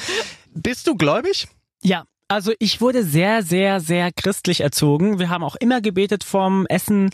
Bist 0.54 0.86
du 0.86 0.96
gläubig? 0.96 1.48
Ja, 1.82 2.04
also 2.28 2.52
ich 2.58 2.80
wurde 2.80 3.04
sehr, 3.04 3.42
sehr, 3.42 3.80
sehr 3.80 4.10
christlich 4.12 4.60
erzogen. 4.60 5.18
Wir 5.18 5.28
haben 5.28 5.44
auch 5.44 5.56
immer 5.56 5.80
gebetet 5.80 6.24
vorm 6.24 6.66
Essen. 6.66 7.10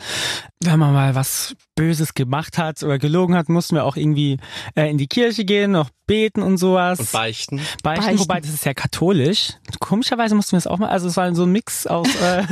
Wenn 0.63 0.79
man 0.79 0.93
mal 0.93 1.15
was 1.15 1.57
Böses 1.75 2.13
gemacht 2.13 2.59
hat 2.59 2.83
oder 2.83 2.99
gelogen 2.99 3.35
hat, 3.35 3.49
mussten 3.49 3.77
wir 3.77 3.85
auch 3.85 3.97
irgendwie 3.97 4.37
äh, 4.77 4.91
in 4.91 4.99
die 4.99 5.07
Kirche 5.07 5.47
gehen, 5.47 5.71
noch 5.71 5.89
beten 6.07 6.43
und 6.43 6.59
sowas. 6.59 6.99
Und 6.99 7.13
beichten. 7.13 7.61
Beichten, 7.85 8.05
Beichten. 8.05 8.19
wobei 8.19 8.41
das 8.41 8.51
ist 8.51 8.67
ja 8.67 8.75
katholisch. 8.75 9.53
Komischerweise 9.79 10.35
mussten 10.35 10.53
wir 10.53 10.59
es 10.59 10.67
auch 10.67 10.79
mal, 10.79 10.89
also 10.89 11.07
es 11.07 11.17
war 11.17 11.33
so 11.35 11.45
ein 11.45 11.53
Mix 11.53 11.87
aus 11.87 12.09
äh, 12.17 12.43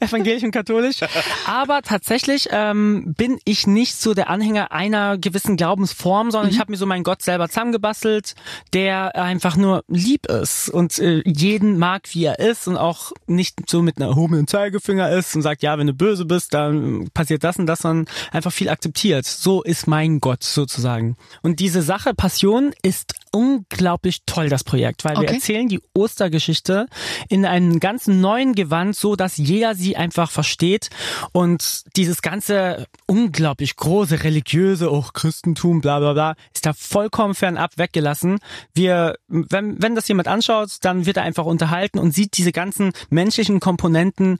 evangelisch 0.04 0.42
und 0.42 0.50
katholisch. 0.50 0.98
Aber 1.46 1.80
tatsächlich 1.82 2.48
ähm, 2.50 3.14
bin 3.16 3.38
ich 3.44 3.68
nicht 3.68 3.94
so 3.94 4.14
der 4.14 4.28
Anhänger 4.28 4.72
einer 4.72 5.16
gewissen 5.16 5.56
Glaubensform, 5.56 6.32
sondern 6.32 6.50
ich 6.50 6.58
habe 6.58 6.72
mir 6.72 6.76
so 6.76 6.86
meinen 6.86 7.04
Gott 7.04 7.22
selber 7.22 7.48
zusammengebastelt, 7.48 8.34
der 8.72 9.14
einfach 9.14 9.56
nur 9.56 9.84
lieb 9.86 10.26
ist 10.26 10.68
und 10.68 10.98
äh, 10.98 11.22
jeden 11.24 11.78
mag, 11.78 12.08
wie 12.12 12.24
er 12.24 12.40
ist 12.40 12.66
und 12.66 12.76
auch 12.76 13.12
nicht 13.26 13.70
so 13.70 13.80
mit 13.80 13.96
einer 13.96 14.08
erhobenen 14.08 14.48
Zeigefinger 14.48 15.10
ist 15.10 15.36
und 15.36 15.42
sagt, 15.42 15.62
ja, 15.62 15.78
wenn 15.78 15.86
du 15.86 15.94
böse 15.94 16.24
bist, 16.24 16.52
dann 16.52 17.08
passiert 17.14 17.44
das 17.44 17.53
und 17.58 17.66
das, 17.66 17.80
sondern 17.80 18.06
einfach 18.32 18.52
viel 18.52 18.68
akzeptiert. 18.68 19.24
So 19.26 19.62
ist 19.62 19.86
mein 19.86 20.20
Gott 20.20 20.42
sozusagen. 20.44 21.16
Und 21.42 21.60
diese 21.60 21.82
Sache 21.82 22.14
Passion 22.14 22.72
ist 22.82 23.14
unglaublich 23.32 24.20
toll, 24.26 24.48
das 24.48 24.62
Projekt, 24.64 25.04
weil 25.04 25.16
wir 25.16 25.24
Okay. 25.24 25.34
erzählen 25.34 25.68
die 25.68 25.80
Ostergeschichte 25.94 26.86
in 27.28 27.44
einem 27.44 27.80
ganz 27.80 28.06
neuen 28.06 28.54
Gewand, 28.54 28.94
so 28.94 29.16
dass 29.16 29.36
jeder 29.36 29.74
sie 29.74 29.96
einfach 29.96 30.30
versteht 30.30 30.90
und 31.32 31.82
dieses 31.96 32.22
ganze 32.22 32.86
unglaublich 33.06 33.76
große 33.76 34.22
religiöse, 34.22 34.90
auch 34.90 35.12
Christentum, 35.14 35.80
bla 35.80 35.98
bla 35.98 36.12
bla, 36.12 36.34
ist 36.54 36.66
da 36.66 36.72
vollkommen 36.72 37.34
fernab 37.34 37.76
weggelassen. 37.76 38.38
Wir, 38.74 39.16
wenn, 39.26 39.82
wenn 39.82 39.94
das 39.94 40.06
jemand 40.06 40.28
anschaut, 40.28 40.70
dann 40.82 41.06
wird 41.06 41.16
er 41.16 41.24
einfach 41.24 41.44
unterhalten 41.44 41.98
und 41.98 42.12
sieht 42.14 42.36
diese 42.38 42.52
ganzen 42.52 42.92
menschlichen 43.10 43.58
Komponenten, 43.60 44.38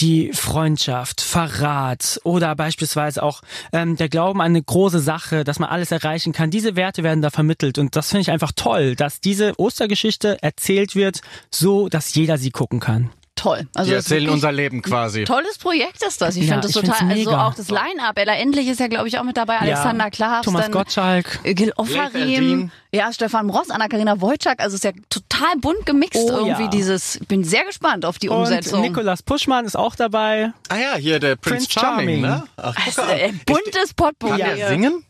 die 0.00 0.32
Freundschaft, 0.32 1.20
Verrat 1.20 2.20
oder 2.24 2.54
beispielsweise 2.54 3.22
auch 3.22 3.42
ähm, 3.72 3.96
der 3.96 4.08
Glauben 4.08 4.40
an 4.40 4.52
eine 4.52 4.62
große 4.62 5.00
Sache, 5.00 5.44
dass 5.44 5.58
man 5.58 5.68
alles 5.68 5.90
erreichen 5.90 6.32
kann. 6.32 6.50
Diese 6.50 6.76
Werte 6.76 7.02
werden 7.02 7.22
da 7.22 7.30
vermittelt 7.30 7.78
und 7.78 7.96
das 7.96 8.08
finde 8.10 8.22
ich 8.22 8.30
einfach 8.30 8.52
toll, 8.54 8.94
dass 8.96 9.20
diese 9.20 9.58
Ostergeschichte 9.58 10.42
erzählt 10.42 10.94
wird, 10.94 11.20
so 11.50 11.88
dass 11.88 12.14
jeder 12.14 12.38
sie 12.38 12.50
gucken 12.50 12.80
kann. 12.80 13.10
Toll. 13.38 13.68
Also 13.74 13.90
Wir 13.90 13.96
das 13.98 14.06
ist 14.06 14.10
erzählen 14.10 14.30
unser 14.30 14.50
Leben 14.50 14.82
quasi. 14.82 15.24
Tolles 15.24 15.58
Projekt 15.58 16.02
ist 16.02 16.20
das. 16.20 16.34
Ich 16.36 16.46
Ja, 16.46 16.54
finde 16.54 16.66
das 16.66 16.72
total, 16.72 17.08
also 17.10 17.30
auch 17.36 17.54
das 17.54 17.70
Line-Up. 17.70 18.18
Ella 18.18 18.34
Endlich 18.34 18.66
ist 18.66 18.80
ja, 18.80 18.88
glaube 18.88 19.06
ich, 19.06 19.16
auch 19.18 19.22
mit 19.22 19.36
dabei. 19.36 19.58
Alexander 19.58 20.10
Klaas. 20.10 20.44
Thomas 20.44 20.62
dann 20.62 20.72
Gottschalk. 20.72 21.40
Gil 21.44 21.68
Leif 21.68 21.78
Offarim, 21.78 22.70
ja, 22.92 23.12
Stefan 23.12 23.48
Ross, 23.50 23.70
Anna-Karina 23.70 24.20
Wojcik. 24.20 24.58
Also 24.58 24.74
es 24.76 24.82
ist 24.82 24.84
ja 24.84 24.90
total 25.08 25.56
bunt 25.58 25.86
gemixt 25.86 26.20
Oh, 26.20 26.30
irgendwie 26.30 26.62
ja. 26.64 26.68
dieses. 26.68 27.16
Ich 27.20 27.28
bin 27.28 27.44
sehr 27.44 27.64
gespannt 27.64 28.04
auf 28.04 28.18
die 28.18 28.28
Und 28.28 28.38
Umsetzung. 28.38 28.80
Nikolas 28.80 29.22
Puschmann 29.22 29.64
ist 29.66 29.76
auch 29.76 29.94
dabei. 29.94 30.52
Ah 30.68 30.76
ja, 30.76 30.96
hier 30.96 31.20
der 31.20 31.36
Prince, 31.36 31.66
Prince 31.68 31.72
Charming, 31.80 32.20
Charming. 32.24 32.40
ne? 32.40 32.42
Ach, 32.56 32.74
Also, 32.86 33.02
äh, 33.02 33.32
buntes 33.46 33.94
Potpourri. 33.94 34.40
Kann 34.40 34.56
der 34.56 34.68
singen? 34.68 35.04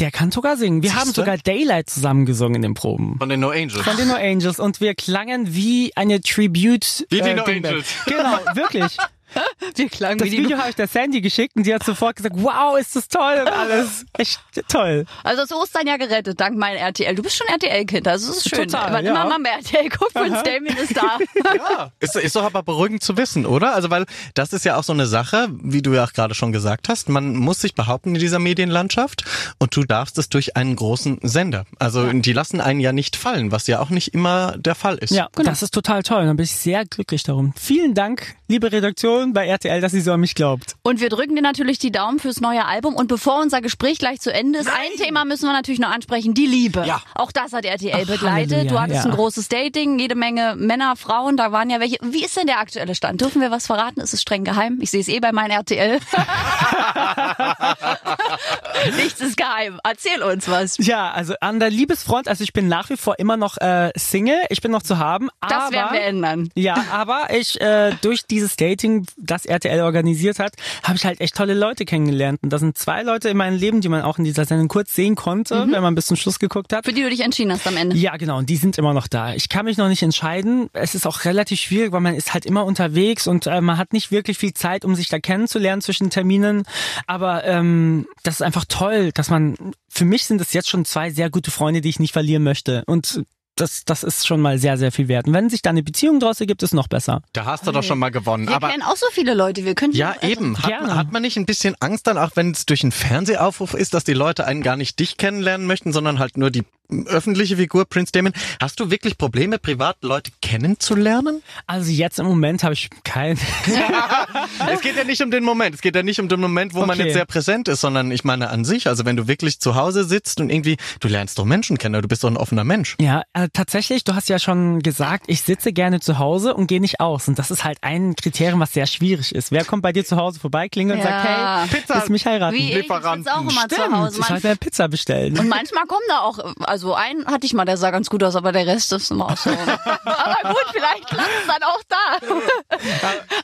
Der 0.00 0.10
kann 0.10 0.30
sogar 0.30 0.56
singen. 0.56 0.82
Wir 0.82 0.90
Siehste? 0.90 1.00
haben 1.00 1.12
sogar 1.14 1.38
Daylight 1.38 1.88
zusammen 1.88 2.26
gesungen 2.26 2.56
in 2.56 2.62
den 2.62 2.74
Proben. 2.74 3.16
Von 3.18 3.28
den 3.28 3.40
No 3.40 3.50
Angels. 3.50 3.82
Von 3.82 3.96
den 3.96 4.08
No 4.08 4.14
Angels 4.14 4.58
und 4.58 4.80
wir 4.80 4.94
klangen 4.94 5.54
wie 5.54 5.92
eine 5.96 6.20
Tribute. 6.20 7.06
Wie 7.08 7.20
die 7.20 7.34
No 7.34 7.44
Dingband. 7.44 7.66
Angels. 7.66 7.86
Genau, 8.06 8.38
wirklich. 8.54 8.96
Wir 9.74 9.88
klangen 9.88 10.18
Das 10.18 10.26
wie 10.26 10.30
die 10.30 10.44
Video 10.44 10.58
habe 10.58 10.70
ich 10.70 10.76
der 10.76 10.88
Sandy 10.88 11.20
geschickt 11.20 11.56
und 11.56 11.64
die 11.64 11.74
hat 11.74 11.84
sofort 11.84 12.16
gesagt, 12.16 12.34
wow, 12.38 12.78
ist 12.78 12.96
das 12.96 13.08
toll 13.08 13.38
und 13.40 13.48
alles. 13.48 14.04
Echt 14.14 14.40
toll. 14.68 15.06
Also 15.24 15.42
das 15.42 15.52
Ostern 15.52 15.86
ja 15.86 15.96
gerettet, 15.96 16.40
dank 16.40 16.56
meinem 16.56 16.78
RTL. 16.78 17.14
Du 17.14 17.22
bist 17.22 17.36
schon 17.36 17.46
RTL-Kind, 17.48 18.06
also 18.08 18.30
es 18.30 18.38
ist 18.38 18.48
schön. 18.48 18.68
Total, 18.68 18.92
Wann 18.92 19.04
ja. 19.04 19.12
immer 19.12 19.26
man 19.26 19.42
mehr 19.42 19.54
RTL 19.54 19.88
guckt, 19.88 20.14
Prince 20.14 20.42
Damien 20.42 20.76
ist 20.76 20.96
da. 20.96 21.18
Ja, 21.54 21.90
ist, 22.00 22.16
ist 22.16 22.36
doch 22.36 22.44
aber 22.44 22.62
beruhigend 22.62 23.02
zu 23.02 23.16
wissen, 23.16 23.44
oder? 23.44 23.74
Also, 23.74 23.90
weil 23.90 24.06
das 24.34 24.52
ist 24.52 24.64
ja 24.64 24.76
auch 24.76 24.84
so 24.84 24.92
eine 24.92 25.06
Sache, 25.06 25.48
wie 25.50 25.82
du 25.82 25.92
ja 25.92 26.04
auch 26.04 26.12
gerade 26.12 26.34
schon 26.34 26.52
gesagt 26.52 26.88
hast, 26.88 27.08
man 27.08 27.36
muss 27.36 27.60
sich 27.60 27.74
behaupten 27.74 28.14
in 28.14 28.20
dieser 28.20 28.38
Medienlandschaft 28.38 29.24
und 29.58 29.74
du 29.74 29.84
darfst 29.84 30.18
es 30.18 30.28
durch 30.28 30.56
einen 30.56 30.76
großen 30.76 31.18
Sender. 31.22 31.64
Also, 31.78 32.10
die 32.12 32.32
lassen 32.32 32.60
einen 32.60 32.80
ja 32.80 32.92
nicht 32.92 33.16
fallen, 33.16 33.52
was 33.52 33.66
ja 33.66 33.80
auch 33.80 33.90
nicht 33.90 34.14
immer 34.14 34.56
der 34.58 34.74
Fall 34.74 34.96
ist. 34.98 35.10
Ja, 35.10 35.28
das 35.34 35.62
ist 35.62 35.72
total 35.72 36.02
toll. 36.02 36.26
Da 36.26 36.32
bin 36.32 36.44
ich 36.44 36.52
sehr 36.52 36.84
glücklich 36.84 37.22
darum. 37.22 37.52
Vielen 37.56 37.94
Dank, 37.94 38.36
liebe 38.48 38.70
Redaktion 38.70 39.19
bei 39.32 39.46
RTL, 39.46 39.80
dass 39.80 39.94
ihr 39.94 40.02
so 40.02 40.12
an 40.12 40.20
mich 40.20 40.34
glaubt. 40.34 40.76
Und 40.82 41.00
wir 41.00 41.08
drücken 41.08 41.36
dir 41.36 41.42
natürlich 41.42 41.78
die 41.78 41.92
Daumen 41.92 42.18
fürs 42.18 42.40
neue 42.40 42.64
Album. 42.64 42.94
Und 42.94 43.08
bevor 43.08 43.40
unser 43.40 43.60
Gespräch 43.60 43.98
gleich 43.98 44.20
zu 44.20 44.32
Ende 44.32 44.58
ist, 44.58 44.68
ein 44.68 44.96
Thema 44.96 45.24
müssen 45.24 45.46
wir 45.46 45.52
natürlich 45.52 45.80
noch 45.80 45.90
ansprechen, 45.90 46.34
die 46.34 46.46
Liebe. 46.46 46.84
Ja. 46.86 47.02
Auch 47.14 47.32
das 47.32 47.52
hat 47.52 47.64
RTL 47.64 47.92
Ach, 47.94 48.06
begleitet. 48.06 48.52
Halleluja, 48.52 48.64
du 48.64 48.80
hattest 48.80 49.04
ja. 49.04 49.10
ein 49.10 49.16
großes 49.16 49.48
Dating, 49.48 49.98
jede 49.98 50.14
Menge 50.14 50.54
Männer, 50.56 50.96
Frauen, 50.96 51.36
da 51.36 51.52
waren 51.52 51.70
ja 51.70 51.80
welche. 51.80 51.96
Wie 52.02 52.24
ist 52.24 52.36
denn 52.36 52.46
der 52.46 52.58
aktuelle 52.58 52.94
Stand? 52.94 53.20
Dürfen 53.20 53.40
wir 53.40 53.50
was 53.50 53.66
verraten? 53.66 54.00
Ist 54.00 54.14
es 54.14 54.22
streng 54.22 54.44
geheim? 54.44 54.78
Ich 54.80 54.90
sehe 54.90 55.00
es 55.00 55.08
eh 55.08 55.20
bei 55.20 55.32
meinem 55.32 55.52
RTL. 55.52 56.00
Nichts 58.96 59.20
ist 59.20 59.36
geheim. 59.36 59.78
Erzähl 59.84 60.22
uns 60.22 60.48
was. 60.48 60.76
Ja, 60.78 61.10
also 61.10 61.34
an 61.40 61.60
der 61.60 61.70
Liebesfront, 61.70 62.28
also 62.28 62.42
ich 62.44 62.52
bin 62.52 62.68
nach 62.68 62.90
wie 62.90 62.96
vor 62.96 63.18
immer 63.18 63.36
noch 63.36 63.56
äh, 63.58 63.90
Single, 63.96 64.38
ich 64.48 64.60
bin 64.60 64.70
noch 64.70 64.82
zu 64.82 64.98
haben, 64.98 65.28
Das 65.40 65.52
aber 65.52 65.72
werden 65.72 65.92
wir 65.92 66.00
ändern. 66.02 66.48
ja, 66.54 66.84
aber 66.92 67.28
ich 67.36 67.60
äh, 67.60 67.92
durch 68.02 68.26
dieses 68.26 68.56
Dating, 68.56 69.06
das 69.16 69.46
RTL 69.46 69.80
organisiert 69.80 70.38
hat, 70.38 70.52
habe 70.82 70.96
ich 70.96 71.04
halt 71.04 71.20
echt 71.20 71.36
tolle 71.36 71.54
Leute 71.54 71.84
kennengelernt 71.84 72.40
und 72.42 72.50
da 72.52 72.58
sind 72.58 72.78
zwei 72.78 73.02
Leute 73.02 73.28
in 73.28 73.36
meinem 73.36 73.58
Leben, 73.58 73.80
die 73.80 73.88
man 73.88 74.02
auch 74.02 74.18
in 74.18 74.24
dieser 74.24 74.44
Sendung 74.44 74.68
kurz 74.68 74.94
sehen 74.94 75.14
konnte, 75.14 75.66
wenn 75.70 75.82
man 75.82 75.94
bis 75.94 76.06
zum 76.06 76.16
Schluss 76.16 76.38
geguckt 76.38 76.72
hat. 76.72 76.84
Für 76.84 76.92
die 76.92 77.02
du 77.02 77.10
dich 77.10 77.20
entschieden 77.20 77.52
hast 77.52 77.66
am 77.66 77.76
Ende. 77.76 77.96
Ja, 77.96 78.16
genau, 78.16 78.38
und 78.38 78.48
die 78.48 78.56
sind 78.56 78.78
immer 78.78 78.94
noch 78.94 79.08
da. 79.08 79.34
Ich 79.34 79.48
kann 79.48 79.64
mich 79.64 79.76
noch 79.76 79.88
nicht 79.88 80.02
entscheiden. 80.02 80.68
Es 80.72 80.94
ist 80.94 81.06
auch 81.06 81.24
relativ 81.24 81.60
schwierig, 81.60 81.92
weil 81.92 82.00
man 82.00 82.14
ist 82.14 82.32
halt 82.34 82.46
immer 82.46 82.64
unterwegs 82.64 83.26
und 83.26 83.46
äh, 83.46 83.60
man 83.60 83.78
hat 83.78 83.92
nicht 83.92 84.10
wirklich 84.10 84.38
viel 84.38 84.54
Zeit, 84.54 84.84
um 84.84 84.94
sich 84.94 85.08
da 85.08 85.18
kennenzulernen 85.18 85.82
zwischen 85.82 86.10
Terminen. 86.10 86.64
Aber 87.06 87.44
ähm, 87.44 88.06
das 88.22 88.29
ist 88.36 88.42
einfach 88.42 88.64
toll, 88.68 89.10
dass 89.12 89.30
man, 89.30 89.56
für 89.88 90.04
mich 90.04 90.24
sind 90.24 90.40
es 90.40 90.52
jetzt 90.52 90.68
schon 90.68 90.84
zwei 90.84 91.10
sehr 91.10 91.30
gute 91.30 91.50
Freunde, 91.50 91.80
die 91.80 91.88
ich 91.88 91.98
nicht 92.00 92.12
verlieren 92.12 92.42
möchte. 92.42 92.82
Und 92.86 93.22
das, 93.56 93.84
das 93.84 94.04
ist 94.04 94.26
schon 94.26 94.40
mal 94.40 94.58
sehr, 94.58 94.78
sehr 94.78 94.90
viel 94.90 95.08
wert. 95.08 95.26
Und 95.26 95.34
wenn 95.34 95.50
sich 95.50 95.60
da 95.60 95.70
eine 95.70 95.82
Beziehung 95.82 96.18
draus 96.20 96.40
ergibt, 96.40 96.62
ist 96.62 96.72
noch 96.72 96.88
besser. 96.88 97.20
Da 97.34 97.44
hast 97.44 97.66
du 97.66 97.72
doch 97.72 97.82
schon 97.82 97.98
mal 97.98 98.10
gewonnen. 98.10 98.48
Wir 98.48 98.54
aber 98.56 98.70
kennen 98.70 98.82
auch 98.82 98.96
so 98.96 99.06
viele 99.12 99.34
Leute. 99.34 99.64
Wir 99.66 99.74
können 99.74 99.92
ja, 99.92 100.12
also, 100.12 100.26
eben. 100.26 100.56
Hat, 100.58 100.66
gerne. 100.66 100.86
man- 100.88 100.96
hat 100.96 101.12
man 101.12 101.22
nicht 101.22 101.36
ein 101.36 101.44
bisschen 101.46 101.74
Angst 101.80 102.06
dann, 102.06 102.16
auch 102.16 102.30
wenn 102.36 102.52
es 102.52 102.64
durch 102.64 102.82
einen 102.82 102.92
Fernsehaufruf 102.92 103.74
ist, 103.74 103.92
dass 103.92 104.04
die 104.04 104.14
Leute 104.14 104.46
einen 104.46 104.62
gar 104.62 104.76
nicht 104.76 104.98
dich 104.98 105.16
kennenlernen 105.18 105.66
möchten, 105.66 105.92
sondern 105.92 106.18
halt 106.18 106.38
nur 106.38 106.50
die 106.50 106.64
öffentliche 107.06 107.56
Figur 107.56 107.84
Prince 107.86 108.12
Damon. 108.12 108.32
Hast 108.60 108.80
du 108.80 108.90
wirklich 108.90 109.16
Probleme, 109.18 109.58
privat 109.58 109.96
Leute 110.02 110.30
kennenzulernen? 110.42 111.42
Also 111.66 111.90
jetzt 111.90 112.18
im 112.18 112.26
Moment 112.26 112.62
habe 112.64 112.74
ich 112.74 112.90
kein. 113.04 113.38
es 114.72 114.80
geht 114.80 114.96
ja 114.96 115.04
nicht 115.04 115.22
um 115.22 115.30
den 115.30 115.44
Moment. 115.44 115.74
Es 115.74 115.80
geht 115.80 115.94
ja 115.96 116.02
nicht 116.02 116.20
um 116.20 116.28
den 116.28 116.40
Moment, 116.40 116.74
wo 116.74 116.80
man 116.80 116.90
Okay. 116.98 117.04
jetzt 117.08 117.14
sehr 117.14 117.24
präsent 117.24 117.68
ist, 117.68 117.80
sondern 117.80 118.10
ich 118.10 118.24
meine 118.24 118.50
an 118.50 118.64
sich. 118.64 118.86
Also 118.86 119.04
wenn 119.04 119.16
du 119.16 119.28
wirklich 119.28 119.60
zu 119.60 119.74
Hause 119.74 120.04
sitzt 120.04 120.40
und 120.40 120.50
irgendwie, 120.50 120.76
du 121.00 121.08
lernst 121.08 121.38
doch 121.38 121.44
Menschen 121.44 121.78
kennen, 121.78 122.00
du 122.02 122.08
bist 122.08 122.24
doch 122.24 122.28
ein 122.30 122.36
offener 122.36 122.64
Mensch. 122.64 122.96
Ja, 123.00 123.22
äh, 123.32 123.48
tatsächlich, 123.52 124.04
du 124.04 124.14
hast 124.14 124.28
ja 124.28 124.38
schon 124.38 124.80
gesagt, 124.80 125.24
ich 125.28 125.42
sitze 125.42 125.72
gerne 125.72 126.00
zu 126.00 126.18
Hause 126.18 126.54
und 126.54 126.66
gehe 126.66 126.80
nicht 126.80 127.00
aus. 127.00 127.28
Und 127.28 127.38
das 127.38 127.50
ist 127.50 127.64
halt 127.64 127.78
ein 127.82 128.16
Kriterium, 128.16 128.60
was 128.60 128.72
sehr 128.72 128.86
schwierig 128.86 129.34
ist. 129.34 129.52
Wer 129.52 129.64
kommt 129.64 129.82
bei 129.82 129.92
dir 129.92 130.04
zu 130.04 130.16
Hause 130.16 130.40
vorbei, 130.40 130.68
klingelt 130.68 130.98
und 131.00 131.04
Ja. 131.04 131.10
sagt, 131.10 131.24
hey, 131.72 131.80
Pizza. 131.80 131.94
willst 131.96 132.10
mich 132.10 132.26
heiraten? 132.26 132.56
Wie 132.56 132.72
ich, 132.72 132.78
ich 132.84 132.90
auch 132.90 133.02
immer 133.42 133.68
zu 133.68 133.74
Stimmt, 133.74 133.96
Hause. 133.96 134.20
ich 134.20 134.26
sollte 134.26 134.46
Man, 134.46 134.52
mir 134.52 134.56
Pizza 134.56 134.88
bestellen. 134.88 135.38
und 135.38 135.48
manchmal 135.48 135.84
kommen 135.86 136.02
da 136.08 136.20
auch, 136.20 136.38
also 136.60 136.79
einen 136.94 137.26
hatte 137.26 137.46
ich 137.46 137.54
mal, 137.54 137.64
der 137.64 137.76
sah 137.76 137.90
ganz 137.90 138.10
gut 138.10 138.22
aus, 138.22 138.36
aber 138.36 138.52
der 138.52 138.66
Rest 138.66 138.92
ist 138.92 139.10
immer 139.10 139.26
auch 139.26 139.36
so. 139.36 139.50
aber 140.04 140.36
gut, 140.48 140.64
vielleicht 140.72 141.06
klappt 141.06 141.28
es 141.42 141.46
dann 141.46 141.62
auch 141.62 141.82
da. 141.88 142.26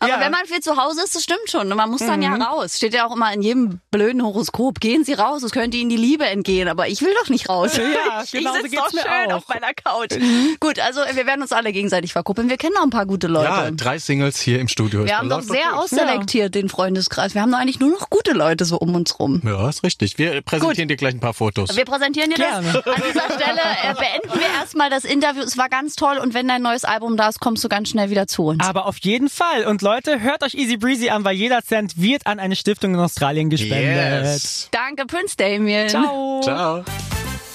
aber 0.00 0.08
Ja. 0.08 0.20
wenn 0.20 0.30
man 0.32 0.44
viel 0.46 0.60
zu 0.60 0.76
Hause 0.76 1.02
ist, 1.04 1.14
das 1.14 1.22
stimmt 1.22 1.48
schon. 1.50 1.68
Man 1.68 1.90
muss 1.90 2.00
dann 2.00 2.22
ja 2.22 2.34
raus. 2.34 2.76
Steht 2.76 2.94
ja 2.94 3.06
auch 3.06 3.14
immer 3.14 3.32
in 3.32 3.42
jedem 3.42 3.80
blöden 3.90 4.22
Horoskop. 4.22 4.80
Gehen 4.80 5.04
Sie 5.04 5.14
raus, 5.14 5.42
es 5.42 5.52
könnte 5.52 5.76
Ihnen 5.76 5.90
die 5.90 5.96
Liebe 5.96 6.24
entgehen. 6.26 6.68
Aber 6.68 6.88
ich 6.88 7.00
will 7.02 7.14
doch 7.22 7.28
nicht 7.28 7.48
raus. 7.48 7.76
Ja, 7.76 8.22
ich 8.24 8.30
genau 8.32 8.50
so 8.50 8.56
sitze 8.62 8.70
geht's 8.70 8.82
doch 8.92 9.02
schön 9.02 9.32
auch. 9.32 9.36
auf 9.36 9.48
meiner 9.48 9.74
Couch. 9.74 10.12
Gut, 10.60 10.78
also 10.80 11.00
wir 11.12 11.26
werden 11.26 11.42
uns 11.42 11.52
alle 11.52 11.72
gegenseitig 11.72 12.12
verkuppeln. 12.12 12.48
Wir 12.48 12.56
kennen 12.56 12.74
noch 12.74 12.82
ein 12.82 12.90
paar 12.90 13.06
gute 13.06 13.26
Leute. 13.26 13.46
Ja, 13.48 13.70
drei 13.70 13.98
Singles 13.98 14.40
hier 14.40 14.60
im 14.60 14.68
Studio. 14.68 15.04
wir 15.04 15.18
haben 15.18 15.28
doch 15.28 15.42
sehr 15.42 15.70
gut. 15.70 15.78
ausselektiert, 15.78 16.54
den 16.54 16.68
Freundeskreis. 16.68 17.34
Wir 17.34 17.42
haben 17.42 17.52
doch 17.52 17.58
eigentlich 17.58 17.80
nur 17.80 17.90
noch 17.90 18.10
gute 18.10 18.32
Leute 18.32 18.64
so 18.64 18.76
um 18.78 18.94
uns 18.94 19.18
rum. 19.18 19.42
Ja, 19.44 19.68
ist 19.68 19.82
richtig. 19.82 20.18
Wir 20.18 20.40
präsentieren 20.42 20.88
dir 20.88 20.96
gleich 20.96 21.14
ein 21.14 21.20
paar 21.20 21.34
Fotos. 21.34 21.76
Wir 21.76 21.84
präsentieren 21.84 22.30
dir 22.30 22.36
Gerne. 22.36 22.82
das. 22.84 22.94
An 23.26 23.38
dieser 23.38 23.44
Stelle 23.44 23.60
äh, 23.60 23.94
beenden 23.94 24.40
wir 24.40 24.46
erstmal 24.58 24.90
das 24.90 25.04
Interview. 25.04 25.42
Es 25.42 25.58
war 25.58 25.68
ganz 25.68 25.94
toll 25.96 26.18
und 26.18 26.34
wenn 26.34 26.48
dein 26.48 26.62
neues 26.62 26.84
Album 26.84 27.16
da 27.16 27.28
ist, 27.28 27.40
kommst 27.40 27.64
du 27.64 27.68
ganz 27.68 27.88
schnell 27.88 28.10
wieder 28.10 28.26
zu 28.26 28.46
uns. 28.46 28.64
Aber 28.64 28.86
auf 28.86 28.98
jeden 28.98 29.28
Fall. 29.28 29.66
Und 29.66 29.82
Leute, 29.82 30.20
hört 30.20 30.42
euch 30.42 30.54
Easy 30.54 30.76
Breezy 30.76 31.10
an, 31.10 31.24
weil 31.24 31.36
jeder 31.36 31.62
Cent 31.62 32.00
wird 32.00 32.26
an 32.26 32.38
eine 32.38 32.56
Stiftung 32.56 32.94
in 32.94 33.00
Australien 33.00 33.50
gespendet. 33.50 34.24
Yes. 34.24 34.68
Danke, 34.70 35.06
Prince 35.06 35.36
Damien. 35.36 35.88
Ciao. 35.88 36.40
Ciao. 36.42 36.84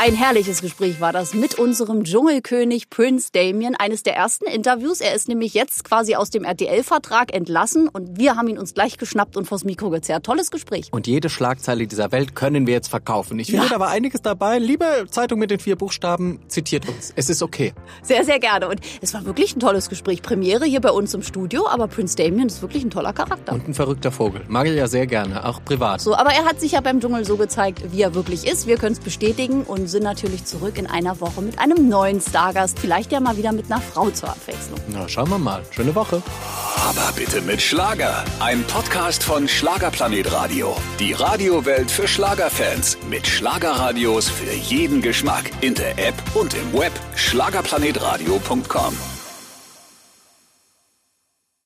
Ein 0.03 0.15
herrliches 0.15 0.63
Gespräch 0.63 0.99
war 0.99 1.13
das 1.13 1.35
mit 1.35 1.59
unserem 1.59 2.03
Dschungelkönig 2.03 2.89
Prince 2.89 3.29
Damien. 3.31 3.75
Eines 3.75 4.01
der 4.01 4.15
ersten 4.15 4.45
Interviews. 4.45 4.99
Er 4.99 5.13
ist 5.13 5.27
nämlich 5.27 5.53
jetzt 5.53 5.83
quasi 5.83 6.15
aus 6.15 6.31
dem 6.31 6.43
RTL-Vertrag 6.43 7.31
entlassen 7.35 7.87
und 7.87 8.17
wir 8.17 8.35
haben 8.35 8.47
ihn 8.47 8.57
uns 8.57 8.73
gleich 8.73 8.97
geschnappt 8.97 9.37
und 9.37 9.45
vors 9.45 9.63
Mikro 9.63 9.91
gezerrt. 9.91 10.25
Tolles 10.25 10.49
Gespräch. 10.49 10.87
Und 10.91 11.05
jede 11.05 11.29
Schlagzeile 11.29 11.85
dieser 11.85 12.11
Welt 12.11 12.33
können 12.33 12.65
wir 12.65 12.73
jetzt 12.73 12.87
verkaufen. 12.87 13.37
Ich 13.37 13.51
finde, 13.51 13.65
ja. 13.65 13.73
da 13.73 13.79
war 13.79 13.89
einiges 13.89 14.23
dabei. 14.23 14.57
Liebe 14.57 15.05
Zeitung 15.11 15.37
mit 15.37 15.51
den 15.51 15.59
vier 15.59 15.75
Buchstaben, 15.75 16.39
zitiert 16.47 16.89
uns. 16.89 17.13
Es 17.15 17.29
ist 17.29 17.43
okay. 17.43 17.71
Sehr, 18.01 18.25
sehr 18.25 18.39
gerne. 18.39 18.69
Und 18.69 18.81
es 19.01 19.13
war 19.13 19.23
wirklich 19.25 19.55
ein 19.55 19.59
tolles 19.59 19.87
Gespräch. 19.87 20.23
Premiere 20.23 20.65
hier 20.65 20.81
bei 20.81 20.89
uns 20.89 21.13
im 21.13 21.21
Studio, 21.21 21.67
aber 21.67 21.87
Prince 21.87 22.15
Damien 22.15 22.47
ist 22.47 22.63
wirklich 22.63 22.83
ein 22.83 22.89
toller 22.89 23.13
Charakter. 23.13 23.53
Und 23.53 23.67
ein 23.67 23.75
verrückter 23.75 24.11
Vogel. 24.11 24.41
Mag 24.47 24.65
ich 24.65 24.73
ja 24.73 24.87
sehr 24.87 25.05
gerne, 25.05 25.45
auch 25.45 25.63
privat. 25.63 26.01
So, 26.01 26.15
aber 26.15 26.31
er 26.31 26.45
hat 26.45 26.59
sich 26.59 26.71
ja 26.71 26.81
beim 26.81 26.99
Dschungel 26.99 27.23
so 27.23 27.37
gezeigt, 27.37 27.83
wie 27.91 28.01
er 28.01 28.15
wirklich 28.15 28.47
ist. 28.47 28.65
Wir 28.65 28.77
können 28.77 28.93
es 28.93 28.99
bestätigen 28.99 29.61
und 29.61 29.90
sind 29.91 30.03
natürlich 30.03 30.45
zurück 30.45 30.77
in 30.77 30.87
einer 30.87 31.19
Woche 31.19 31.41
mit 31.41 31.59
einem 31.59 31.89
neuen 31.89 32.19
Stargast. 32.19 32.79
Vielleicht 32.79 33.11
ja 33.11 33.19
mal 33.19 33.37
wieder 33.37 33.51
mit 33.51 33.71
einer 33.71 33.81
Frau 33.81 34.09
zur 34.09 34.29
Abwechslung. 34.29 34.79
Na, 34.87 35.07
schauen 35.07 35.29
wir 35.29 35.37
mal. 35.37 35.61
Schöne 35.69 35.93
Woche. 35.93 36.23
Aber 36.77 37.11
bitte 37.15 37.41
mit 37.41 37.61
Schlager. 37.61 38.23
Ein 38.39 38.63
Podcast 38.63 39.23
von 39.23 39.47
Schlagerplanet 39.47 40.31
Radio. 40.31 40.75
Die 40.99 41.13
Radiowelt 41.13 41.91
für 41.91 42.07
Schlagerfans. 42.07 42.97
Mit 43.09 43.27
Schlagerradios 43.27 44.29
für 44.29 44.53
jeden 44.53 45.01
Geschmack. 45.01 45.51
In 45.61 45.75
der 45.75 45.91
App 45.99 46.15
und 46.33 46.53
im 46.53 46.73
Web. 46.73 46.93
Schlagerplanetradio.com. 47.15 49.10